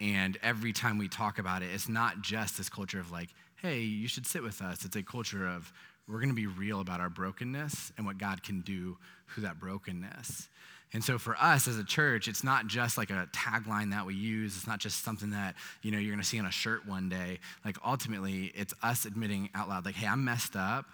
And 0.00 0.38
every 0.42 0.72
time 0.72 0.98
we 0.98 1.08
talk 1.08 1.38
about 1.38 1.62
it, 1.62 1.70
it's 1.72 1.88
not 1.88 2.20
just 2.20 2.56
this 2.56 2.68
culture 2.68 3.00
of 3.00 3.10
like, 3.10 3.30
hey, 3.56 3.80
you 3.80 4.06
should 4.06 4.26
sit 4.26 4.42
with 4.42 4.62
us. 4.62 4.84
It's 4.84 4.94
a 4.94 5.02
culture 5.02 5.48
of 5.48 5.72
we're 6.06 6.20
going 6.20 6.28
to 6.30 6.34
be 6.34 6.46
real 6.46 6.80
about 6.80 7.00
our 7.00 7.10
brokenness 7.10 7.92
and 7.96 8.06
what 8.06 8.18
God 8.18 8.42
can 8.42 8.60
do 8.60 8.96
through 9.28 9.42
that 9.42 9.58
brokenness. 9.58 10.48
And 10.94 11.04
so 11.04 11.18
for 11.18 11.36
us 11.36 11.68
as 11.68 11.76
a 11.76 11.84
church, 11.84 12.28
it's 12.28 12.42
not 12.42 12.66
just 12.66 12.96
like 12.96 13.10
a 13.10 13.28
tagline 13.32 13.90
that 13.90 14.06
we 14.06 14.14
use. 14.14 14.56
It's 14.56 14.66
not 14.66 14.78
just 14.78 15.04
something 15.04 15.30
that, 15.30 15.54
you 15.82 15.90
know, 15.90 15.98
you're 15.98 16.12
going 16.12 16.22
to 16.22 16.26
see 16.26 16.38
on 16.38 16.46
a 16.46 16.50
shirt 16.50 16.86
one 16.86 17.08
day. 17.08 17.40
Like 17.64 17.76
ultimately, 17.84 18.52
it's 18.54 18.72
us 18.82 19.04
admitting 19.04 19.50
out 19.54 19.68
loud 19.68 19.84
like, 19.84 19.96
"Hey, 19.96 20.06
I'm 20.06 20.24
messed 20.24 20.56
up 20.56 20.86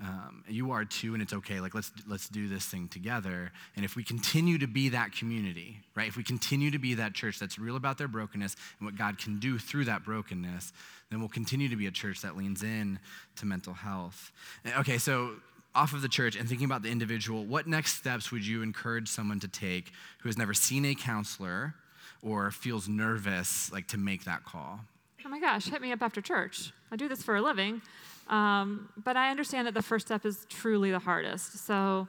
Um, 0.00 0.42
you 0.48 0.72
are 0.72 0.84
too, 0.84 1.14
and 1.14 1.22
it's 1.22 1.32
okay. 1.32 1.60
Like 1.60 1.74
let's 1.74 1.92
let's 2.08 2.28
do 2.28 2.48
this 2.48 2.66
thing 2.66 2.88
together. 2.88 3.52
And 3.76 3.84
if 3.84 3.94
we 3.94 4.02
continue 4.02 4.58
to 4.58 4.66
be 4.66 4.88
that 4.88 5.12
community, 5.12 5.80
right? 5.94 6.08
If 6.08 6.16
we 6.16 6.24
continue 6.24 6.70
to 6.72 6.78
be 6.78 6.94
that 6.94 7.14
church 7.14 7.38
that's 7.38 7.58
real 7.58 7.76
about 7.76 7.98
their 7.98 8.08
brokenness 8.08 8.56
and 8.78 8.86
what 8.86 8.96
God 8.96 9.18
can 9.18 9.38
do 9.38 9.58
through 9.58 9.84
that 9.84 10.04
brokenness, 10.04 10.72
then 11.10 11.20
we'll 11.20 11.28
continue 11.28 11.68
to 11.68 11.76
be 11.76 11.86
a 11.86 11.90
church 11.92 12.22
that 12.22 12.36
leans 12.36 12.62
in 12.64 12.98
to 13.36 13.46
mental 13.46 13.74
health. 13.74 14.32
Okay, 14.78 14.98
so 14.98 15.34
off 15.74 15.92
of 15.92 16.02
the 16.02 16.08
church 16.08 16.36
and 16.36 16.48
thinking 16.48 16.64
about 16.64 16.82
the 16.82 16.90
individual, 16.90 17.44
what 17.44 17.66
next 17.66 17.94
steps 17.94 18.30
would 18.30 18.46
you 18.46 18.62
encourage 18.62 19.08
someone 19.08 19.40
to 19.40 19.48
take 19.48 19.92
who 20.20 20.28
has 20.28 20.36
never 20.36 20.54
seen 20.54 20.84
a 20.84 20.94
counselor 20.94 21.74
or 22.22 22.50
feels 22.50 22.88
nervous 22.88 23.72
like 23.72 23.88
to 23.88 23.98
make 23.98 24.24
that 24.24 24.44
call? 24.44 24.80
Oh 25.24 25.28
my 25.28 25.40
gosh, 25.40 25.66
hit 25.66 25.80
me 25.80 25.92
up 25.92 26.02
after 26.02 26.20
church. 26.20 26.72
I 26.90 26.96
do 26.96 27.08
this 27.08 27.22
for 27.22 27.36
a 27.36 27.42
living. 27.42 27.80
Um, 28.28 28.88
but 29.02 29.16
I 29.16 29.30
understand 29.30 29.66
that 29.66 29.74
the 29.74 29.82
first 29.82 30.06
step 30.06 30.24
is 30.24 30.46
truly 30.48 30.90
the 30.90 30.98
hardest. 30.98 31.64
So 31.64 32.08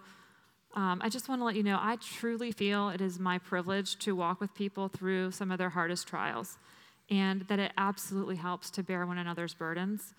um, 0.76 1.02
I 1.04 1.10
just 1.10 1.30
want 1.30 1.41
to 1.41 1.45
let 1.45 1.56
you 1.56 1.63
know 1.63 1.78
I 1.80 1.97
truly 1.97 2.52
feel 2.52 2.89
it 2.89 3.02
is 3.02 3.19
my 3.19 3.38
privilege 3.38 3.97
to 3.99 4.15
walk 4.15 4.41
with 4.41 4.54
people 4.56 4.88
through 4.88 5.32
some 5.32 5.52
of 5.52 5.58
their 5.58 5.69
hardest 5.69 6.08
trials, 6.08 6.58
and 7.10 7.41
that 7.43 7.60
it 7.60 7.71
absolutely 7.78 8.38
helps 8.38 8.71
to 8.71 8.84
bear 8.84 9.06
one 9.06 9.17
another's 9.17 9.54
burdens. 9.54 10.13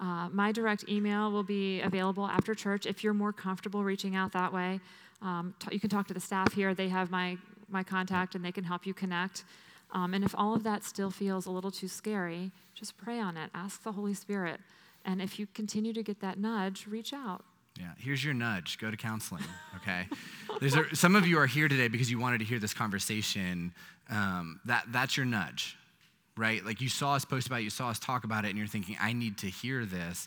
Uh, 0.00 0.28
my 0.32 0.50
direct 0.50 0.88
email 0.88 1.30
will 1.30 1.42
be 1.42 1.80
available 1.82 2.26
after 2.26 2.54
church 2.54 2.86
if 2.86 3.04
you're 3.04 3.14
more 3.14 3.32
comfortable 3.32 3.84
reaching 3.84 4.16
out 4.16 4.32
that 4.32 4.52
way. 4.52 4.80
Um, 5.20 5.54
t- 5.58 5.68
you 5.72 5.80
can 5.80 5.90
talk 5.90 6.08
to 6.08 6.14
the 6.14 6.20
staff 6.20 6.54
here, 6.54 6.74
they 6.74 6.88
have 6.88 7.10
my, 7.10 7.36
my 7.68 7.82
contact 7.82 8.34
and 8.34 8.42
they 8.42 8.52
can 8.52 8.64
help 8.64 8.86
you 8.86 8.94
connect. 8.94 9.44
Um, 9.92 10.14
and 10.14 10.24
if 10.24 10.34
all 10.36 10.54
of 10.54 10.62
that 10.62 10.84
still 10.84 11.10
feels 11.10 11.46
a 11.46 11.50
little 11.50 11.70
too 11.70 11.88
scary, 11.88 12.50
just 12.74 12.96
pray 12.96 13.20
on 13.20 13.36
it. 13.36 13.50
Ask 13.54 13.82
the 13.82 13.92
Holy 13.92 14.14
Spirit. 14.14 14.60
And 15.04 15.20
if 15.20 15.38
you 15.38 15.46
continue 15.52 15.92
to 15.92 16.02
get 16.02 16.20
that 16.20 16.38
nudge, 16.38 16.86
reach 16.86 17.12
out. 17.12 17.44
Yeah, 17.78 17.92
here's 17.98 18.24
your 18.24 18.34
nudge. 18.34 18.78
Go 18.78 18.90
to 18.90 18.96
counseling, 18.96 19.44
okay? 19.76 20.06
There's 20.60 20.76
a, 20.76 20.94
some 20.94 21.16
of 21.16 21.26
you 21.26 21.38
are 21.38 21.46
here 21.46 21.68
today 21.68 21.88
because 21.88 22.10
you 22.10 22.18
wanted 22.18 22.38
to 22.38 22.44
hear 22.44 22.58
this 22.58 22.74
conversation. 22.74 23.72
Um, 24.10 24.60
that, 24.64 24.84
that's 24.88 25.16
your 25.16 25.26
nudge, 25.26 25.76
right? 26.40 26.64
Like 26.64 26.80
you 26.80 26.88
saw 26.88 27.14
us 27.14 27.24
post 27.26 27.46
about 27.46 27.60
it, 27.60 27.64
you 27.64 27.70
saw 27.70 27.90
us 27.90 27.98
talk 27.98 28.24
about 28.24 28.46
it, 28.46 28.48
and 28.48 28.58
you're 28.58 28.66
thinking, 28.66 28.96
I 28.98 29.12
need 29.12 29.36
to 29.38 29.46
hear 29.46 29.84
this. 29.84 30.26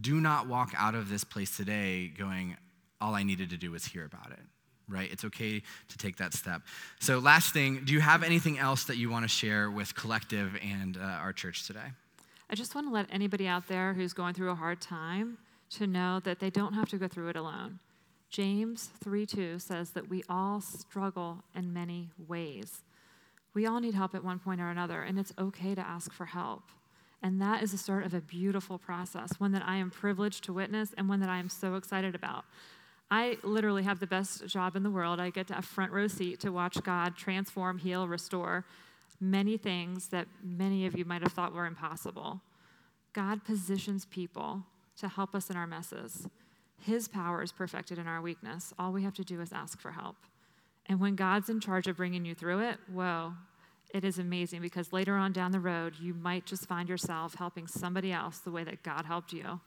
Do 0.00 0.20
not 0.20 0.48
walk 0.48 0.72
out 0.76 0.96
of 0.96 1.08
this 1.08 1.22
place 1.22 1.56
today 1.56 2.08
going, 2.08 2.56
all 3.00 3.14
I 3.14 3.22
needed 3.22 3.50
to 3.50 3.56
do 3.56 3.70
was 3.70 3.84
hear 3.84 4.04
about 4.04 4.32
it, 4.32 4.40
right? 4.88 5.08
It's 5.10 5.24
okay 5.24 5.62
to 5.88 5.98
take 5.98 6.16
that 6.16 6.34
step. 6.34 6.62
So, 6.98 7.20
last 7.20 7.52
thing, 7.52 7.82
do 7.84 7.92
you 7.92 8.00
have 8.00 8.24
anything 8.24 8.58
else 8.58 8.84
that 8.84 8.96
you 8.96 9.08
want 9.08 9.22
to 9.22 9.28
share 9.28 9.70
with 9.70 9.94
Collective 9.94 10.58
and 10.60 10.96
uh, 10.96 11.00
our 11.00 11.32
church 11.32 11.64
today? 11.68 11.92
I 12.50 12.56
just 12.56 12.74
want 12.74 12.88
to 12.88 12.92
let 12.92 13.06
anybody 13.12 13.46
out 13.46 13.68
there 13.68 13.94
who's 13.94 14.12
going 14.12 14.34
through 14.34 14.50
a 14.50 14.56
hard 14.56 14.80
time 14.80 15.38
to 15.70 15.86
know 15.86 16.20
that 16.20 16.40
they 16.40 16.50
don't 16.50 16.72
have 16.72 16.88
to 16.88 16.96
go 16.98 17.06
through 17.06 17.28
it 17.28 17.36
alone. 17.36 17.78
James 18.30 18.90
3:2 19.04 19.60
says 19.60 19.90
that 19.90 20.08
we 20.08 20.24
all 20.28 20.60
struggle 20.60 21.44
in 21.54 21.72
many 21.72 22.10
ways. 22.26 22.82
We 23.56 23.64
all 23.64 23.80
need 23.80 23.94
help 23.94 24.14
at 24.14 24.22
one 24.22 24.38
point 24.38 24.60
or 24.60 24.68
another, 24.68 25.00
and 25.00 25.18
it's 25.18 25.32
okay 25.38 25.74
to 25.74 25.80
ask 25.80 26.12
for 26.12 26.26
help. 26.26 26.64
And 27.22 27.40
that 27.40 27.62
is 27.62 27.72
a 27.72 27.78
start 27.78 28.04
of 28.04 28.12
a 28.12 28.20
beautiful 28.20 28.76
process, 28.76 29.40
one 29.40 29.52
that 29.52 29.62
I 29.66 29.76
am 29.76 29.90
privileged 29.90 30.44
to 30.44 30.52
witness 30.52 30.92
and 30.98 31.08
one 31.08 31.20
that 31.20 31.30
I 31.30 31.38
am 31.38 31.48
so 31.48 31.76
excited 31.76 32.14
about. 32.14 32.44
I 33.10 33.38
literally 33.42 33.82
have 33.84 33.98
the 33.98 34.06
best 34.06 34.46
job 34.46 34.76
in 34.76 34.82
the 34.82 34.90
world. 34.90 35.20
I 35.20 35.30
get 35.30 35.46
to 35.46 35.54
have 35.54 35.64
front 35.64 35.90
row 35.90 36.06
seat 36.06 36.38
to 36.40 36.52
watch 36.52 36.82
God 36.82 37.16
transform, 37.16 37.78
heal, 37.78 38.06
restore 38.06 38.66
many 39.22 39.56
things 39.56 40.08
that 40.08 40.28
many 40.44 40.84
of 40.84 40.94
you 40.98 41.06
might 41.06 41.22
have 41.22 41.32
thought 41.32 41.54
were 41.54 41.64
impossible. 41.64 42.42
God 43.14 43.42
positions 43.42 44.04
people 44.04 44.64
to 44.98 45.08
help 45.08 45.34
us 45.34 45.48
in 45.48 45.56
our 45.56 45.66
messes. 45.66 46.28
His 46.82 47.08
power 47.08 47.42
is 47.42 47.52
perfected 47.52 47.96
in 47.96 48.06
our 48.06 48.20
weakness. 48.20 48.74
All 48.78 48.92
we 48.92 49.02
have 49.04 49.14
to 49.14 49.24
do 49.24 49.40
is 49.40 49.50
ask 49.50 49.80
for 49.80 49.92
help. 49.92 50.16
And 50.88 51.00
when 51.00 51.16
God's 51.16 51.48
in 51.48 51.60
charge 51.60 51.86
of 51.86 51.96
bringing 51.96 52.24
you 52.24 52.34
through 52.34 52.60
it, 52.60 52.78
whoa, 52.92 53.32
it 53.92 54.04
is 54.04 54.18
amazing 54.18 54.62
because 54.62 54.92
later 54.92 55.16
on 55.16 55.32
down 55.32 55.52
the 55.52 55.60
road, 55.60 55.94
you 56.00 56.14
might 56.14 56.46
just 56.46 56.66
find 56.66 56.88
yourself 56.88 57.34
helping 57.34 57.66
somebody 57.66 58.12
else 58.12 58.38
the 58.38 58.50
way 58.50 58.64
that 58.64 58.82
God 58.82 59.04
helped 59.04 59.32
you. 59.32 59.60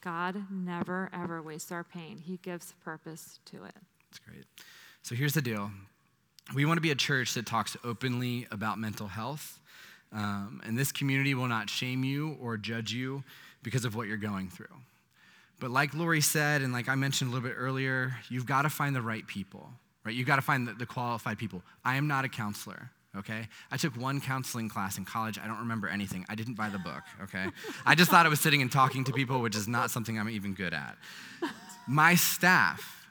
God 0.00 0.44
never, 0.50 1.10
ever 1.12 1.42
wastes 1.42 1.72
our 1.72 1.84
pain, 1.84 2.18
He 2.18 2.38
gives 2.38 2.74
purpose 2.84 3.40
to 3.46 3.64
it. 3.64 3.74
That's 4.10 4.18
great. 4.18 4.44
So 5.02 5.14
here's 5.14 5.34
the 5.34 5.42
deal 5.42 5.70
we 6.54 6.64
want 6.64 6.78
to 6.78 6.82
be 6.82 6.90
a 6.90 6.96
church 6.96 7.34
that 7.34 7.46
talks 7.46 7.76
openly 7.84 8.46
about 8.50 8.78
mental 8.78 9.06
health. 9.06 9.60
Um, 10.12 10.62
and 10.64 10.78
this 10.78 10.92
community 10.92 11.34
will 11.34 11.48
not 11.48 11.68
shame 11.68 12.02
you 12.02 12.38
or 12.40 12.56
judge 12.56 12.92
you 12.92 13.22
because 13.62 13.84
of 13.84 13.94
what 13.94 14.08
you're 14.08 14.16
going 14.16 14.48
through. 14.48 14.66
But 15.60 15.70
like 15.70 15.92
Lori 15.92 16.20
said, 16.20 16.62
and 16.62 16.72
like 16.72 16.88
I 16.88 16.94
mentioned 16.94 17.30
a 17.30 17.34
little 17.34 17.46
bit 17.46 17.56
earlier, 17.58 18.16
you've 18.30 18.46
got 18.46 18.62
to 18.62 18.70
find 18.70 18.96
the 18.96 19.02
right 19.02 19.26
people, 19.26 19.70
right? 20.08 20.16
You've 20.16 20.26
got 20.26 20.36
to 20.36 20.42
find 20.42 20.66
the, 20.66 20.72
the 20.72 20.86
qualified 20.86 21.38
people. 21.38 21.62
I 21.84 21.96
am 21.96 22.08
not 22.08 22.24
a 22.24 22.28
counselor 22.28 22.90
okay? 23.16 23.48
I 23.70 23.76
took 23.76 23.96
one 23.96 24.20
counseling 24.20 24.68
class 24.68 24.98
in 24.98 25.04
college. 25.04 25.38
I 25.38 25.46
don't 25.46 25.58
remember 25.58 25.88
anything. 25.88 26.24
I 26.28 26.34
didn't 26.34 26.54
buy 26.54 26.68
the 26.68 26.78
book, 26.78 27.02
okay? 27.22 27.46
I 27.84 27.94
just 27.94 28.10
thought 28.10 28.26
I 28.26 28.28
was 28.28 28.40
sitting 28.40 28.62
and 28.62 28.70
talking 28.70 29.04
to 29.04 29.12
people, 29.12 29.40
which 29.40 29.56
is 29.56 29.66
not 29.66 29.90
something 29.90 30.18
I'm 30.18 30.28
even 30.28 30.54
good 30.54 30.74
at. 30.74 30.96
My 31.86 32.14
staff 32.14 33.06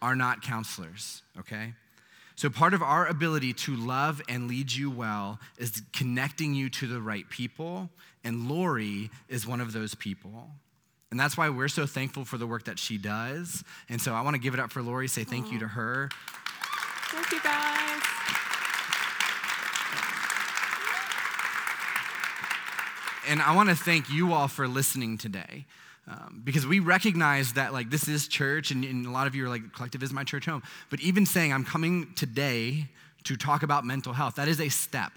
are 0.00 0.14
not 0.14 0.42
counselors, 0.42 1.22
okay? 1.38 1.72
So, 2.36 2.48
part 2.50 2.72
of 2.72 2.82
our 2.82 3.06
ability 3.06 3.52
to 3.54 3.74
love 3.74 4.22
and 4.28 4.46
lead 4.46 4.72
you 4.72 4.90
well 4.90 5.40
is 5.56 5.82
connecting 5.92 6.54
you 6.54 6.68
to 6.70 6.86
the 6.86 7.00
right 7.00 7.28
people. 7.28 7.90
And 8.22 8.48
Lori 8.48 9.10
is 9.28 9.46
one 9.46 9.60
of 9.60 9.72
those 9.72 9.94
people. 9.94 10.50
And 11.10 11.18
that's 11.18 11.36
why 11.36 11.48
we're 11.48 11.68
so 11.68 11.86
thankful 11.86 12.24
for 12.24 12.36
the 12.36 12.46
work 12.46 12.64
that 12.64 12.78
she 12.78 12.98
does. 12.98 13.64
And 13.88 14.00
so, 14.00 14.14
I 14.14 14.20
want 14.20 14.34
to 14.34 14.40
give 14.40 14.54
it 14.54 14.60
up 14.60 14.70
for 14.70 14.82
Lori, 14.82 15.08
say 15.08 15.24
thank 15.24 15.46
Aww. 15.46 15.52
you 15.52 15.58
to 15.60 15.68
her. 15.68 16.10
Thank 17.10 17.32
you, 17.32 17.40
guys. 17.40 18.02
And 23.28 23.42
I 23.42 23.54
want 23.54 23.68
to 23.68 23.74
thank 23.74 24.10
you 24.10 24.32
all 24.32 24.48
for 24.48 24.66
listening 24.66 25.18
today. 25.18 25.66
Um, 26.08 26.40
because 26.42 26.66
we 26.66 26.80
recognize 26.80 27.52
that 27.54 27.74
like 27.74 27.90
this 27.90 28.08
is 28.08 28.28
church 28.28 28.70
and, 28.70 28.82
and, 28.82 29.04
a 29.04 29.10
lot 29.10 29.26
of 29.26 29.34
you 29.34 29.44
are 29.44 29.48
like 29.48 29.74
collective 29.74 30.02
is 30.02 30.10
my 30.10 30.24
church 30.24 30.46
home 30.46 30.62
but 30.88 31.00
even 31.00 31.26
saying 31.26 31.52
i'm 31.52 31.66
coming 31.66 32.14
today 32.16 32.86
to 33.24 33.36
talk 33.36 33.62
about 33.62 33.84
mental 33.84 34.14
health 34.14 34.36
that 34.36 34.48
is 34.48 34.58
a 34.58 34.70
step 34.70 35.12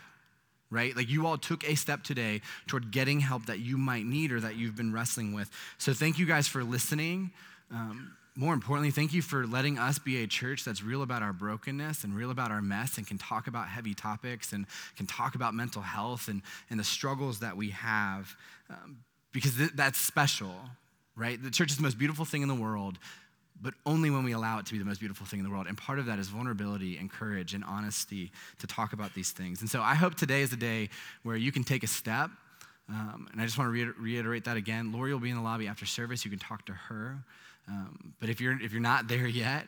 right? 0.71 0.95
Like 0.95 1.09
you 1.09 1.27
all 1.27 1.37
took 1.37 1.63
a 1.67 1.75
step 1.75 2.03
today 2.03 2.41
toward 2.65 2.91
getting 2.91 3.19
help 3.19 3.45
that 3.45 3.59
you 3.59 3.77
might 3.77 4.05
need 4.05 4.31
or 4.31 4.39
that 4.39 4.55
you've 4.55 4.75
been 4.75 4.91
wrestling 4.91 5.33
with. 5.33 5.51
So 5.77 5.93
thank 5.93 6.17
you 6.17 6.25
guys 6.25 6.47
for 6.47 6.63
listening. 6.63 7.31
Um, 7.71 8.15
more 8.35 8.53
importantly, 8.53 8.91
thank 8.91 9.13
you 9.13 9.21
for 9.21 9.45
letting 9.45 9.77
us 9.77 9.99
be 9.99 10.23
a 10.23 10.27
church 10.27 10.63
that's 10.63 10.81
real 10.81 11.03
about 11.03 11.21
our 11.21 11.33
brokenness 11.33 12.03
and 12.03 12.15
real 12.15 12.31
about 12.31 12.49
our 12.49 12.61
mess 12.61 12.97
and 12.97 13.05
can 13.05 13.17
talk 13.17 13.47
about 13.47 13.67
heavy 13.67 13.93
topics 13.93 14.53
and 14.53 14.65
can 14.95 15.05
talk 15.05 15.35
about 15.35 15.53
mental 15.53 15.81
health 15.81 16.29
and, 16.29 16.41
and 16.69 16.79
the 16.79 16.83
struggles 16.83 17.39
that 17.39 17.57
we 17.57 17.71
have 17.71 18.33
um, 18.69 18.99
because 19.33 19.57
th- 19.57 19.71
that's 19.75 19.99
special 19.99 20.55
right? 21.15 21.41
The 21.41 21.51
church 21.51 21.71
is 21.71 21.77
the 21.77 21.83
most 21.83 21.97
beautiful 21.97 22.25
thing 22.25 22.41
in 22.41 22.47
the 22.47 22.55
world, 22.55 22.97
but 23.61 23.73
only 23.85 24.09
when 24.09 24.23
we 24.23 24.31
allow 24.31 24.59
it 24.59 24.65
to 24.65 24.73
be 24.73 24.79
the 24.79 24.85
most 24.85 24.99
beautiful 24.99 25.25
thing 25.25 25.39
in 25.39 25.45
the 25.45 25.51
world. 25.51 25.67
And 25.67 25.77
part 25.77 25.99
of 25.99 26.07
that 26.07 26.19
is 26.19 26.29
vulnerability 26.29 26.97
and 26.97 27.11
courage 27.11 27.53
and 27.53 27.63
honesty 27.63 28.31
to 28.59 28.67
talk 28.67 28.93
about 28.93 29.13
these 29.13 29.31
things. 29.31 29.61
And 29.61 29.69
so 29.69 29.81
I 29.81 29.95
hope 29.95 30.15
today 30.15 30.41
is 30.41 30.51
a 30.51 30.57
day 30.57 30.89
where 31.23 31.35
you 31.35 31.51
can 31.51 31.63
take 31.63 31.83
a 31.83 31.87
step. 31.87 32.31
Um, 32.89 33.27
and 33.31 33.41
I 33.41 33.45
just 33.45 33.57
want 33.57 33.73
to 33.73 33.93
reiterate 33.99 34.45
that 34.45 34.57
again. 34.57 34.91
Lori 34.91 35.13
will 35.13 35.19
be 35.19 35.29
in 35.29 35.37
the 35.37 35.43
lobby 35.43 35.67
after 35.67 35.85
service. 35.85 36.25
You 36.25 36.31
can 36.31 36.39
talk 36.39 36.65
to 36.65 36.73
her. 36.73 37.23
Um, 37.67 38.13
but 38.19 38.29
if 38.29 38.41
you're, 38.41 38.59
if 38.59 38.71
you're 38.71 38.81
not 38.81 39.07
there 39.07 39.27
yet, 39.27 39.67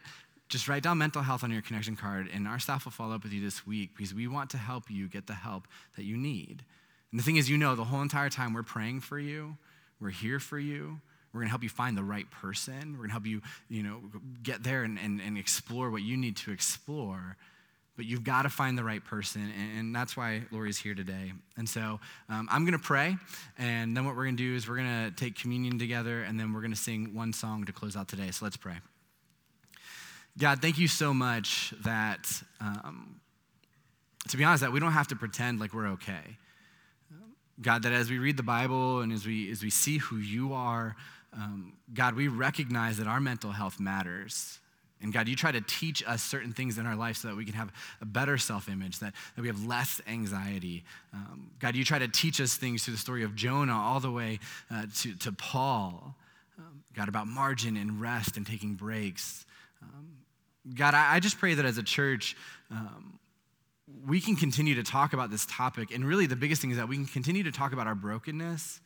just 0.49 0.67
write 0.67 0.84
down 0.84 0.97
mental 0.97 1.21
health 1.21 1.43
on 1.43 1.51
your 1.51 1.62
connection 1.62 1.95
card, 1.95 2.29
and 2.34 2.47
our 2.47 2.60
staff 2.60 2.86
will 2.86 2.91
follow 2.91 3.15
up 3.15 3.23
with 3.23 3.32
you 3.32 3.41
this 3.41 3.65
week 3.65 3.91
because 3.95 4.13
we 4.13 4.27
want 4.27 4.49
to 4.51 4.58
help 4.58 4.89
you 4.89 5.08
get 5.08 5.25
the 5.25 5.34
help 5.34 5.67
that 5.95 6.03
you 6.03 6.17
need. 6.17 6.63
And 7.12 7.19
the 7.19 7.23
thing 7.23 7.38
is, 7.38 7.49
you 7.49 7.58
know, 7.58 7.75
the 7.75 7.84
whole 7.86 8.01
entire 8.01 8.29
time 8.29 8.53
we're 8.53 8.63
praying 8.63 9.01
for 9.01 9.17
you, 9.17 9.58
we're 9.99 10.10
here 10.10 10.39
for 10.39 10.60
you, 10.60 10.99
we're 11.33 11.39
going 11.39 11.47
to 11.47 11.51
help 11.51 11.63
you 11.63 11.69
find 11.69 11.97
the 11.97 12.03
right 12.03 12.29
person. 12.29 12.91
We're 12.91 12.97
going 12.97 13.09
to 13.09 13.13
help 13.13 13.25
you, 13.25 13.41
you 13.67 13.81
know, 13.81 14.01
get 14.43 14.63
there 14.63 14.83
and, 14.83 14.99
and, 14.99 15.19
and 15.19 15.37
explore 15.37 15.89
what 15.89 16.03
you 16.03 16.15
need 16.15 16.37
to 16.37 16.51
explore. 16.51 17.37
But 17.95 18.05
you've 18.05 18.23
got 18.23 18.43
to 18.43 18.49
find 18.49 18.75
the 18.77 18.83
right 18.83 19.03
person, 19.03 19.51
and 19.77 19.95
that's 19.95 20.17
why 20.17 20.41
Lori's 20.51 20.79
here 20.79 20.95
today. 20.95 21.31
And 21.57 21.69
so 21.69 21.99
um, 22.27 22.47
I'm 22.51 22.65
going 22.65 22.77
to 22.77 22.83
pray, 22.83 23.17
and 23.59 23.95
then 23.95 24.03
what 24.05 24.15
we're 24.15 24.23
going 24.23 24.38
to 24.38 24.43
do 24.43 24.55
is 24.55 24.67
we're 24.67 24.77
going 24.77 25.11
to 25.11 25.11
take 25.15 25.38
communion 25.38 25.77
together, 25.77 26.23
and 26.23 26.39
then 26.39 26.53
we're 26.53 26.61
going 26.61 26.71
to 26.73 26.77
sing 26.77 27.13
one 27.13 27.34
song 27.34 27.65
to 27.65 27.71
close 27.71 27.95
out 27.95 28.07
today. 28.07 28.31
So 28.31 28.45
let's 28.45 28.57
pray. 28.57 28.77
God, 30.39 30.59
thank 30.59 30.79
you 30.79 30.88
so 30.88 31.13
much 31.13 31.71
that, 31.84 32.27
um, 32.59 33.19
to 34.29 34.38
be 34.38 34.43
honest, 34.43 34.61
that 34.61 34.71
we 34.71 34.79
don't 34.79 34.93
have 34.93 35.09
to 35.09 35.15
pretend 35.15 35.59
like 35.59 35.75
we're 35.75 35.89
okay. 35.89 36.38
God, 37.61 37.84
that 37.84 37.93
as 37.93 38.09
we 38.09 38.17
read 38.17 38.38
the 38.38 38.43
Bible 38.43 39.01
and 39.01 39.13
as 39.13 39.27
we, 39.27 39.51
as 39.51 39.61
we 39.61 39.69
see 39.69 39.99
who 39.99 40.17
you 40.17 40.53
are, 40.53 40.95
um, 41.36 41.73
God, 41.93 42.15
we 42.15 42.27
recognize 42.27 42.97
that 42.97 43.07
our 43.07 43.19
mental 43.19 43.51
health 43.51 43.79
matters. 43.79 44.59
And 45.01 45.11
God, 45.11 45.27
you 45.27 45.36
try 45.36 45.51
to 45.51 45.59
teach 45.59 46.01
us 46.07 46.23
certain 46.23 46.53
things 46.53 46.77
in 46.77 46.86
our 46.86 46.95
life 46.95 47.17
so 47.17 47.27
that 47.27 47.36
we 47.36 47.43
can 47.43 47.55
have 47.55 47.71
a 48.01 48.05
better 48.05 48.38
self 48.38 48.69
image, 48.69 48.99
that, 48.99 49.13
that 49.36 49.41
we 49.41 49.47
have 49.47 49.65
less 49.65 50.01
anxiety. 50.07 50.84
Um, 51.13 51.51
God, 51.59 51.75
you 51.75 51.84
try 51.84 51.99
to 51.99 52.07
teach 52.07 52.39
us 52.39 52.55
things 52.55 52.84
through 52.84 52.93
the 52.93 52.99
story 52.99 53.23
of 53.23 53.36
Jonah 53.36 53.77
all 53.77 53.99
the 53.99 54.11
way 54.11 54.39
uh, 54.71 54.86
to, 54.99 55.13
to 55.15 55.31
Paul. 55.34 56.15
um, 56.57 56.84
God, 56.95 57.09
about 57.09 57.27
margin 57.27 57.75
and 57.75 57.99
rest 57.99 58.38
and 58.38 58.47
taking 58.47 58.75
breaks. 58.75 59.45
Um, 59.81 60.07
God, 60.73 60.93
I, 60.93 61.15
I, 61.15 61.19
just 61.19 61.38
pray 61.38 61.53
that 61.53 61.65
as 61.65 61.77
a 61.77 61.84
church, 61.84 62.38
um, 62.71 63.19
we 64.07 64.21
can 64.21 64.38
continue 64.38 64.75
to 64.75 64.84
talk 64.84 65.11
about 65.11 65.29
this 65.29 65.45
topic. 65.49 65.93
And 65.93 66.05
really, 66.05 66.27
the 66.27 66.38
biggest 66.38 66.61
thing 66.61 66.71
is 66.71 66.77
that 66.77 66.88
we 66.88 66.95
can 66.95 67.05
continue 67.05 67.43
to 67.43 67.51
talk 67.51 67.73
about 67.73 67.88
our 67.88 67.95
brokenness 67.95 68.79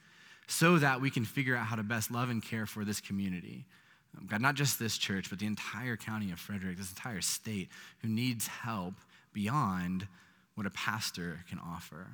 so 0.47 0.77
that 0.77 1.01
we 1.01 1.09
can 1.09 1.25
figure 1.25 1.55
out 1.55 1.67
how 1.67 1.75
to 1.75 1.83
best 1.83 2.09
love 2.09 2.29
and 2.29 2.41
care 2.41 2.65
for 2.65 2.85
this 2.85 3.01
community. 3.01 3.65
Um, 4.17 4.25
God, 4.27 4.41
not 4.41 4.55
just 4.55 4.79
this 4.79 4.97
church, 4.97 5.29
but 5.29 5.39
the 5.39 5.45
entire 5.45 5.97
county 5.97 6.31
of 6.31 6.39
Frederick, 6.39 6.77
this 6.77 6.89
entire 6.89 7.21
state 7.21 7.69
who 8.01 8.07
needs 8.07 8.47
help 8.47 8.95
beyond 9.33 10.07
what 10.55 10.65
a 10.65 10.71
pastor 10.71 11.43
can 11.49 11.59
offer. 11.59 12.07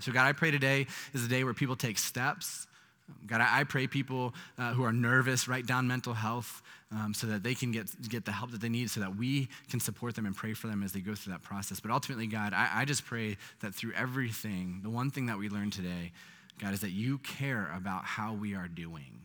So, 0.00 0.12
God, 0.12 0.26
I 0.26 0.32
pray 0.32 0.50
today 0.50 0.86
is 1.12 1.24
a 1.24 1.28
day 1.28 1.44
where 1.44 1.54
people 1.54 1.76
take 1.76 1.98
steps. 1.98 2.66
Um, 3.08 3.16
God, 3.26 3.40
I 3.40 3.64
pray 3.64 3.86
people 3.86 4.34
uh, 4.58 4.72
who 4.72 4.82
are 4.82 4.92
nervous 4.92 5.46
write 5.46 5.66
down 5.66 5.86
mental 5.86 6.12
health 6.12 6.60
um, 6.90 7.14
so 7.14 7.28
that 7.28 7.42
they 7.42 7.54
can 7.54 7.70
get, 7.70 7.86
get 8.08 8.24
the 8.24 8.32
help 8.32 8.50
that 8.50 8.60
they 8.60 8.68
need, 8.68 8.90
so 8.90 9.00
that 9.00 9.16
we 9.16 9.48
can 9.70 9.78
support 9.78 10.16
them 10.16 10.26
and 10.26 10.36
pray 10.36 10.52
for 10.52 10.66
them 10.66 10.82
as 10.82 10.92
they 10.92 11.00
go 11.00 11.14
through 11.14 11.32
that 11.32 11.42
process. 11.42 11.80
But 11.80 11.92
ultimately, 11.92 12.26
God, 12.26 12.52
I, 12.52 12.68
I 12.72 12.84
just 12.84 13.06
pray 13.06 13.36
that 13.60 13.74
through 13.74 13.92
everything, 13.92 14.80
the 14.82 14.90
one 14.90 15.10
thing 15.10 15.26
that 15.26 15.38
we 15.38 15.48
learned 15.48 15.72
today, 15.72 16.12
God, 16.58 16.72
is 16.72 16.80
that 16.80 16.90
you 16.90 17.18
care 17.18 17.70
about 17.76 18.04
how 18.04 18.32
we 18.32 18.54
are 18.54 18.68
doing. 18.68 19.20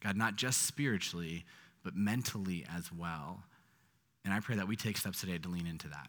God, 0.00 0.16
not 0.16 0.36
just 0.36 0.62
spiritually, 0.62 1.44
but 1.82 1.94
mentally 1.94 2.64
as 2.74 2.92
well. 2.92 3.42
And 4.24 4.34
I 4.34 4.40
pray 4.40 4.56
that 4.56 4.68
we 4.68 4.76
take 4.76 4.96
steps 4.96 5.20
today 5.20 5.38
to 5.38 5.48
lean 5.48 5.66
into 5.66 5.88
that. 5.88 6.08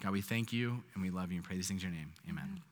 God, 0.00 0.12
we 0.12 0.20
thank 0.20 0.52
you 0.52 0.82
and 0.94 1.02
we 1.02 1.10
love 1.10 1.30
you 1.30 1.36
and 1.36 1.44
pray 1.44 1.56
these 1.56 1.68
things 1.68 1.84
in 1.84 1.90
your 1.90 1.98
name. 1.98 2.12
Amen. 2.28 2.44
Amen. 2.44 2.62